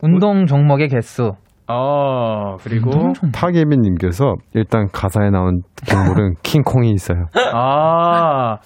운동 0.02 0.45
종목의 0.45 0.89
개수. 0.89 1.34
어 1.70 2.56
그리고 2.62 2.91
파계빈님께서 3.36 4.36
일단 4.54 4.88
가사에 4.93 5.30
나온 5.30 5.62
동물은 5.89 6.36
킹콩이 6.43 6.91
있어요. 6.91 7.26
아 7.54 8.58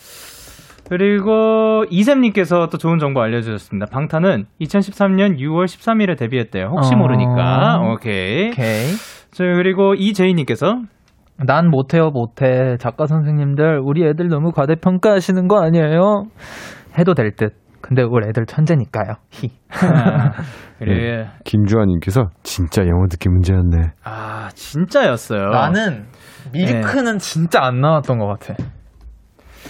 그리고 0.88 1.84
이샘님께서 1.89 2.67
또 2.67 2.77
좋은 2.77 2.99
정보 2.99 3.21
알려주셨습니다. 3.21 3.88
방탄은 3.91 4.45
2013년 4.61 5.39
6월 5.39 5.65
13일에 5.65 6.17
데뷔했대요. 6.17 6.65
혹시 6.75 6.93
어. 6.93 6.97
모르니까 6.97 7.79
오케이. 7.93 8.49
오케이. 8.49 8.88
저 9.32 9.45
그리고 9.45 9.95
이제이님께서 9.95 10.82
난 11.45 11.69
못해요, 11.69 12.09
못해. 12.11 12.77
작가 12.79 13.07
선생님들, 13.07 13.81
우리 13.83 14.05
애들 14.05 14.27
너무 14.27 14.51
과대평가하시는 14.51 15.47
거 15.47 15.63
아니에요? 15.63 16.25
해도 16.97 17.13
될 17.13 17.31
듯. 17.35 17.53
근데 17.81 18.03
우리 18.03 18.27
애들 18.27 18.45
천재니까요. 18.45 19.15
히. 19.31 19.49
그래 20.77 21.23
네. 21.25 21.29
김주환님께서 21.45 22.29
진짜 22.43 22.83
영어 22.83 23.07
듣기 23.07 23.27
문제였네. 23.29 23.91
아 24.03 24.49
진짜였어요. 24.53 25.49
나는 25.49 26.05
밀크는 26.53 27.17
진짜 27.17 27.63
안 27.63 27.81
나왔던 27.81 28.19
것 28.19 28.27
같아. 28.27 28.53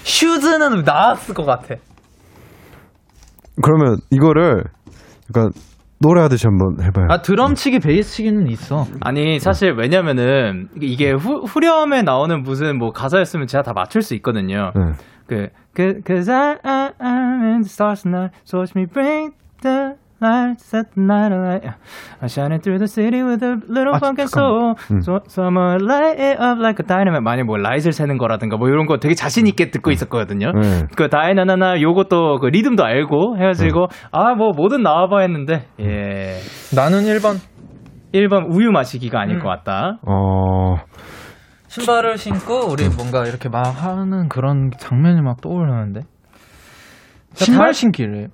슈즈는 0.04 0.84
나왔을 0.84 1.34
것 1.34 1.46
같아. 1.46 1.76
그러면 3.64 3.98
이거를 4.10 4.64
그러니까 5.32 5.58
노래 6.02 6.22
하듯이 6.22 6.48
한번 6.48 6.84
해봐요. 6.84 7.08
아 7.10 7.22
드럼 7.22 7.54
치기, 7.54 7.80
베이스 7.80 8.16
치기는 8.16 8.48
있어. 8.48 8.86
아니 9.02 9.40
사실 9.40 9.74
왜냐면은 9.74 10.68
이게 10.82 11.12
후, 11.12 11.44
후렴에 11.46 12.02
나오는 12.02 12.42
무슨 12.42 12.78
뭐 12.78 12.92
가사였으면 12.92 13.48
제가 13.48 13.62
다 13.64 13.74
맞출 13.74 14.02
수 14.02 14.16
있거든요. 14.16 14.72
네. 14.76 14.82
그, 15.28 15.48
그, 15.74 16.02
cause 16.06 16.30
I, 16.30 16.58
I, 16.64 16.92
I'm 17.00 17.44
in 17.44 17.62
the 17.62 17.70
stars 17.70 18.02
tonight, 18.02 18.36
so 18.44 18.58
watch 18.60 18.74
me 18.76 18.86
bring 18.86 19.34
the 19.62 19.96
light, 20.22 20.60
set 20.62 20.94
the 20.96 21.02
night 21.04 21.32
alight. 21.34 21.64
I'm 22.22 22.28
shining 22.30 22.62
through 22.62 22.78
the 22.80 22.88
city 22.88 23.24
with 23.24 23.44
a 23.44 23.58
little 23.68 23.94
아, 23.94 24.00
funk 24.00 24.20
and 24.22 24.30
soul. 24.30 24.76
음. 24.92 25.02
So, 25.02 25.20
summer 25.28 25.80
light 25.82 26.20
it 26.22 26.38
up 26.40 26.60
like 26.62 26.80
a 26.80 26.86
dynamite. 26.88 27.24
만약 27.24 27.46
뭐 27.46 27.58
라이트를 27.58 27.92
세는 27.92 28.18
거라든가 28.18 28.58
뭐 28.58 28.70
이런 28.70 28.86
거 28.86 28.98
되게 28.98 29.16
자신 29.16 29.48
있게 29.48 29.72
듣고 29.72 29.92
있었거든요. 29.92 30.52
네. 30.54 30.84
그 30.96 31.10
다이나나나 31.10 31.82
요것도 31.82 32.40
그 32.40 32.48
리듬도 32.48 32.84
알고 32.84 33.38
해가지고, 33.38 33.88
아, 34.12 34.34
뭐 34.36 34.52
뭐든 34.56 34.84
나와봐 34.84 35.22
했는데, 35.22 35.66
예. 35.80 36.38
나는 36.76 37.04
1번. 37.04 37.38
1번 38.14 38.54
우유 38.54 38.72
마시기가 38.72 39.22
아닐 39.22 39.38
음. 39.38 39.42
것 39.42 39.48
같다. 39.48 39.98
어, 40.06 40.76
신발을 41.68 42.18
신고 42.18 42.68
우리 42.70 42.90
뭔가 42.90 43.24
이렇게 43.26 43.48
막 43.48 43.62
하는 43.68 44.28
그런 44.28 44.70
장면이 44.78 45.22
막 45.22 45.40
떠오르는데. 45.40 46.02
신발 47.34 47.68
다- 47.68 47.72
신기를. 47.72 48.28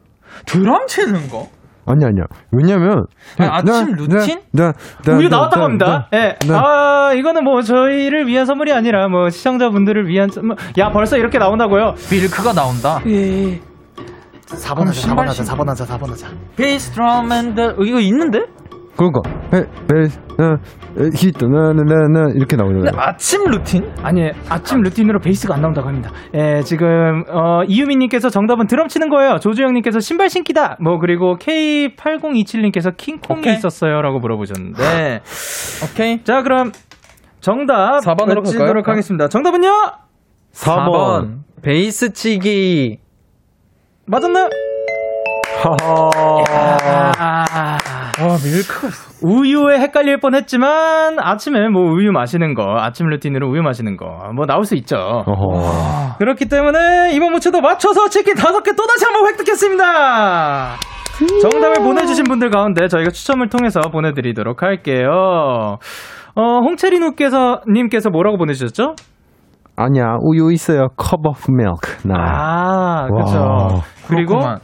드럼 0.47 0.87
치는 0.87 1.29
거? 1.29 1.47
아니 1.87 2.03
아니야. 2.05 2.25
왜냐면 2.51 3.05
아니, 3.37 3.49
아침 3.49 3.95
루틴? 3.95 4.41
네, 4.51 4.71
네, 5.05 5.11
우유 5.13 5.23
네, 5.23 5.29
나왔다고 5.29 5.55
네, 5.55 5.63
합니다. 5.63 6.07
네, 6.11 6.17
예. 6.17 6.47
네. 6.47 6.53
아, 6.53 7.13
이거는 7.15 7.43
뭐 7.43 7.61
저희를 7.61 8.27
위한 8.27 8.45
선물이 8.45 8.73
아니라 8.73 9.07
뭐 9.07 9.29
시청자분들을 9.29 10.07
위한 10.07 10.29
선물. 10.29 10.57
야, 10.77 10.91
벌써 10.91 11.17
이렇게 11.17 11.37
나온다고요? 11.39 11.95
밀크가 12.11 12.53
나온다. 12.53 12.99
예. 13.07 13.61
4번 14.47 14.79
하자, 14.85 14.91
신발 14.93 15.25
4번 15.25 15.29
하자, 15.29 15.43
신고. 15.43 15.63
4번 15.63 15.67
하자, 15.67 15.85
4번 15.85 16.09
하자. 16.09 16.27
베이스 16.55 16.91
드럼 16.91 17.31
and 17.31 17.75
이거 17.85 17.99
있는데? 17.99 18.45
그러니까 18.97 19.21
베, 19.51 19.61
베, 19.61 20.43
어, 20.43 20.57
히트 21.15 21.45
나나나나 21.45 22.31
이렇게 22.35 22.55
나오잖아요. 22.55 22.91
아침 22.97 23.43
루틴? 23.45 23.87
아니, 24.01 24.31
아침 24.49 24.81
루틴으로 24.81 25.19
베이스가 25.19 25.53
안 25.55 25.61
나온다고 25.61 25.87
합니다. 25.87 26.09
예, 26.33 26.61
지금, 26.63 27.23
어, 27.29 27.61
이유민님께서 27.67 28.29
정답은 28.29 28.65
드럼 28.65 28.87
치는 28.87 29.09
거예요. 29.09 29.37
조주영님께서 29.37 29.99
신발 29.99 30.29
신기다. 30.29 30.77
뭐, 30.81 30.97
그리고 30.97 31.37
K8027님께서 31.37 32.97
킹콩이 32.97 33.41
오케이. 33.41 33.53
있었어요. 33.53 34.01
라고 34.01 34.19
물어보셨는데. 34.19 35.21
오케이. 35.91 36.23
자, 36.23 36.41
그럼 36.41 36.71
정답. 37.39 37.99
4번으로 37.99 38.39
외치도록 38.39 38.73
갈까요? 38.73 38.93
하겠습니다. 38.93 39.27
정답은요? 39.27 39.69
4번. 40.53 41.41
베이스 41.61 42.13
치기. 42.13 42.97
맞았나요? 44.07 44.49
하하. 47.19 47.96
아. 48.19 48.23
와, 48.23 48.29
밀크가 48.43 48.87
있어. 48.87 49.11
우유에 49.27 49.79
헷갈릴 49.79 50.19
뻔했지만 50.19 51.17
아침에 51.19 51.69
뭐 51.69 51.83
우유 51.91 52.11
마시는 52.11 52.53
거 52.53 52.63
아침 52.79 53.07
루틴으로 53.07 53.49
우유 53.49 53.61
마시는 53.61 53.97
거 53.97 54.07
뭐 54.35 54.45
나올 54.45 54.63
수 54.65 54.75
있죠. 54.75 54.95
어허. 54.97 56.17
그렇기 56.19 56.45
때문에 56.45 57.11
이번 57.13 57.31
무채도 57.31 57.61
맞춰서 57.61 58.09
치킨 58.09 58.35
다섯 58.35 58.61
개 58.63 58.71
또다시 58.75 59.05
한번 59.05 59.27
획득했습니다. 59.27 60.75
정답을 61.41 61.75
보내주신 61.83 62.25
분들 62.25 62.49
가운데 62.51 62.87
저희가 62.87 63.09
추첨을 63.11 63.49
통해서 63.49 63.79
보내드리도록 63.91 64.61
할게요. 64.61 65.77
어, 66.35 66.41
홍채리누께서 66.59 67.61
님께서 67.71 68.09
뭐라고 68.11 68.37
보내주셨죠? 68.37 68.93
아니야 69.75 70.17
우유 70.21 70.51
있어요. 70.51 70.87
cup 70.97 71.25
of 71.25 71.51
milk. 71.51 72.07
나. 72.07 72.15
아, 72.17 73.07
그렇죠. 73.07 73.37
와. 73.39 73.67
그리고 74.07 74.33
그렇구만. 74.39 74.59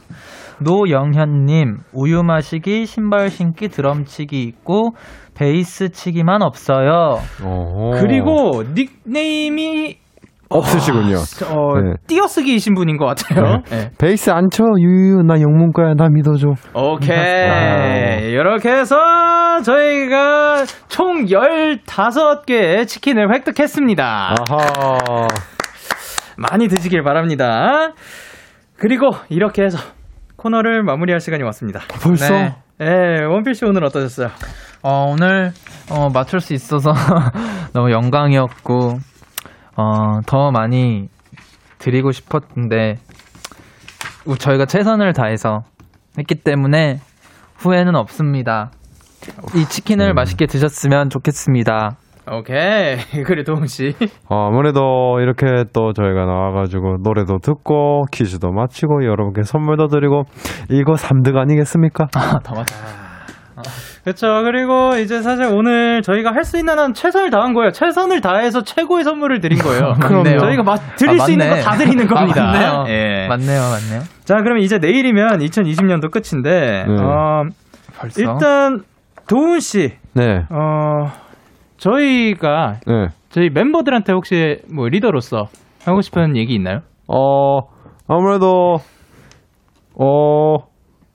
노영현님, 0.60 1.78
우유 1.92 2.22
마시기, 2.22 2.86
신발 2.86 3.30
신기, 3.30 3.68
드럼 3.68 4.04
치기 4.04 4.42
있고, 4.42 4.90
베이스 5.36 5.90
치기만 5.90 6.42
없어요. 6.42 7.18
어허. 7.42 8.00
그리고 8.00 8.62
닉네임이 8.74 9.96
없으시군요. 10.48 11.16
어, 11.16 11.80
네. 11.80 11.94
띄어쓰기이신 12.06 12.74
분인 12.74 12.96
것 12.96 13.06
같아요. 13.06 13.62
네. 13.70 13.90
베이스 13.98 14.30
안 14.30 14.48
쳐. 14.50 14.62
유유 14.78 15.22
나 15.22 15.40
영문과야. 15.40 15.94
나 15.94 16.08
믿어줘. 16.08 16.48
오케이. 16.74 18.30
이렇게 18.30 18.70
해서 18.70 18.96
저희가 19.64 20.64
총 20.88 21.24
15개의 21.24 22.86
치킨을 22.86 23.34
획득했습니다. 23.34 24.34
아하. 24.48 25.26
많이 26.36 26.68
드시길 26.68 27.02
바랍니다. 27.02 27.92
그리고 28.76 29.10
이렇게 29.28 29.62
해서 29.64 29.78
코너를 30.44 30.82
마무리할 30.82 31.20
시간이 31.20 31.42
왔습니다. 31.42 31.80
벌써? 32.02 32.28
네. 32.34 32.54
네, 32.76 33.24
원필 33.24 33.54
씨 33.54 33.64
오늘 33.64 33.82
어떠셨어요? 33.84 34.28
어, 34.82 35.06
오늘, 35.10 35.52
어, 35.90 36.10
맞출 36.10 36.40
수 36.40 36.52
있어서 36.52 36.92
너무 37.72 37.90
영광이었고, 37.90 38.98
어, 39.76 40.20
더 40.26 40.50
많이 40.50 41.08
드리고 41.78 42.12
싶었는데, 42.12 42.98
우- 44.26 44.36
저희가 44.36 44.66
최선을 44.66 45.14
다해서 45.14 45.64
했기 46.18 46.34
때문에 46.34 47.00
후회는 47.56 47.96
없습니다. 47.96 48.70
이 49.54 49.64
치킨을 49.66 50.12
맛있게 50.12 50.44
드셨으면 50.44 51.08
좋겠습니다. 51.08 51.96
오케이. 52.30 52.96
그래, 53.24 53.42
도웅씨. 53.44 53.94
어, 54.30 54.48
아무래도 54.48 55.18
이렇게 55.20 55.64
또 55.72 55.92
저희가 55.92 56.24
나와가지고 56.24 56.98
노래도 57.02 57.38
듣고 57.38 58.04
퀴즈도 58.12 58.50
마치고 58.50 59.04
여러분께 59.04 59.42
선물도 59.42 59.88
드리고 59.88 60.22
이거 60.70 60.94
3득 60.94 61.36
아니겠습니까? 61.36 62.06
아, 62.16 62.38
다 62.40 62.54
맞다. 62.54 62.74
그렇죠. 64.04 64.26
그리고 64.42 64.96
이제 64.98 65.22
사실 65.22 65.46
오늘 65.46 66.02
저희가 66.02 66.30
할 66.34 66.44
수 66.44 66.58
있는 66.58 66.78
한 66.78 66.92
최선을 66.92 67.30
다한 67.30 67.54
거예요. 67.54 67.70
최선을 67.70 68.20
다해서 68.20 68.62
최고의 68.62 69.02
선물을 69.04 69.40
드린 69.40 69.58
거예요. 69.58 69.94
맞네요. 69.98 70.38
저희가 70.40 70.62
막 70.62 70.78
드릴 70.96 71.18
아, 71.20 71.24
수 71.24 71.32
있는 71.32 71.48
거. 71.48 71.56
다 71.56 71.70
드리는 71.72 72.06
겁니다. 72.06 72.42
아, 72.42 72.52
맞네요. 72.52 72.84
예. 72.94 73.26
맞네요, 73.28 73.60
맞네요. 73.60 74.00
자, 74.24 74.36
그럼 74.42 74.58
이제 74.58 74.76
내일이면 74.78 75.38
2020년도 75.38 76.10
끝인데, 76.10 76.84
네. 76.86 76.94
어, 77.02 77.44
벌써. 77.98 78.20
일단, 78.20 78.80
도훈 79.26 79.60
씨, 79.60 79.92
네. 80.12 80.42
어, 80.50 81.10
저희가, 81.84 82.80
네. 82.86 83.08
저희 83.28 83.50
멤버들한테 83.50 84.14
혹시 84.14 84.62
뭐 84.74 84.88
리더로서 84.88 85.48
하고 85.84 86.00
싶은 86.00 86.34
얘기 86.34 86.54
있나요? 86.54 86.78
어, 87.08 87.60
아무래도, 88.08 88.76
어, 89.98 90.56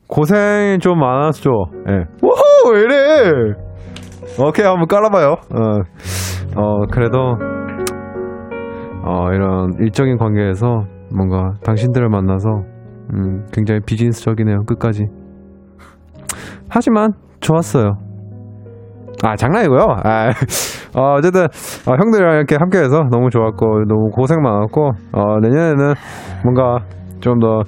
고생이 0.07 0.77
좀 0.79 0.99
많았죠. 0.99 1.49
예. 1.89 1.93
우후! 2.21 2.73
왜 2.73 2.81
이래! 2.81 3.53
오케이, 4.47 4.63
한번 4.63 4.85
깔아봐요. 4.87 5.31
어, 5.31 6.61
어, 6.61 6.85
그래도, 6.91 7.17
어, 9.03 9.33
이런 9.33 9.73
일적인 9.79 10.17
관계에서 10.17 10.83
뭔가 11.15 11.53
당신들을 11.63 12.09
만나서 12.09 12.47
음, 13.15 13.47
굉장히 13.51 13.79
비즈니스적이네요. 13.87 14.65
끝까지. 14.67 15.07
하지만 16.69 17.13
좋았어요. 17.39 18.08
아 19.23 19.35
장난이고요. 19.35 19.81
아, 20.03 20.29
어, 20.95 21.15
어쨌든 21.17 21.43
어, 21.43 21.95
형들이랑 21.99 22.35
이렇게 22.35 22.55
함께 22.57 22.79
해서 22.79 23.03
너무 23.11 23.29
좋았고 23.29 23.85
너무 23.87 24.09
고생 24.11 24.41
많았고 24.41 24.91
어, 25.13 25.39
내년에는 25.41 25.93
뭔가 26.43 26.79
좀 27.19 27.39
더 27.39 27.63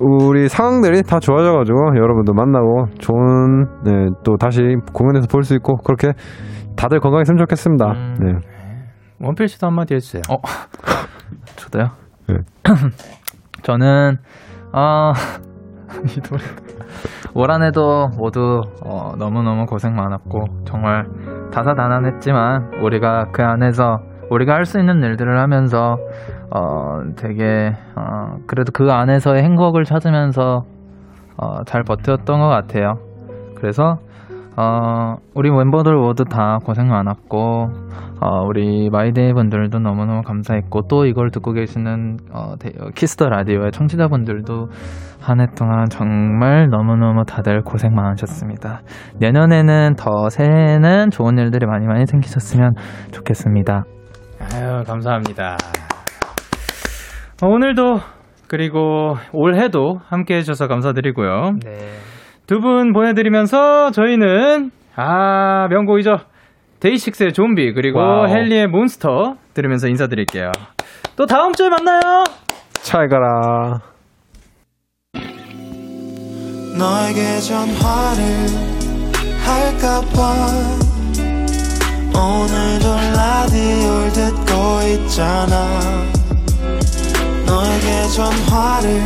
우리 0.00 0.48
상황들이 0.48 1.02
다 1.02 1.20
좋아져가지고 1.20 1.96
여러분도 1.96 2.32
만나고 2.34 2.86
좋은 2.98 3.64
네, 3.84 4.08
또 4.24 4.36
다시 4.36 4.60
공연에서 4.92 5.26
볼 5.30 5.44
수 5.44 5.54
있고 5.54 5.76
그렇게 5.76 6.08
다들 6.76 6.98
건강했으면 7.00 7.38
좋겠습니다. 7.38 7.92
네. 8.20 8.32
원필 9.20 9.46
씨도 9.48 9.66
한마디 9.68 9.94
해주세요. 9.94 10.22
어, 10.28 10.36
저도요? 11.56 11.84
네. 12.28 12.36
저는, 13.62 14.16
아, 14.72 15.12
이 16.06 16.20
노래. 16.20 16.42
올 17.34 17.50
한해도 17.50 18.08
모두 18.16 18.60
어, 18.84 19.12
너무너무 19.18 19.66
고생 19.66 19.94
많았고, 19.94 20.44
정말 20.66 21.06
다사다난했지만, 21.52 22.82
우리가 22.82 23.26
그 23.32 23.42
안에서 23.42 24.00
우리가 24.30 24.54
할 24.54 24.64
수 24.66 24.78
있는 24.78 25.02
일들을 25.02 25.38
하면서, 25.38 25.98
어, 26.50 27.00
되게, 27.16 27.72
어, 27.96 28.36
그래도 28.46 28.72
그 28.72 28.90
안에서의 28.92 29.42
행복을 29.42 29.84
찾으면서, 29.84 30.64
어, 31.36 31.64
잘 31.64 31.82
버텼던 31.82 32.40
것 32.40 32.48
같아요. 32.48 32.98
그래서, 33.56 33.98
어, 34.56 35.16
우리 35.34 35.50
멤버들 35.50 35.94
모두 35.96 36.24
다 36.24 36.58
고생 36.64 36.88
많았고, 36.88 37.68
어, 38.20 38.44
우리 38.46 38.88
마이데이 38.90 39.32
분들도 39.32 39.80
너무너무 39.80 40.22
감사했고, 40.22 40.82
또 40.88 41.06
이걸 41.06 41.30
듣고 41.30 41.52
계시는, 41.52 42.18
어, 42.32 42.54
데- 42.58 42.70
어, 42.80 42.88
키스터 42.94 43.28
라디오의 43.28 43.72
청취자분들도 43.72 44.68
한 45.20 45.40
해 45.40 45.46
동안 45.56 45.86
정말 45.88 46.68
너무너무 46.68 47.24
다들 47.24 47.62
고생 47.62 47.94
많으셨습니다. 47.94 48.82
내년에는 49.20 49.94
더 49.96 50.28
새해에는 50.28 51.10
좋은 51.10 51.38
일들이 51.38 51.66
많이 51.66 51.86
많이 51.86 52.04
생기셨으면 52.06 52.74
좋겠습니다. 53.10 53.84
아유, 54.40 54.82
감사합니다. 54.86 55.56
어, 57.42 57.46
오늘도 57.46 57.98
그리고 58.48 59.16
올해도 59.32 59.98
함께 60.06 60.36
해주셔서 60.36 60.68
감사드리고요. 60.68 61.52
네. 61.64 61.72
두 62.46 62.60
분 62.60 62.92
보내드리면서 62.92 63.90
저희는 63.92 64.70
아 64.96 65.66
명곡이죠. 65.70 66.18
데이식스의 66.80 67.32
좀비 67.32 67.72
그리고 67.72 67.98
와우. 67.98 68.26
헨리의 68.28 68.66
몬스터 68.68 69.36
들으면서 69.54 69.88
인사드릴게요. 69.88 70.52
또 71.16 71.24
다음 71.26 71.52
주에 71.54 71.68
만나요. 71.70 72.24
잘 72.82 73.08
가라. 73.08 73.80
너에게 76.76 77.38
전화를 77.40 78.24
할까봐 79.44 80.34
오늘도 82.16 82.86
라디오를 83.16 84.12
듣고 84.12 84.52
있잖아 84.88 85.80
너에게 87.46 88.08
전화를 88.14 89.00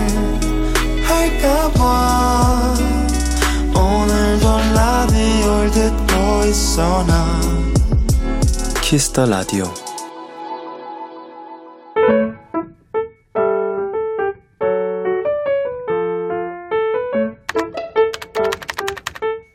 할까봐 1.06 2.74
오늘도 3.78 4.46
라디오를 4.74 5.70
듣고 5.70 6.44
있어 6.46 7.04
나 7.06 7.40
키스터 8.82 9.26
라디오 9.26 9.64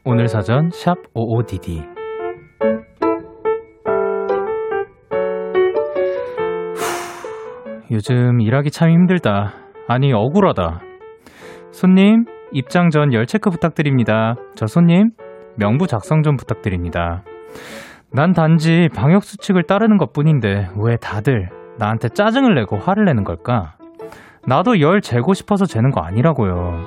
오늘 0.06 0.28
사전 0.28 0.70
샵 0.72 0.96
55DD 1.14 1.94
요즘 7.92 8.42
일하기 8.42 8.72
참 8.72 8.90
힘들다. 8.90 9.54
아니 9.88 10.12
억울하다. 10.14 10.82
손님 11.72 12.26
입장 12.54 12.90
전 12.90 13.12
열 13.14 13.26
체크 13.26 13.50
부탁드립니다. 13.50 14.36
저 14.56 14.68
손님 14.68 15.12
명부 15.56 15.88
작성 15.88 16.22
좀 16.24 16.36
부탁드립니다. 16.38 17.24
난 18.12 18.34
단지 18.34 18.90
방역 18.96 19.24
수칙을 19.24 19.64
따르는 19.64 19.98
것 19.98 20.14
뿐인데 20.14 20.70
왜 20.78 20.98
다들 20.98 21.50
나한테 21.80 22.10
짜증을 22.10 22.54
내고 22.56 22.78
화를 22.78 23.06
내는 23.06 23.24
걸까? 23.24 23.76
나도 24.46 24.80
열 24.82 25.02
재고 25.02 25.34
싶어서 25.34 25.66
재는 25.66 25.92
거 25.92 26.02
아니라고요. 26.02 26.82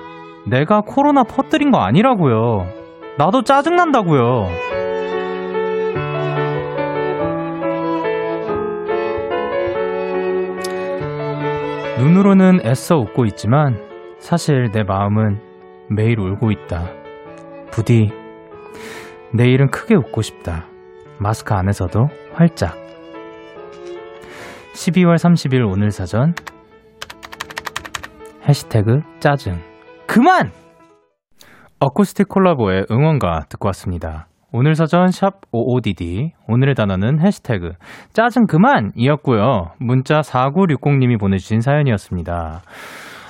내가 0.47 0.83
코로나 0.83 1.25
퍼뜨린 1.25 1.71
거 1.73 1.79
아니라고요. 1.79 2.67
나도 3.19 3.43
짜증 3.43 3.75
난다고요. 3.77 4.47
눈으로는 11.99 12.61
애써 12.65 12.97
웃고 12.99 13.25
있지만 13.27 13.79
사실 14.19 14.71
내 14.71 14.83
마음은 14.83 15.41
매일 15.89 16.19
울고 16.21 16.51
있다. 16.51 16.91
부디 17.71 18.11
내일은 19.33 19.71
크게 19.71 19.95
웃고 19.95 20.23
싶다. 20.23 20.67
마스크 21.19 21.55
안에서도 21.55 22.09
활짝. 22.35 22.75
12월 24.75 25.17
30일 25.17 25.67
오늘 25.67 25.91
사전 25.91 26.35
해시태그 28.47 29.01
짜증 29.19 29.61
그만! 30.07 30.53
어쿠스틱 31.81 32.29
콜라보의 32.29 32.87
응원가 32.91 33.47
듣고 33.49 33.67
왔습니다. 33.69 34.29
오늘 34.53 34.75
사전 34.75 35.09
샵 35.09 35.41
55DD 35.53 36.31
오늘의 36.49 36.75
단어는 36.75 37.21
해시태그 37.21 37.73
짜증 38.13 38.47
그만이었고요. 38.47 39.73
문자 39.79 40.21
4960님이 40.21 41.19
보내주신 41.19 41.61
사연이었습니다. 41.61 42.63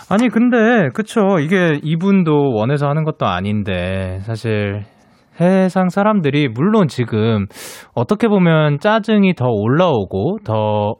아니 0.08 0.28
근데 0.28 0.88
그쵸 0.94 1.38
이게 1.40 1.80
이분도 1.82 2.52
원해서 2.54 2.88
하는 2.88 3.02
것도 3.02 3.26
아닌데 3.26 4.20
사실 4.22 4.84
세상 5.34 5.88
사람들이 5.88 6.48
물론 6.48 6.86
지금 6.86 7.46
어떻게 7.94 8.28
보면 8.28 8.78
짜증이 8.78 9.34
더 9.34 9.46
올라오고 9.48 10.38
더 10.44 10.94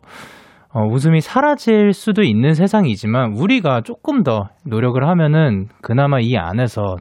어, 0.76 0.84
웃음이 0.90 1.22
사라질 1.22 1.94
수도 1.94 2.22
있는 2.22 2.52
세상이지만 2.52 3.32
우리가 3.32 3.80
조금 3.80 4.22
더 4.22 4.48
노력을 4.66 5.02
하면은 5.08 5.68
그나마 5.80 6.18
이 6.20 6.36
안에서 6.36 6.96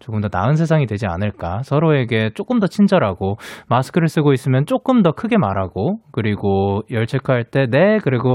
조금 0.00 0.20
더 0.20 0.28
나은 0.32 0.56
세상이 0.56 0.86
되지 0.86 1.06
않을까. 1.06 1.62
서로에게 1.62 2.30
조금 2.34 2.58
더 2.58 2.66
친절하고 2.66 3.36
마스크를 3.68 4.08
쓰고 4.08 4.32
있으면 4.32 4.66
조금 4.66 5.02
더 5.02 5.12
크게 5.12 5.36
말하고 5.38 5.98
그리고 6.10 6.82
열 6.90 7.06
체크할 7.06 7.44
때 7.44 7.66
네 7.70 7.98
그리고 8.02 8.34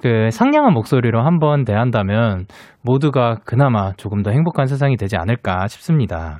그 0.00 0.30
상냥한 0.30 0.72
목소리로 0.74 1.24
한번 1.24 1.64
대한다면 1.64 2.46
모두가 2.82 3.38
그나마 3.44 3.92
조금 3.96 4.22
더 4.22 4.30
행복한 4.30 4.66
세상이 4.66 4.96
되지 4.96 5.16
않을까 5.16 5.66
싶습니다. 5.66 6.38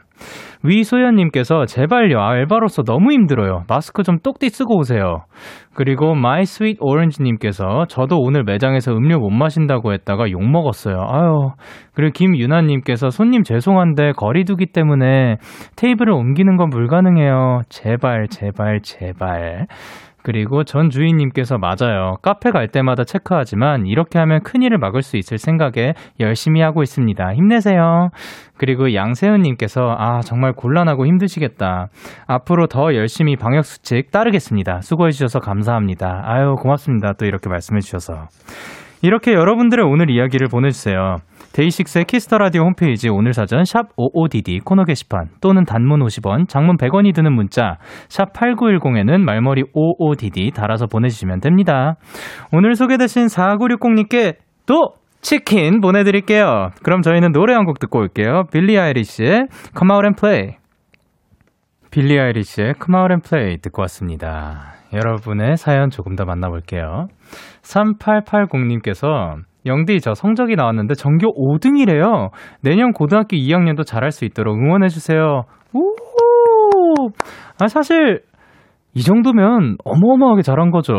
위소연님께서 0.64 1.66
제발요 1.66 2.20
알바로서 2.20 2.82
너무 2.82 3.12
힘들어요. 3.12 3.64
마스크 3.68 4.02
좀 4.02 4.18
똑띠 4.18 4.48
쓰고 4.48 4.78
오세요. 4.78 5.24
그리고 5.74 6.14
My 6.14 6.45
Sweet 6.45 6.78
Orange님께서 6.80 7.86
저도 7.88 8.18
오늘 8.18 8.42
매장에서 8.42 8.92
음료 8.92 9.18
못 9.18 9.30
마신다고 9.30 9.92
했다가 9.92 10.30
욕 10.30 10.42
먹었어요. 10.42 10.96
아유. 11.09 11.50
그리고 11.94 12.12
김유나님께서 12.12 13.11
손님 13.11 13.44
죄송한데 13.44 14.12
거리두기 14.16 14.66
때문에 14.66 15.36
테이블을 15.76 16.12
옮기는 16.12 16.56
건 16.56 16.70
불가능해요. 16.70 17.62
제발 17.68 18.26
제발 18.28 18.80
제발 18.82 19.66
그리고 20.23 20.64
전 20.64 20.91
주인님께서 20.91 21.59
맞아요. 21.59 22.16
카페 22.23 22.51
갈 22.51 22.69
때마다 22.69 23.05
체크하지만 23.05 23.87
이렇게 23.87 24.19
하면 24.19 24.43
큰일을 24.43 24.79
막을 24.79 25.03
수 25.03 25.16
있을 25.16 25.39
생각에 25.39 25.95
열심히 26.21 26.61
하고 26.61 26.83
있습니다. 26.83 27.35
힘내세요. 27.35 28.11
그리고 28.57 28.95
양세은님께서 28.95 29.97
아 29.99 30.21
정말 30.21 30.53
곤란하고 30.53 31.07
힘드시겠다. 31.07 31.89
앞으로 32.27 32.66
더 32.66 32.95
열심히 32.95 33.37
방역 33.37 33.64
수칙 33.64 34.11
따르겠습니다. 34.11 34.81
수고해 34.81 35.12
주셔서 35.12 35.39
감사합니다. 35.39 36.23
아유 36.25 36.57
고맙습니다. 36.57 37.12
또 37.12 37.25
이렇게 37.25 37.49
말씀해 37.49 37.81
주셔서 37.81 38.27
이렇게 39.01 39.33
여러분들의 39.33 39.85
오늘 39.85 40.11
이야기를 40.11 40.49
보내주세요. 40.49 41.19
데이식스의 41.53 42.05
키스터 42.05 42.38
라디오 42.38 42.62
홈페이지 42.62 43.09
오늘 43.09 43.32
사전 43.32 43.64
샵 43.64 43.88
55DD 43.96 44.62
코너 44.64 44.84
게시판 44.84 45.28
또는 45.40 45.64
단문 45.64 46.01
50원, 46.01 46.49
장문 46.49 46.76
100원이 46.76 47.14
드는 47.14 47.32
문자 47.32 47.78
샵 48.09 48.32
8910에는 48.32 49.18
말머리 49.22 49.64
55DD 49.74 50.55
달아서 50.55 50.86
보내주시면 50.86 51.40
됩니다. 51.40 51.94
오늘 52.53 52.74
소개되신 52.74 53.26
4960님께 53.26 54.36
또 54.66 54.94
치킨 55.20 55.80
보내드릴게요. 55.80 56.70
그럼 56.84 57.03
저희는 57.03 57.32
노래 57.32 57.55
한 57.55 57.64
곡 57.64 57.80
듣고 57.80 57.99
올게요. 57.99 58.44
빌리 58.53 58.78
아이리시의 58.78 59.49
Come 59.76 59.92
Out 59.92 60.07
and 60.07 60.20
Play. 60.20 60.57
빌리 61.90 62.20
아이리시의 62.20 62.74
Come 62.82 63.01
Out 63.01 63.12
and 63.12 63.28
Play 63.28 63.57
듣고 63.59 63.82
왔습니다. 63.82 64.74
여러분의 64.92 65.57
사연 65.57 65.90
조금 65.90 66.14
더 66.14 66.24
만나볼게요. 66.24 67.09
3880님께서 67.62 69.34
저 70.01 70.14
성적이 70.14 70.57
나왔는데 70.57 70.95
전교 70.95 71.35
5등이래요. 71.35 72.31
내년 72.62 72.93
고등학교 72.93 73.37
2학년도 73.37 73.87
잘할 73.87 74.11
수 74.11 74.25
있도록 74.25 74.57
응원해주세요. 74.57 75.43
오! 75.75 77.09
아, 77.61 77.69
사실 77.69 78.23
이 78.95 79.03
정도면 79.03 79.77
어마어마하게 79.85 80.43
잘한 80.43 80.71
거죠. 80.71 80.95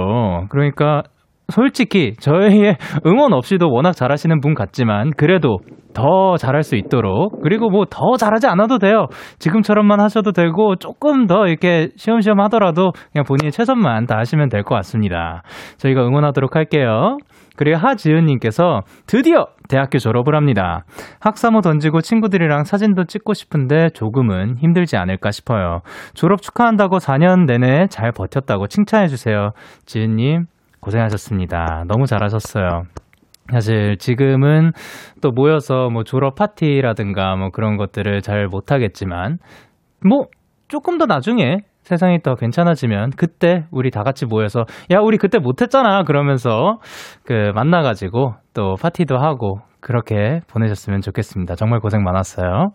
그러니까 0.49 1.03
솔직히 1.49 2.13
저희의 2.19 2.77
응원 3.05 3.33
없이도 3.33 3.71
워낙 3.71 3.93
잘하시는 3.93 4.39
분 4.41 4.53
같지만 4.53 5.11
그래도 5.17 5.57
더 5.93 6.37
잘할 6.37 6.61
수 6.63 6.75
있도록 6.75 7.41
그리고 7.41 7.69
뭐 7.69 7.85
더 7.89 8.15
잘하지 8.17 8.47
않아도 8.47 8.77
돼요. 8.77 9.07
지금처럼만 9.39 9.99
하셔도 9.99 10.31
되고 10.31 10.75
조금 10.75 11.25
더 11.25 11.47
이렇게 11.47 11.89
시험시험 11.95 12.39
하더라도 12.41 12.91
그냥 13.11 13.25
본인의 13.27 13.51
최선만 13.51 14.05
다하시면 14.05 14.49
될 14.49 14.63
것 14.63 14.75
같습니다. 14.75 15.41
저희가 15.77 16.05
응원하도록 16.05 16.55
할게요. 16.55 17.17
그리고 17.55 17.77
하지은님께서 17.77 18.81
드디어 19.07 19.47
대학교 19.67 19.97
졸업을 19.97 20.35
합니다. 20.35 20.83
학사모 21.19 21.61
던지고 21.61 22.01
친구들이랑 22.01 22.63
사진도 22.63 23.05
찍고 23.05 23.33
싶은데 23.33 23.89
조금은 23.93 24.57
힘들지 24.57 24.95
않을까 24.95 25.31
싶어요. 25.31 25.81
졸업 26.13 26.41
축하한다고 26.41 26.99
4년 26.99 27.45
내내 27.45 27.87
잘 27.89 28.11
버텼다고 28.11 28.67
칭찬해주세요. 28.67 29.51
지은님, 29.85 30.45
고생하셨습니다. 30.81 31.85
너무 31.87 32.05
잘하셨어요. 32.05 32.83
사실 33.51 33.97
지금은 33.97 34.71
또 35.21 35.31
모여서 35.31 35.89
뭐 35.89 36.03
졸업 36.03 36.35
파티라든가 36.35 37.35
뭐 37.35 37.49
그런 37.49 37.77
것들을 37.77 38.21
잘 38.21 38.47
못하겠지만 38.47 39.37
뭐 40.07 40.27
조금 40.67 40.97
더 40.97 41.05
나중에 41.05 41.57
세상이 41.81 42.21
더 42.21 42.35
괜찮아지면 42.35 43.11
그때 43.17 43.65
우리 43.71 43.89
다 43.89 44.03
같이 44.03 44.25
모여서 44.25 44.65
야 44.91 44.99
우리 44.99 45.17
그때 45.17 45.39
못했잖아 45.39 46.03
그러면서 46.03 46.77
그 47.25 47.51
만나가지고 47.55 48.35
또 48.53 48.75
파티도 48.79 49.17
하고 49.17 49.61
그렇게 49.81 50.41
보내셨으면 50.47 51.01
좋겠습니다. 51.01 51.55
정말 51.55 51.79
고생 51.79 52.03
많았어요. 52.03 52.71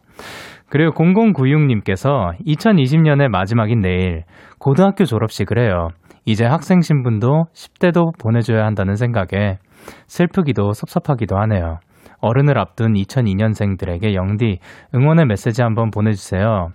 그리고 0.69 0.93
0096님께서 0.93 2.37
2020년의 2.47 3.29
마지막인 3.29 3.81
내일 3.81 4.25
고등학교 4.59 5.05
졸업식을 5.05 5.59
해요. 5.59 5.89
이제 6.25 6.45
학생 6.45 6.81
신분도 6.81 7.45
10대도 7.53 8.18
보내줘야 8.18 8.64
한다는 8.64 8.97
생각에 8.97 9.59
슬프기도 10.07 10.72
섭섭하기도 10.72 11.37
하네요. 11.37 11.79
어른을 12.20 12.59
앞둔 12.59 12.95
2002년생들에게 12.95 14.14
영디 14.14 14.59
응원의 14.95 15.27
메시지 15.27 15.62
한번 15.62 15.91
보내주세요. 15.91 16.68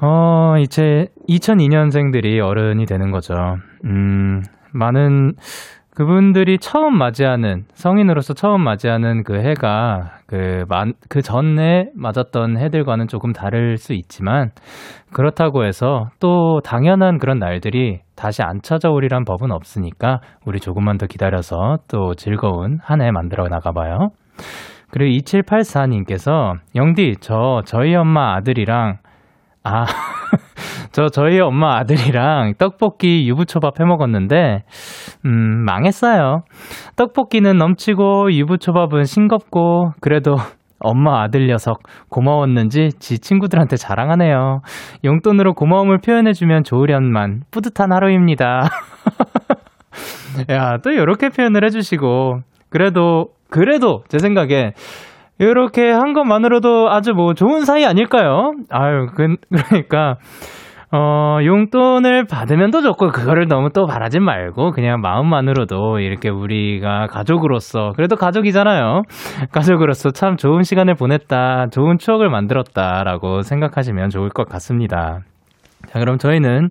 어, 0.00 0.58
이제 0.58 1.06
2002년생들이 1.28 2.40
어른이 2.40 2.86
되는 2.86 3.10
거죠. 3.10 3.34
음, 3.84 4.42
많은 4.72 5.34
그분들이 5.98 6.58
처음 6.58 6.96
맞이하는 6.96 7.64
성인으로서 7.74 8.32
처음 8.32 8.62
맞이하는 8.62 9.24
그 9.24 9.34
해가 9.40 10.20
그, 10.28 10.64
그 11.08 11.22
전에 11.22 11.90
맞았던 11.96 12.56
해들과는 12.56 13.08
조금 13.08 13.32
다를 13.32 13.76
수 13.78 13.94
있지만 13.94 14.50
그렇다고 15.12 15.64
해서 15.64 16.10
또 16.20 16.60
당연한 16.62 17.18
그런 17.18 17.40
날들이 17.40 18.02
다시 18.18 18.42
안 18.42 18.60
찾아오리란 18.62 19.24
법은 19.24 19.52
없으니까 19.52 20.18
우리 20.44 20.58
조금만 20.58 20.98
더 20.98 21.06
기다려서 21.06 21.78
또 21.88 22.14
즐거운 22.14 22.78
한 22.82 23.00
해 23.00 23.12
만들어 23.12 23.46
나가봐요. 23.48 24.08
그리고 24.90 25.16
2784님께서 25.22 26.54
영디 26.74 27.16
저 27.20 27.62
저희 27.64 27.94
엄마 27.94 28.34
아들이랑 28.34 28.98
아, 29.62 29.84
저 30.92 31.08
저희 31.08 31.38
엄마 31.40 31.76
아들이랑 31.78 32.54
떡볶이 32.58 33.28
유부초밥 33.28 33.80
해 33.80 33.84
먹었는데 33.84 34.64
음, 35.26 35.64
망했어요. 35.64 36.42
떡볶이는 36.96 37.56
넘치고 37.56 38.32
유부초밥은 38.32 39.04
싱겁고 39.04 39.92
그래도 40.00 40.36
엄마 40.80 41.22
아들 41.22 41.46
녀석 41.46 41.82
고마웠는지 42.08 42.90
지 42.98 43.18
친구들한테 43.18 43.76
자랑하네요. 43.76 44.60
용돈으로 45.04 45.54
고마움을 45.54 45.98
표현해주면 45.98 46.64
좋으련만 46.64 47.42
뿌듯한 47.50 47.92
하루입니다. 47.92 48.68
야, 50.50 50.78
또 50.78 50.90
이렇게 50.90 51.30
표현을 51.30 51.64
해주시고 51.64 52.40
그래도 52.70 53.28
그래도 53.50 54.02
제 54.08 54.18
생각에 54.18 54.72
이렇게 55.38 55.90
한 55.90 56.12
것만으로도 56.12 56.90
아주 56.90 57.12
뭐 57.12 57.32
좋은 57.34 57.64
사이 57.64 57.84
아닐까요? 57.84 58.52
아유, 58.70 59.06
그, 59.14 59.36
그러니까, 59.68 60.16
어, 60.90 61.38
용돈을 61.44 62.24
받으면 62.26 62.70
더 62.70 62.80
좋고, 62.80 63.10
그거를 63.10 63.46
너무 63.46 63.70
또 63.74 63.86
바라진 63.86 64.22
말고, 64.22 64.70
그냥 64.72 65.00
마음만으로도 65.00 66.00
이렇게 66.00 66.30
우리가 66.30 67.06
가족으로서, 67.08 67.92
그래도 67.94 68.16
가족이잖아요. 68.16 69.02
가족으로서 69.52 70.10
참 70.10 70.36
좋은 70.36 70.62
시간을 70.62 70.94
보냈다, 70.94 71.66
좋은 71.70 71.98
추억을 71.98 72.30
만들었다라고 72.30 73.42
생각하시면 73.42 74.08
좋을 74.08 74.30
것 74.30 74.48
같습니다. 74.48 75.20
자, 75.88 75.98
그럼 75.98 76.16
저희는 76.16 76.70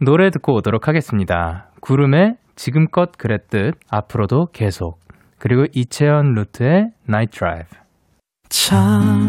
노래 0.00 0.30
듣고 0.30 0.54
오도록 0.54 0.88
하겠습니다. 0.88 1.68
구름의 1.80 2.34
지금껏 2.56 3.12
그랬듯, 3.16 3.74
앞으로도 3.90 4.46
계속. 4.52 4.98
그리고 5.38 5.66
이채연 5.72 6.32
루트의 6.32 6.88
나이트 7.06 7.38
드라이브. 7.38 7.66
참 8.48 9.28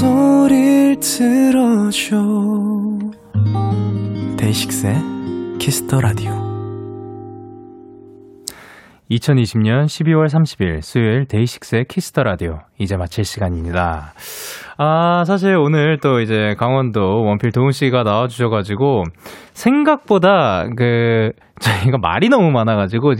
목소리를 0.00 0.96
들어줘. 1.00 2.16
데이식스의 4.38 4.94
키스터 5.58 6.00
라디오 6.00 6.30
2020년 9.10 9.84
12월 9.84 10.28
30일 10.28 10.80
수요일 10.80 11.26
데이식스의 11.26 11.84
키스터 11.84 12.22
라디오 12.22 12.60
이제 12.78 12.96
마칠 12.96 13.24
시간입니다. 13.24 14.14
아, 14.78 15.24
사실 15.26 15.54
오늘 15.56 15.98
또 16.00 16.20
이제 16.20 16.54
강원도 16.56 17.22
원필 17.22 17.52
도훈 17.52 17.72
씨가 17.72 18.02
나와 18.02 18.26
주셔 18.26 18.48
가지고 18.48 19.04
생각보다 19.52 20.64
그 20.78 21.32
저희가 21.60 21.98
말이 21.98 22.30
너무 22.30 22.50
많아 22.50 22.74
가지고 22.74 23.12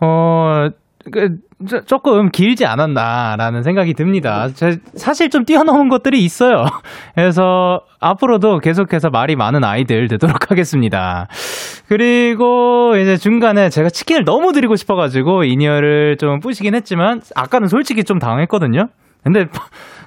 어 0.00 0.70
그, 1.10 1.36
조금 1.86 2.30
길지 2.30 2.66
않았나라는 2.66 3.62
생각이 3.62 3.94
듭니다. 3.94 4.48
사실 4.94 5.30
좀 5.30 5.44
뛰어넘은 5.44 5.88
것들이 5.88 6.22
있어요. 6.24 6.64
그래서 7.14 7.82
앞으로도 8.00 8.58
계속해서 8.58 9.10
말이 9.10 9.36
많은 9.36 9.64
아이들 9.64 10.08
되도록 10.08 10.50
하겠습니다. 10.50 11.28
그리고 11.88 12.96
이제 12.96 13.16
중간에 13.16 13.68
제가 13.68 13.90
치킨을 13.90 14.24
너무 14.24 14.52
드리고 14.52 14.76
싶어가지고 14.76 15.44
in-ear를 15.44 16.16
좀 16.18 16.40
뿌시긴 16.40 16.74
했지만 16.74 17.20
아까는 17.34 17.68
솔직히 17.68 18.04
좀 18.04 18.18
당했거든요. 18.18 18.88
근데 19.22 19.46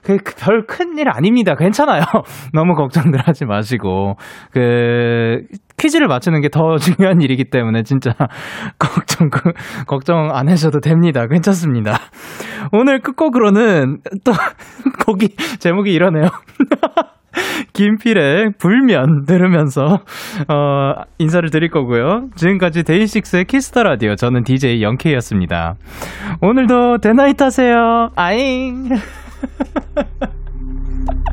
그, 0.04 0.18
그별 0.18 0.66
큰 0.68 0.98
일 0.98 1.10
아닙니다. 1.10 1.56
괜찮아요. 1.56 2.04
너무 2.54 2.76
걱정들 2.76 3.20
하지 3.26 3.46
마시고 3.46 4.16
그 4.52 5.42
퀴즈를 5.78 6.08
맞추는 6.08 6.42
게 6.42 6.50
더 6.50 6.78
중요한 6.78 7.22
일이기 7.22 7.46
때문에 7.46 7.82
진짜 7.84 8.12
걱정 8.78 9.30
그, 9.30 9.54
걱정 9.88 10.30
안 10.34 10.50
하셔도 10.50 10.80
됩니다. 10.80 11.26
괜찮습니다. 11.28 11.98
오늘 12.72 13.00
끝곡으로는 13.02 14.00
또 14.24 14.34
곡이 15.06 15.30
제목이 15.60 15.92
이러네요. 15.92 16.28
김필의 17.74 18.52
불면 18.60 19.26
들으면서 19.26 20.02
어, 20.48 20.94
인사를 21.18 21.50
드릴 21.50 21.70
거고요. 21.72 22.28
지금까지 22.36 22.84
데이식스의 22.84 23.46
키스터 23.46 23.82
라디오 23.82 24.16
저는 24.16 24.44
DJ 24.44 24.84
영케이였습니다. 24.84 25.74
오늘도 26.42 27.00
대나잇 27.00 27.42
하세요. 27.42 28.10
아잉. 28.16 28.90
Ha 29.44 29.50
ha 29.76 29.82
ha 29.96 30.04
ha! 30.22 31.33